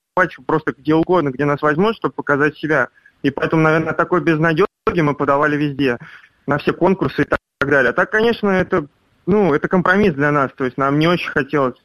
просто 0.46 0.72
где 0.76 0.94
угодно, 0.94 1.30
где 1.30 1.44
нас 1.44 1.62
возьмут, 1.62 1.96
чтобы 1.96 2.14
показать 2.14 2.56
себя. 2.56 2.88
И 3.22 3.30
поэтому, 3.30 3.62
наверное, 3.62 3.92
такой 3.92 4.20
безнадеги 4.20 4.66
мы 5.00 5.14
подавали 5.14 5.56
везде, 5.56 5.98
на 6.46 6.58
все 6.58 6.72
конкурсы 6.72 7.22
и 7.22 7.24
так 7.24 7.38
далее. 7.60 7.90
А 7.90 7.92
так, 7.92 8.10
конечно, 8.10 8.48
это, 8.48 8.86
ну, 9.26 9.52
это 9.52 9.68
компромисс 9.68 10.14
для 10.14 10.30
нас, 10.30 10.50
то 10.56 10.64
есть 10.64 10.78
нам 10.78 10.98
не 10.98 11.08
очень 11.08 11.30
хотелось 11.30 11.76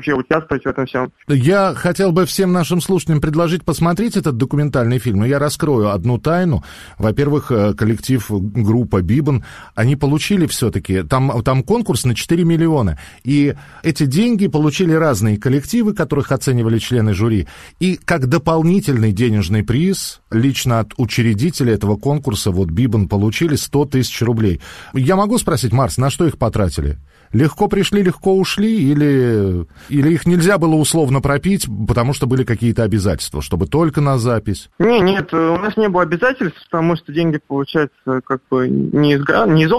вообще 0.00 0.14
участвовать 0.14 0.64
в 0.64 0.66
этом 0.66 0.86
всем. 0.86 1.12
Я 1.28 1.74
хотел 1.74 2.12
бы 2.12 2.24
всем 2.24 2.52
нашим 2.52 2.80
слушателям 2.80 3.20
предложить 3.20 3.64
посмотреть 3.64 4.16
этот 4.16 4.36
документальный 4.36 4.98
фильм, 4.98 5.18
но 5.18 5.26
я 5.26 5.38
раскрою 5.38 5.90
одну 5.90 6.18
тайну. 6.18 6.64
Во-первых, 6.98 7.52
э, 7.52 7.74
коллектив 7.74 8.24
группа 8.30 9.02
Бибан, 9.02 9.44
они 9.74 9.96
получили 9.96 10.46
все-таки, 10.46 11.02
там, 11.02 11.42
там 11.42 11.62
конкурс 11.62 12.04
на 12.04 12.14
4 12.14 12.44
миллиона, 12.44 12.98
и 13.22 13.54
эти 13.82 14.06
деньги 14.06 14.48
получили 14.48 14.92
разные 14.92 15.36
коллективы, 15.36 15.94
которых 15.94 16.32
оценивали 16.32 16.78
члены 16.78 17.14
жюри, 17.14 17.46
и 17.78 17.96
как 18.02 18.26
дополнительный 18.26 19.12
денежный 19.12 19.62
приз 19.62 20.20
лично 20.30 20.80
от 20.80 20.94
учредителя 20.96 21.74
этого 21.74 21.96
конкурса, 21.96 22.50
вот 22.50 22.70
Бибан 22.70 23.08
получили 23.08 23.56
100 23.56 23.84
тысяч 23.86 24.22
рублей. 24.22 24.60
Я 24.94 25.16
могу 25.16 25.38
спросить, 25.38 25.72
Марс, 25.72 25.98
на 25.98 26.10
что 26.10 26.26
их 26.26 26.38
потратили? 26.38 26.98
Легко 27.32 27.68
пришли, 27.68 28.02
легко 28.02 28.36
ушли, 28.36 28.90
или, 28.90 29.66
или 29.88 30.12
их 30.12 30.26
нельзя 30.26 30.58
было 30.58 30.74
условно 30.74 31.20
пропить, 31.20 31.66
потому 31.86 32.12
что 32.12 32.26
были 32.26 32.44
какие-то 32.44 32.82
обязательства, 32.82 33.40
чтобы 33.40 33.66
только 33.66 34.00
на 34.00 34.18
запись? 34.18 34.68
Не, 34.78 35.00
нет, 35.00 35.32
у 35.32 35.56
нас 35.56 35.76
не 35.76 35.88
было 35.88 36.02
обязательств, 36.02 36.60
потому 36.70 36.96
что 36.96 37.12
деньги, 37.12 37.38
получается, 37.46 38.20
как 38.24 38.42
бы 38.50 38.68
не 38.68 39.14
из, 39.14 39.20
не 39.48 39.64
из 39.64 39.72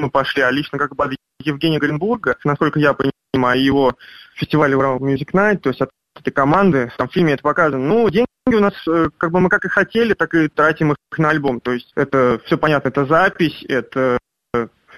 мы 0.00 0.10
пошли, 0.10 0.42
а 0.42 0.50
лично 0.50 0.78
как 0.78 0.96
бы 0.96 1.04
от 1.04 1.12
Евгения 1.42 1.78
Гринбурга, 1.78 2.36
насколько 2.44 2.78
я 2.78 2.94
понимаю, 2.94 3.62
его 3.62 3.94
фестиваль 4.34 4.74
Урал 4.74 4.98
Music 4.98 5.32
Night, 5.32 5.58
то 5.58 5.68
есть 5.68 5.80
от 5.80 5.90
этой 6.18 6.32
команды, 6.32 6.90
там 6.96 7.08
в 7.08 7.12
фильме 7.12 7.34
это 7.34 7.42
показано. 7.42 7.78
Ну, 7.78 8.08
деньги 8.10 8.26
у 8.46 8.60
нас, 8.60 8.74
э, 8.88 9.08
как 9.16 9.30
бы 9.30 9.40
мы 9.40 9.48
как 9.48 9.64
и 9.64 9.68
хотели, 9.68 10.14
так 10.14 10.34
и 10.34 10.48
тратим 10.48 10.92
их 10.92 10.96
на 11.18 11.30
альбом. 11.30 11.60
То 11.60 11.72
есть 11.72 11.92
это 11.94 12.40
все 12.46 12.58
понятно, 12.58 12.88
это 12.88 13.06
запись, 13.06 13.64
это 13.68 14.18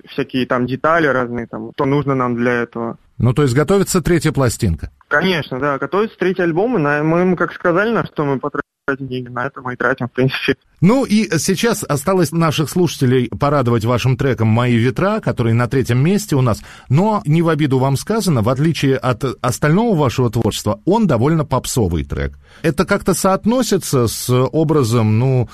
всякие 0.09 0.47
там 0.47 0.67
детали 0.67 1.07
разные, 1.07 1.47
там, 1.47 1.73
что 1.75 1.85
нужно 1.85 2.15
нам 2.15 2.37
для 2.37 2.53
этого. 2.63 2.99
Ну, 3.19 3.33
то 3.33 3.43
есть 3.43 3.55
готовится 3.55 4.01
третья 4.01 4.33
пластинка? 4.33 4.91
Конечно, 5.09 5.61
да, 5.61 5.79
готовится 5.79 6.19
третий 6.19 6.43
альбом, 6.43 6.77
и 6.77 6.81
на, 6.81 7.03
мы, 7.03 7.25
мы 7.25 7.37
как 7.37 7.53
сказали, 7.53 7.91
на 7.91 8.05
что 8.05 8.25
мы 8.25 8.39
потратим 8.39 8.63
деньги, 9.07 9.29
на 9.29 9.47
это 9.47 9.61
мы 9.61 9.75
и 9.75 9.77
тратим, 9.77 10.09
в 10.09 10.13
принципе. 10.13 10.57
Ну 10.81 11.05
и 11.05 11.29
сейчас 11.39 11.85
осталось 11.85 12.33
наших 12.33 12.69
слушателей 12.69 13.29
порадовать 13.29 13.85
вашим 13.85 14.17
треком 14.17 14.49
«Мои 14.49 14.75
ветра», 14.75 15.21
который 15.21 15.53
на 15.53 15.69
третьем 15.69 16.03
месте 16.03 16.35
у 16.35 16.41
нас. 16.41 16.63
Но 16.89 17.23
не 17.25 17.43
в 17.43 17.49
обиду 17.49 17.79
вам 17.79 17.97
сказано, 17.97 18.43
в 18.43 18.49
отличие 18.49 18.97
от 18.97 19.23
остального 19.41 19.95
вашего 19.95 20.31
творчества, 20.31 20.81
он 20.85 21.07
довольно 21.07 21.45
попсовый 21.45 22.05
трек. 22.05 22.39
Это 22.63 22.85
как-то 22.85 23.15
соотносится 23.15 24.09
с 24.09 24.29
образом, 24.29 25.21
ну, 25.21 25.49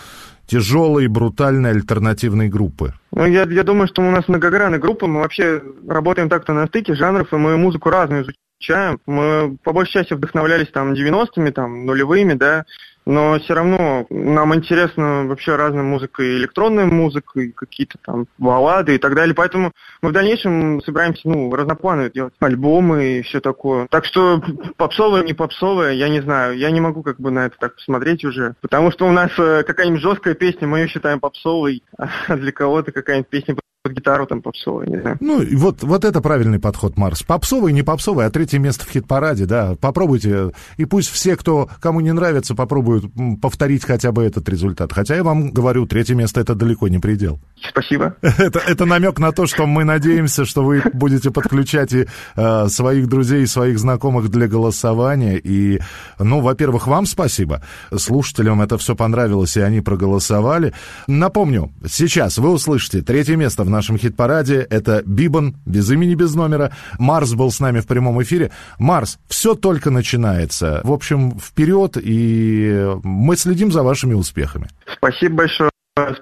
тяжелой, 0.49 1.07
брутальной 1.07 1.71
альтернативной 1.71 2.49
группы? 2.49 2.95
Ну, 3.13 3.27
я, 3.27 3.43
я 3.43 3.63
думаю, 3.63 3.87
что 3.87 4.03
у 4.03 4.11
нас 4.11 4.27
многогранная 4.27 4.79
группа, 4.79 5.07
мы 5.07 5.21
вообще 5.21 5.63
работаем 5.87 6.29
так-то 6.29 6.53
на 6.53 6.67
стыке 6.67 6.95
жанров, 6.95 7.33
и 7.33 7.37
мы 7.37 7.57
музыку 7.57 7.91
разную 7.91 8.25
изучаем. 8.59 8.99
Мы 9.07 9.57
по 9.63 9.73
большей 9.73 9.93
части 9.93 10.15
вдохновлялись 10.15 10.71
там 10.73 10.95
90-ми, 10.95 11.51
там 11.53 11.87
нулевыми, 11.87 12.33
да, 12.35 12.65
но 13.09 13.39
все 13.39 13.55
равно 13.55 14.07
нам 14.11 14.55
интересна 14.55 15.25
вообще 15.25 15.57
разная 15.57 15.83
музыка, 15.83 16.23
и 16.23 16.37
электронная 16.37 16.85
музыка, 16.85 17.41
и 17.41 17.51
какие-то 17.51 17.97
там 18.05 18.27
баллады 18.37 18.95
и 18.95 18.99
так 18.99 19.15
далее. 19.15 19.35
Поэтому 19.35 19.73
мы 20.03 20.11
в 20.11 20.13
дальнейшем 20.13 20.83
собираемся, 20.83 21.23
ну, 21.25 21.51
разноплановые 21.55 22.11
делать 22.11 22.35
альбомы 22.39 23.19
и 23.19 23.23
все 23.23 23.41
такое. 23.41 23.87
Так 23.89 24.05
что 24.05 24.43
попсовое, 24.77 25.23
не 25.23 25.33
попсовое, 25.33 25.93
я 25.93 26.11
не 26.11 26.21
знаю. 26.21 26.59
Я 26.59 26.71
не 26.71 26.83
могу 26.83 27.03
как 27.03 27.19
бы 27.19 27.31
на 27.31 27.47
это 27.47 27.57
так 27.59 27.77
посмотреть 27.77 28.27
уже. 28.27 28.55
Потому 28.61 28.93
что 28.93 29.07
у 29.07 29.11
нас 29.11 29.31
э, 29.39 29.63
какая-нибудь 29.67 30.03
жесткая 30.03 30.35
песня, 30.35 30.69
мы 30.69 30.81
ее 30.81 30.89
считаем 30.89 31.19
попсовой, 31.19 31.83
а 31.97 32.37
для 32.37 32.53
кого-то 32.53 32.93
какая-нибудь 32.93 33.31
песня 33.31 33.57
под 33.89 33.97
гитару 33.97 34.27
там 34.27 34.43
попсовая, 34.43 34.87
не 34.87 35.01
знаю. 35.01 35.17
Ну, 35.21 35.45
вот, 35.57 35.83
вот 35.83 36.05
это 36.05 36.21
правильный 36.21 36.59
подход, 36.59 36.97
Марс. 36.97 37.23
Попсовый, 37.23 37.73
не 37.73 37.83
попсовый, 37.83 38.27
а 38.27 38.31
третье 38.31 38.59
место 38.59 38.85
в 38.85 38.91
хит-параде, 38.91 39.47
да. 39.47 39.75
Попробуйте. 39.81 40.53
И 40.77 40.85
пусть 40.85 41.11
все, 41.11 41.37
кто, 41.37 41.69
кому 41.81 42.01
не 42.01 42.13
нравится, 42.13 42.55
попробуют 42.55 43.07
повторить 43.41 43.85
хотя 43.85 44.13
бы 44.13 44.25
этот 44.25 44.49
результат. 44.49 44.93
Хотя 44.93 45.17
я 45.17 45.25
вам 45.25 45.51
говорю, 45.51 45.87
третье 45.87 46.15
место 46.15 46.41
это 46.41 46.55
далеко 46.55 46.89
не 46.89 46.99
предел. 46.99 47.41
Спасибо. 47.69 48.15
Это, 48.23 48.61
это 48.61 48.85
намек 48.85 49.19
на 49.19 49.33
то, 49.33 49.47
что 49.47 49.67
мы 49.67 49.85
надеемся, 49.85 50.45
что 50.45 50.63
вы 50.63 50.81
будете 50.93 51.31
подключать 51.33 51.93
и 51.93 52.07
э, 52.37 52.69
своих 52.69 53.09
друзей, 53.09 53.43
и 53.43 53.47
своих 53.47 53.79
знакомых 53.79 54.29
для 54.29 54.47
голосования. 54.47 55.39
И, 55.39 55.81
ну, 56.19 56.41
во-первых, 56.41 56.87
вам 56.87 57.05
спасибо. 57.05 57.63
Слушателям 57.95 58.63
это 58.63 58.79
все 58.79 58.95
понравилось, 58.95 59.57
и 59.57 59.61
они 59.61 59.81
проголосовали. 59.81 60.73
Напомню, 61.09 61.73
сейчас 61.87 62.39
вы 62.39 62.51
услышите 62.51 63.03
третье 63.03 63.37
место 63.37 63.65
в 63.65 63.71
нашем 63.79 63.97
хит-параде. 63.97 64.67
Это 64.71 65.03
Бибан, 65.07 65.57
без 65.65 65.91
имени, 65.91 66.15
без 66.15 66.35
номера. 66.35 66.73
Марс 66.99 67.35
был 67.35 67.51
с 67.51 67.61
нами 67.61 67.81
в 67.81 67.87
прямом 67.87 68.21
эфире. 68.23 68.51
Марс, 68.79 69.19
все 69.29 69.55
только 69.55 69.91
начинается. 69.91 70.81
В 70.85 70.93
общем, 70.93 71.39
вперед, 71.39 71.97
и 71.97 72.87
мы 73.05 73.37
следим 73.37 73.71
за 73.71 73.83
вашими 73.83 74.15
успехами. 74.15 74.69
Спасибо 74.97 75.37
большое. 75.37 75.71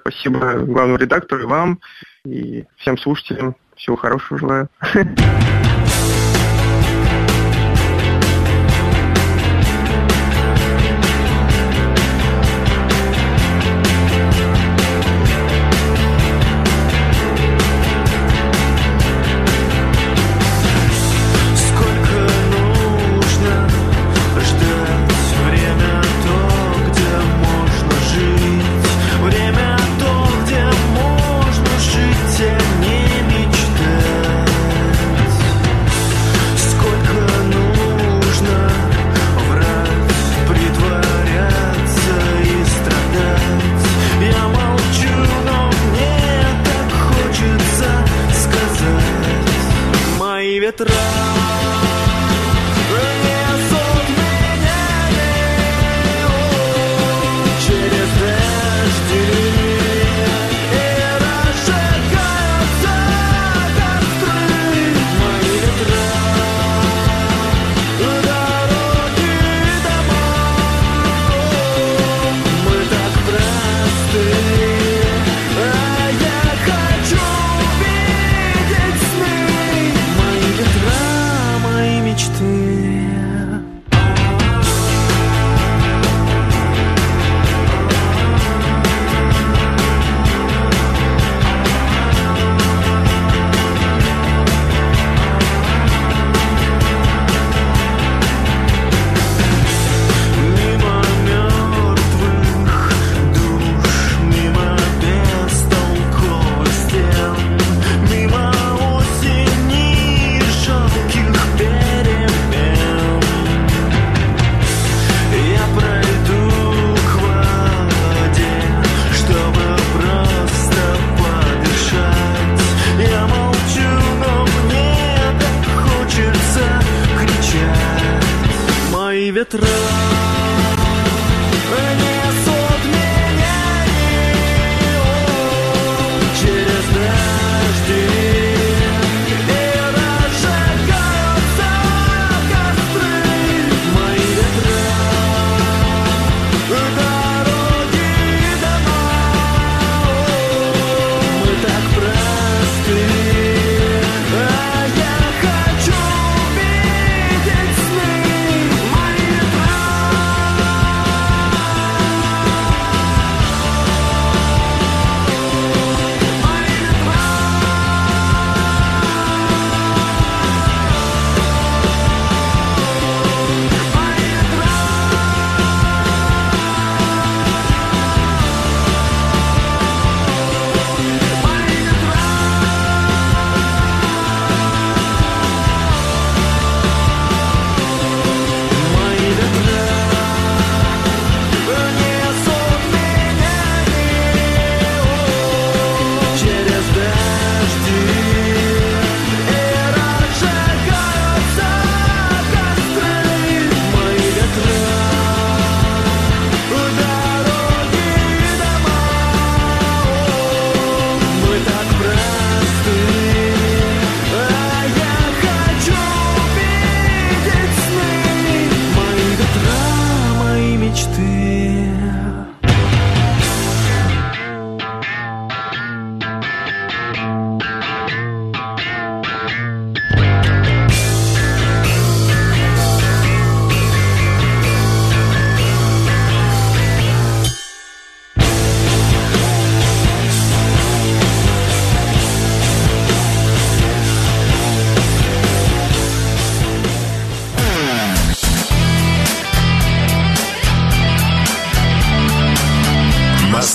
Спасибо 0.01 0.39
главному 0.65 0.97
редактору 0.97 1.43
и 1.43 1.45
вам, 1.45 1.79
и 2.25 2.65
всем 2.77 2.97
слушателям. 2.97 3.55
Всего 3.75 3.95
хорошего 3.95 4.39
желаю. 4.39 4.69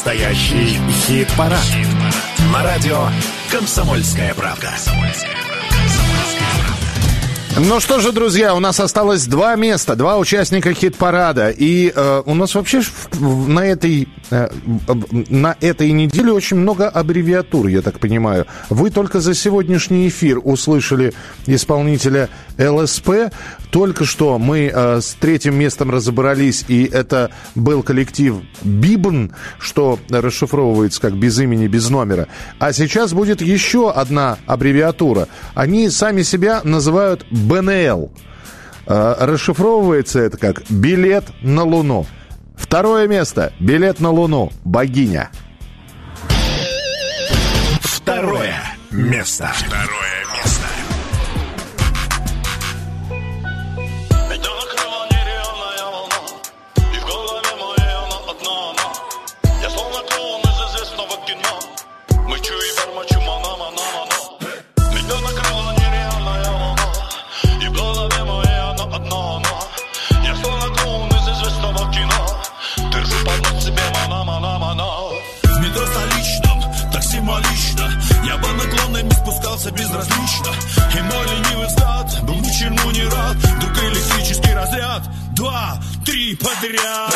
Настоящий 0.04 0.80
хит-парад. 0.90 1.60
На 2.52 2.64
радио 2.64 3.06
«Комсомольская 3.52 4.34
правда». 4.34 4.72
Ну 7.56 7.78
что 7.78 8.00
же, 8.00 8.10
друзья, 8.10 8.54
у 8.56 8.58
нас 8.60 8.80
осталось 8.80 9.26
два 9.26 9.54
места, 9.54 9.94
два 9.94 10.18
участника 10.18 10.72
хит-парада. 10.74 11.50
И 11.50 11.92
э, 11.94 12.22
у 12.24 12.34
нас 12.34 12.54
вообще 12.54 12.80
на 13.20 13.60
этой, 13.64 14.08
э, 14.30 14.48
на 15.28 15.56
этой 15.60 15.92
неделе 15.92 16.32
очень 16.32 16.56
много 16.56 16.88
аббревиатур, 16.88 17.68
я 17.68 17.82
так 17.82 18.00
понимаю. 18.00 18.46
Вы 18.70 18.90
только 18.90 19.20
за 19.20 19.34
сегодняшний 19.34 20.08
эфир 20.08 20.40
услышали 20.42 21.12
исполнителя 21.46 22.28
ЛСП. 22.58 23.30
Только 23.72 24.04
что 24.04 24.38
мы 24.38 24.70
э, 24.72 25.00
с 25.00 25.14
третьим 25.14 25.54
местом 25.54 25.90
разобрались, 25.90 26.66
и 26.68 26.84
это 26.84 27.30
был 27.54 27.82
коллектив 27.82 28.42
Бибн, 28.62 29.32
что 29.58 29.98
расшифровывается 30.10 31.00
как 31.00 31.16
без 31.16 31.38
имени, 31.40 31.66
без 31.68 31.88
номера. 31.88 32.28
А 32.58 32.74
сейчас 32.74 33.14
будет 33.14 33.40
еще 33.40 33.90
одна 33.90 34.36
аббревиатура. 34.46 35.26
Они 35.54 35.88
сами 35.88 36.20
себя 36.20 36.60
называют 36.64 37.24
БНЛ. 37.30 38.12
Э, 38.86 39.14
Расшифровывается 39.18 40.20
это 40.20 40.36
как 40.36 40.70
«билет 40.70 41.24
на 41.40 41.64
Луну». 41.64 42.06
Второе 42.56 43.08
место. 43.08 43.54
«Билет 43.58 44.00
на 44.00 44.10
Луну». 44.10 44.52
Богиня. 44.64 45.30
Второе 47.80 48.54
место. 48.90 49.50
Второе 49.54 50.21
Два, 85.42 85.76
три 86.06 86.36
подряд. 86.36 87.12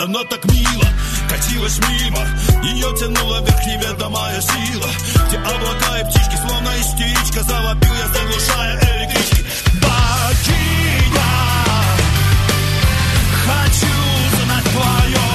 Она 0.00 0.22
так 0.24 0.44
мило 0.44 0.84
катилась 1.30 1.78
мимо. 1.78 2.18
Ее 2.62 2.94
тянула 2.98 3.40
вверх 3.40 3.66
неведомая 3.66 4.38
сила. 4.38 4.86
Где 5.26 5.38
облака 5.38 5.98
и 5.98 6.04
птички, 6.04 6.36
словно 6.46 6.68
истеричка 6.78 7.42
Завопил 7.42 7.94
я, 7.94 8.08
заглушая 8.08 8.80
электрички 8.80 9.46
Богиня 9.80 11.22
Хочу 13.46 14.44
знать 14.44 14.64
твое 14.64 15.29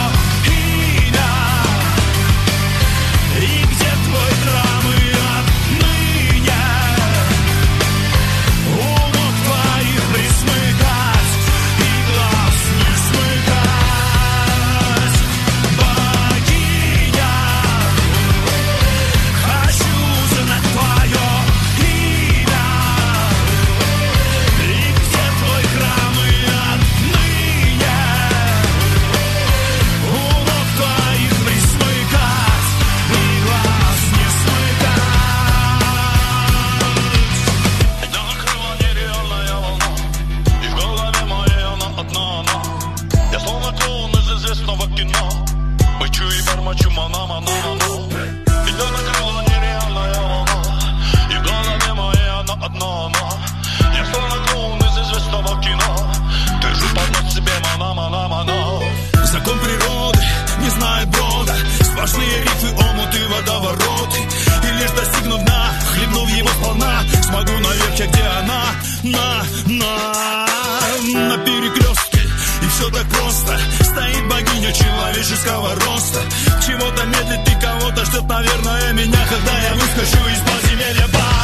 рифы, 63.16 63.26
омуты, 63.26 63.28
водовороты. 63.28 64.20
И 64.64 64.82
лишь 64.82 64.92
достигнув 64.92 65.44
дна, 65.44 65.74
хлебнув 65.94 66.30
его 66.30 66.50
сполна 66.50 67.04
Смогу 67.24 67.52
наверх, 67.52 68.00
я 68.00 68.08
где 68.08 68.22
она, 68.22 68.64
на, 69.04 69.44
на, 69.66 71.30
на 71.30 71.38
перекрестке. 71.38 72.20
И 72.62 72.68
все 72.68 72.90
так 72.90 73.06
просто, 73.08 73.60
стоит 73.82 74.30
богиня 74.30 74.72
человеческого 74.74 75.76
роста. 75.76 76.20
Чего-то 76.66 77.06
медлит 77.06 77.48
и 77.48 77.62
кого-то 77.62 78.06
ждет, 78.06 78.28
наверное, 78.28 78.94
меня 78.94 79.28
Когда 79.30 79.60
я 79.60 79.74
выскочу 79.74 80.28
из 80.30 80.40
подземелья. 80.40 81.06
Богиня 81.08 81.35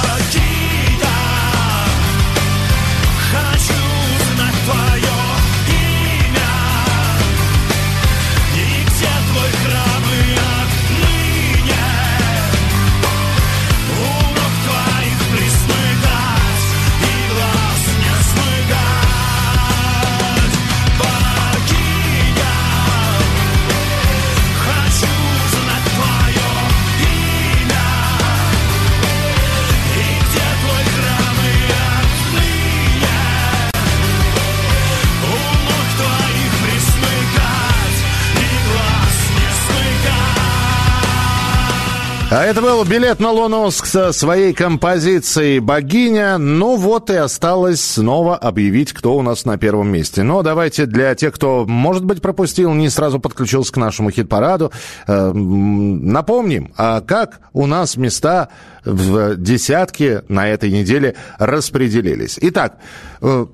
А 42.33 42.45
это 42.45 42.61
был 42.61 42.85
билет 42.85 43.19
на 43.19 43.29
Луну 43.31 43.69
со 43.71 44.13
своей 44.13 44.53
композицией 44.53 45.59
«Богиня». 45.59 46.37
Ну 46.37 46.77
вот 46.77 47.09
и 47.09 47.15
осталось 47.15 47.81
снова 47.81 48.37
объявить, 48.37 48.93
кто 48.93 49.17
у 49.17 49.21
нас 49.21 49.43
на 49.43 49.57
первом 49.57 49.89
месте. 49.89 50.23
Но 50.23 50.41
давайте 50.41 50.85
для 50.85 51.13
тех, 51.13 51.33
кто, 51.33 51.65
может 51.67 52.05
быть, 52.05 52.21
пропустил, 52.21 52.73
не 52.73 52.89
сразу 52.89 53.19
подключился 53.19 53.73
к 53.73 53.77
нашему 53.77 54.11
хит-параду, 54.11 54.71
э, 55.07 55.31
напомним, 55.33 56.71
а 56.77 57.01
как 57.01 57.41
у 57.51 57.65
нас 57.65 57.97
места 57.97 58.47
в 58.85 59.35
десятке 59.35 60.23
на 60.27 60.47
этой 60.47 60.71
неделе 60.71 61.15
распределились. 61.37 62.37
Итак, 62.41 62.77
э, 63.21 63.45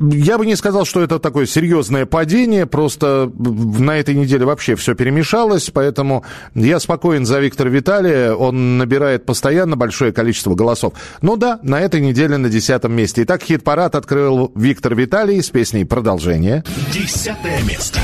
я 0.00 0.38
бы 0.38 0.46
не 0.46 0.56
сказал, 0.56 0.84
что 0.84 1.02
это 1.02 1.18
такое 1.18 1.46
серьезное 1.46 2.06
падение, 2.06 2.66
просто 2.66 3.30
на 3.36 3.98
этой 3.98 4.14
неделе 4.14 4.44
вообще 4.44 4.76
все 4.76 4.94
перемешалось, 4.94 5.70
поэтому 5.70 6.24
я 6.54 6.80
спокоен 6.80 7.26
за 7.26 7.40
Виктора 7.40 7.70
Виталия, 7.70 8.32
он 8.32 8.78
набирает 8.78 9.26
постоянно 9.26 9.76
большое 9.76 10.12
количество 10.12 10.54
голосов. 10.54 10.94
Ну 11.22 11.36
да, 11.36 11.58
на 11.62 11.80
этой 11.80 12.00
неделе 12.00 12.36
на 12.36 12.48
десятом 12.48 12.92
месте. 12.92 13.22
Итак, 13.24 13.42
хит-парад 13.42 13.94
открыл 13.94 14.52
Виктор 14.54 14.94
Виталий 14.94 15.42
с 15.42 15.50
песней 15.50 15.84
«Продолжение». 15.84 16.64
Десятое 16.92 17.62
место. 17.62 18.00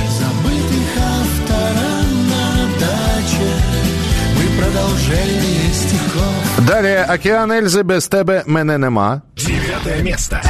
Далее 6.67 7.03
«Океан 7.03 7.51
Эльзы 7.51 7.83
без 7.83 8.09
тебе 8.09 8.45
мене 8.47 8.79
нема». 8.79 9.23
Девятое 9.35 10.03
место. 10.03 10.41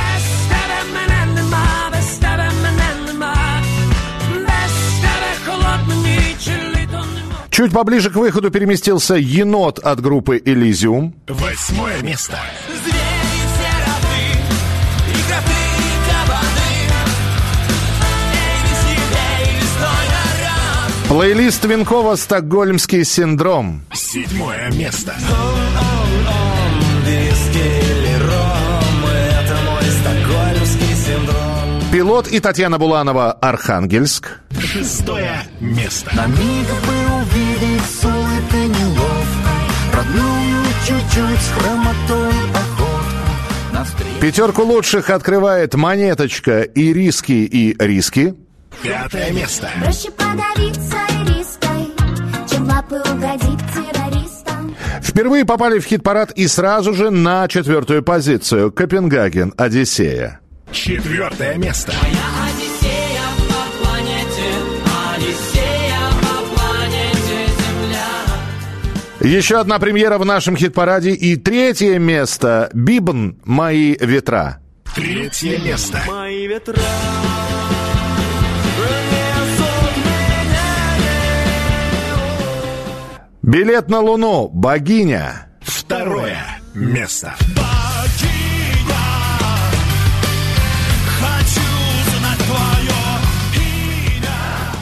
Чуть 7.51 7.73
поближе 7.73 8.11
к 8.11 8.17
выходу 8.17 8.51
переместился 8.51 9.15
«Енот» 9.15 9.79
от 9.79 10.01
группы 10.01 10.41
«Элизиум». 10.45 11.15
Восьмое 11.29 12.01
место. 12.03 12.39
Плейлист 21.13 21.63
Винкова 21.67 22.17
«Стокгольмский 22.17 23.05
синдром». 23.05 23.83
Седьмое 23.93 24.71
место. 24.73 25.15
Пилот 31.93 32.29
и 32.29 32.41
Татьяна 32.41 32.79
Буланова 32.79 33.33
«Архангельск». 33.33 34.41
Шестое 34.59 35.43
место. 35.61 36.11
На 36.17 36.25
миг 36.29 36.39
бы 36.39 36.97
увидеть 37.21 37.85
с 37.85 38.05
улыбкой 38.07 38.69
неловкой 38.69 39.61
Родную 39.93 40.65
чуть-чуть 40.87 41.41
с 41.43 41.51
хромотой 41.51 42.33
походку 42.55 44.19
Пятерку 44.19 44.63
лучших 44.63 45.11
открывает 45.11 45.75
«Монеточка» 45.75 46.63
и 46.63 46.91
«Риски» 46.95 47.33
и 47.33 47.77
«Риски». 47.79 48.35
Пятое 48.83 49.33
место. 49.33 49.69
Проще 49.81 50.11
подавиться 50.11 50.97
ириской, 51.23 51.93
чем 52.51 52.67
лапы 52.67 52.97
угодить 52.97 53.61
террористам. 53.75 54.77
Впервые 55.03 55.45
попали 55.45 55.79
в 55.79 55.85
хит-парад 55.85 56.33
и 56.33 56.47
сразу 56.49 56.95
же 56.95 57.11
на 57.11 57.47
четвертую 57.49 58.03
позицию. 58.03 58.73
Копенгаген, 58.73 59.53
Одиссея. 59.57 60.41
Четвертое 60.73 61.57
место. 61.59 61.93
Одиссея 61.93 63.21
по 63.49 63.85
планете, 63.85 64.49
Одиссея 65.15 66.01
по 66.21 66.57
планете 66.57 67.47
Земля. 69.21 69.39
Еще 69.39 69.61
одна 69.61 69.79
премьера 69.79 70.19
в 70.19 70.25
нашем 70.25 70.57
хит-параде 70.57 71.13
и 71.13 71.37
третье 71.37 71.99
место. 71.99 72.71
Бибн 72.73 73.37
«Мои 73.45 73.97
ветра». 74.01 74.59
Третье 74.95 75.59
место. 75.59 76.03
Мои 76.09 76.47
ветра 76.47 76.75
Билет 83.43 83.89
на 83.89 83.99
Луну, 83.99 84.49
богиня. 84.49 85.49
Второе 85.61 86.39
место. 86.75 87.35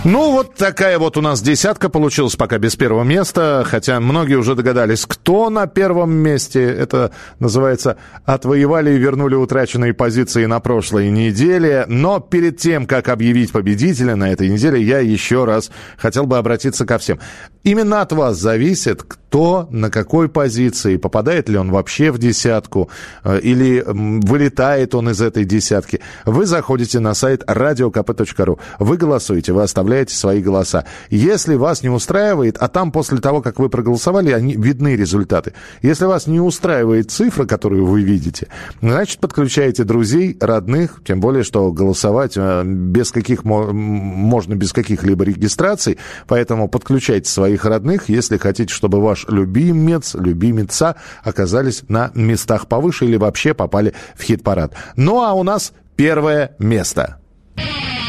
Ну, 0.02 0.32
вот 0.32 0.54
такая 0.54 0.98
вот 0.98 1.18
у 1.18 1.20
нас 1.20 1.42
десятка 1.42 1.90
получилась 1.90 2.34
пока 2.34 2.56
без 2.56 2.74
первого 2.74 3.04
места, 3.04 3.66
хотя 3.68 4.00
многие 4.00 4.36
уже 4.36 4.54
догадались, 4.54 5.04
кто 5.04 5.50
на 5.50 5.66
первом 5.66 6.10
месте. 6.10 6.62
Это 6.62 7.12
называется 7.38 7.98
«Отвоевали 8.24 8.94
и 8.94 8.98
вернули 8.98 9.34
утраченные 9.34 9.92
позиции 9.92 10.46
на 10.46 10.58
прошлой 10.60 11.10
неделе». 11.10 11.84
Но 11.86 12.18
перед 12.18 12.56
тем, 12.56 12.86
как 12.86 13.10
объявить 13.10 13.52
победителя 13.52 14.16
на 14.16 14.32
этой 14.32 14.48
неделе, 14.48 14.82
я 14.82 15.00
еще 15.00 15.44
раз 15.44 15.70
хотел 15.98 16.24
бы 16.24 16.38
обратиться 16.38 16.86
ко 16.86 16.96
всем. 16.96 17.20
Именно 17.62 18.00
от 18.00 18.12
вас 18.12 18.38
зависит, 18.38 19.02
кто 19.02 19.68
на 19.70 19.90
какой 19.90 20.30
позиции, 20.30 20.96
попадает 20.96 21.50
ли 21.50 21.58
он 21.58 21.70
вообще 21.70 22.10
в 22.10 22.16
десятку, 22.16 22.88
э, 23.22 23.38
или 23.40 23.84
вылетает 23.86 24.94
он 24.94 25.10
из 25.10 25.20
этой 25.20 25.44
десятки. 25.44 26.00
Вы 26.24 26.46
заходите 26.46 27.00
на 27.00 27.12
сайт 27.12 27.44
radiokp.ru, 27.46 28.58
вы 28.78 28.96
голосуете, 28.96 29.52
вы 29.52 29.62
оставляете 29.62 29.89
свои 30.10 30.40
голоса. 30.40 30.84
Если 31.10 31.54
вас 31.54 31.82
не 31.82 31.88
устраивает, 31.88 32.56
а 32.58 32.68
там 32.68 32.92
после 32.92 33.18
того, 33.18 33.42
как 33.42 33.58
вы 33.58 33.68
проголосовали, 33.68 34.30
они, 34.30 34.54
видны 34.54 34.96
результаты. 34.96 35.52
Если 35.82 36.04
вас 36.04 36.26
не 36.26 36.40
устраивает 36.40 37.10
цифра, 37.10 37.44
которую 37.44 37.86
вы 37.86 38.02
видите, 38.02 38.48
значит, 38.80 39.18
подключаете 39.18 39.84
друзей, 39.84 40.36
родных, 40.40 41.02
тем 41.04 41.20
более, 41.20 41.42
что 41.42 41.70
голосовать 41.72 42.34
э, 42.36 42.62
без 42.64 43.10
каких, 43.10 43.44
можно 43.44 44.54
без 44.54 44.72
каких-либо 44.72 45.24
регистраций, 45.24 45.98
поэтому 46.26 46.68
подключайте 46.68 47.30
своих 47.30 47.64
родных, 47.64 48.08
если 48.08 48.36
хотите, 48.36 48.72
чтобы 48.72 49.00
ваш 49.00 49.26
любимец, 49.28 50.14
любимица 50.14 50.96
оказались 51.22 51.82
на 51.88 52.10
местах 52.14 52.68
повыше 52.68 53.06
или 53.06 53.16
вообще 53.16 53.54
попали 53.54 53.94
в 54.16 54.22
хит-парад. 54.22 54.74
Ну 54.96 55.22
а 55.22 55.32
у 55.32 55.42
нас 55.42 55.72
первое 55.96 56.54
место. 56.58 57.18
Первое. 57.56 57.99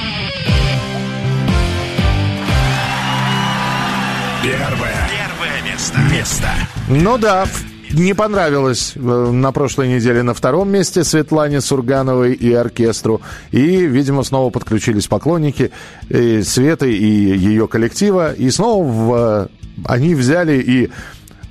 Место. 5.82 6.00
Место. 6.12 6.48
Ну 6.90 7.18
да, 7.18 7.48
не 7.92 8.14
понравилось 8.14 8.94
э, 8.96 9.00
на 9.00 9.52
прошлой 9.52 9.88
неделе 9.88 10.22
на 10.22 10.34
втором 10.34 10.70
месте 10.70 11.04
Светлане 11.04 11.60
Сургановой 11.60 12.34
и 12.34 12.54
оркестру. 12.54 13.22
И, 13.52 13.88
видимо, 13.88 14.24
снова 14.24 14.52
подключились 14.52 15.08
поклонники 15.08 15.72
э, 16.10 16.44
Светы 16.44 16.94
и 16.94 17.06
ее 17.06 17.68
коллектива. 17.68 18.34
И 18.34 18.52
снова 18.52 18.84
в, 18.84 19.14
э, 19.16 19.48
они 19.86 20.14
взяли 20.14 20.62
и 20.62 20.92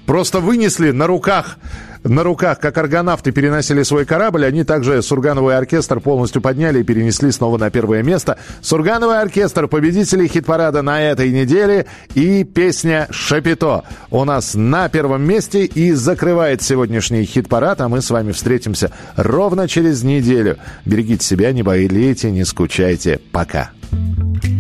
просто 0.07 0.40
вынесли 0.40 0.93
на 0.93 1.07
руках 1.07 1.59
на 2.05 2.23
руках, 2.23 2.61
как 2.61 2.79
аргонавты 2.79 3.33
переносили 3.33 3.83
свой 3.83 4.05
корабль, 4.05 4.47
они 4.47 4.65
также 4.65 5.03
Сургановый 5.03 5.57
оркестр 5.57 6.01
полностью 6.01 6.41
подняли 6.41 6.81
и 6.81 6.83
перенесли 6.83 7.31
снова 7.31 7.59
на 7.59 7.71
первое 7.71 8.03
место. 8.03 8.39
Сургановый 8.63 9.21
оркестр, 9.21 9.69
победители 9.69 10.27
хит-парада 10.27 10.83
на 10.83 11.03
этой 11.03 11.31
неделе 11.31 11.87
и 12.15 12.45
песня 12.45 13.07
«Шапито» 13.11 13.85
у 14.11 14.25
нас 14.25 14.55
на 14.55 14.89
первом 14.89 15.23
месте 15.23 15.65
и 15.65 15.93
закрывает 15.93 16.63
сегодняшний 16.63 17.25
хит-парад, 17.25 17.81
а 17.81 17.89
мы 17.89 18.01
с 18.01 18.11
вами 18.11 18.33
встретимся 18.33 18.93
ровно 19.17 19.69
через 19.69 20.03
неделю. 20.03 20.57
Берегите 20.85 21.25
себя, 21.25 21.53
не 21.53 21.63
болейте, 21.63 22.31
не 22.31 22.45
скучайте. 22.45 23.21
Пока. 23.33 23.71
Разлетелись 23.91 24.60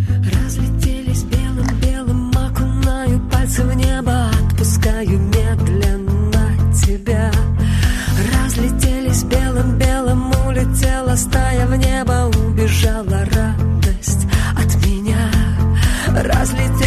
улетела 11.10 11.16
стая 11.16 11.66
в 11.66 11.76
небо, 11.76 12.30
убежала 12.36 13.24
радость 13.34 14.26
от 14.56 14.74
меня. 14.86 15.30
Разлетелись, 16.08 16.79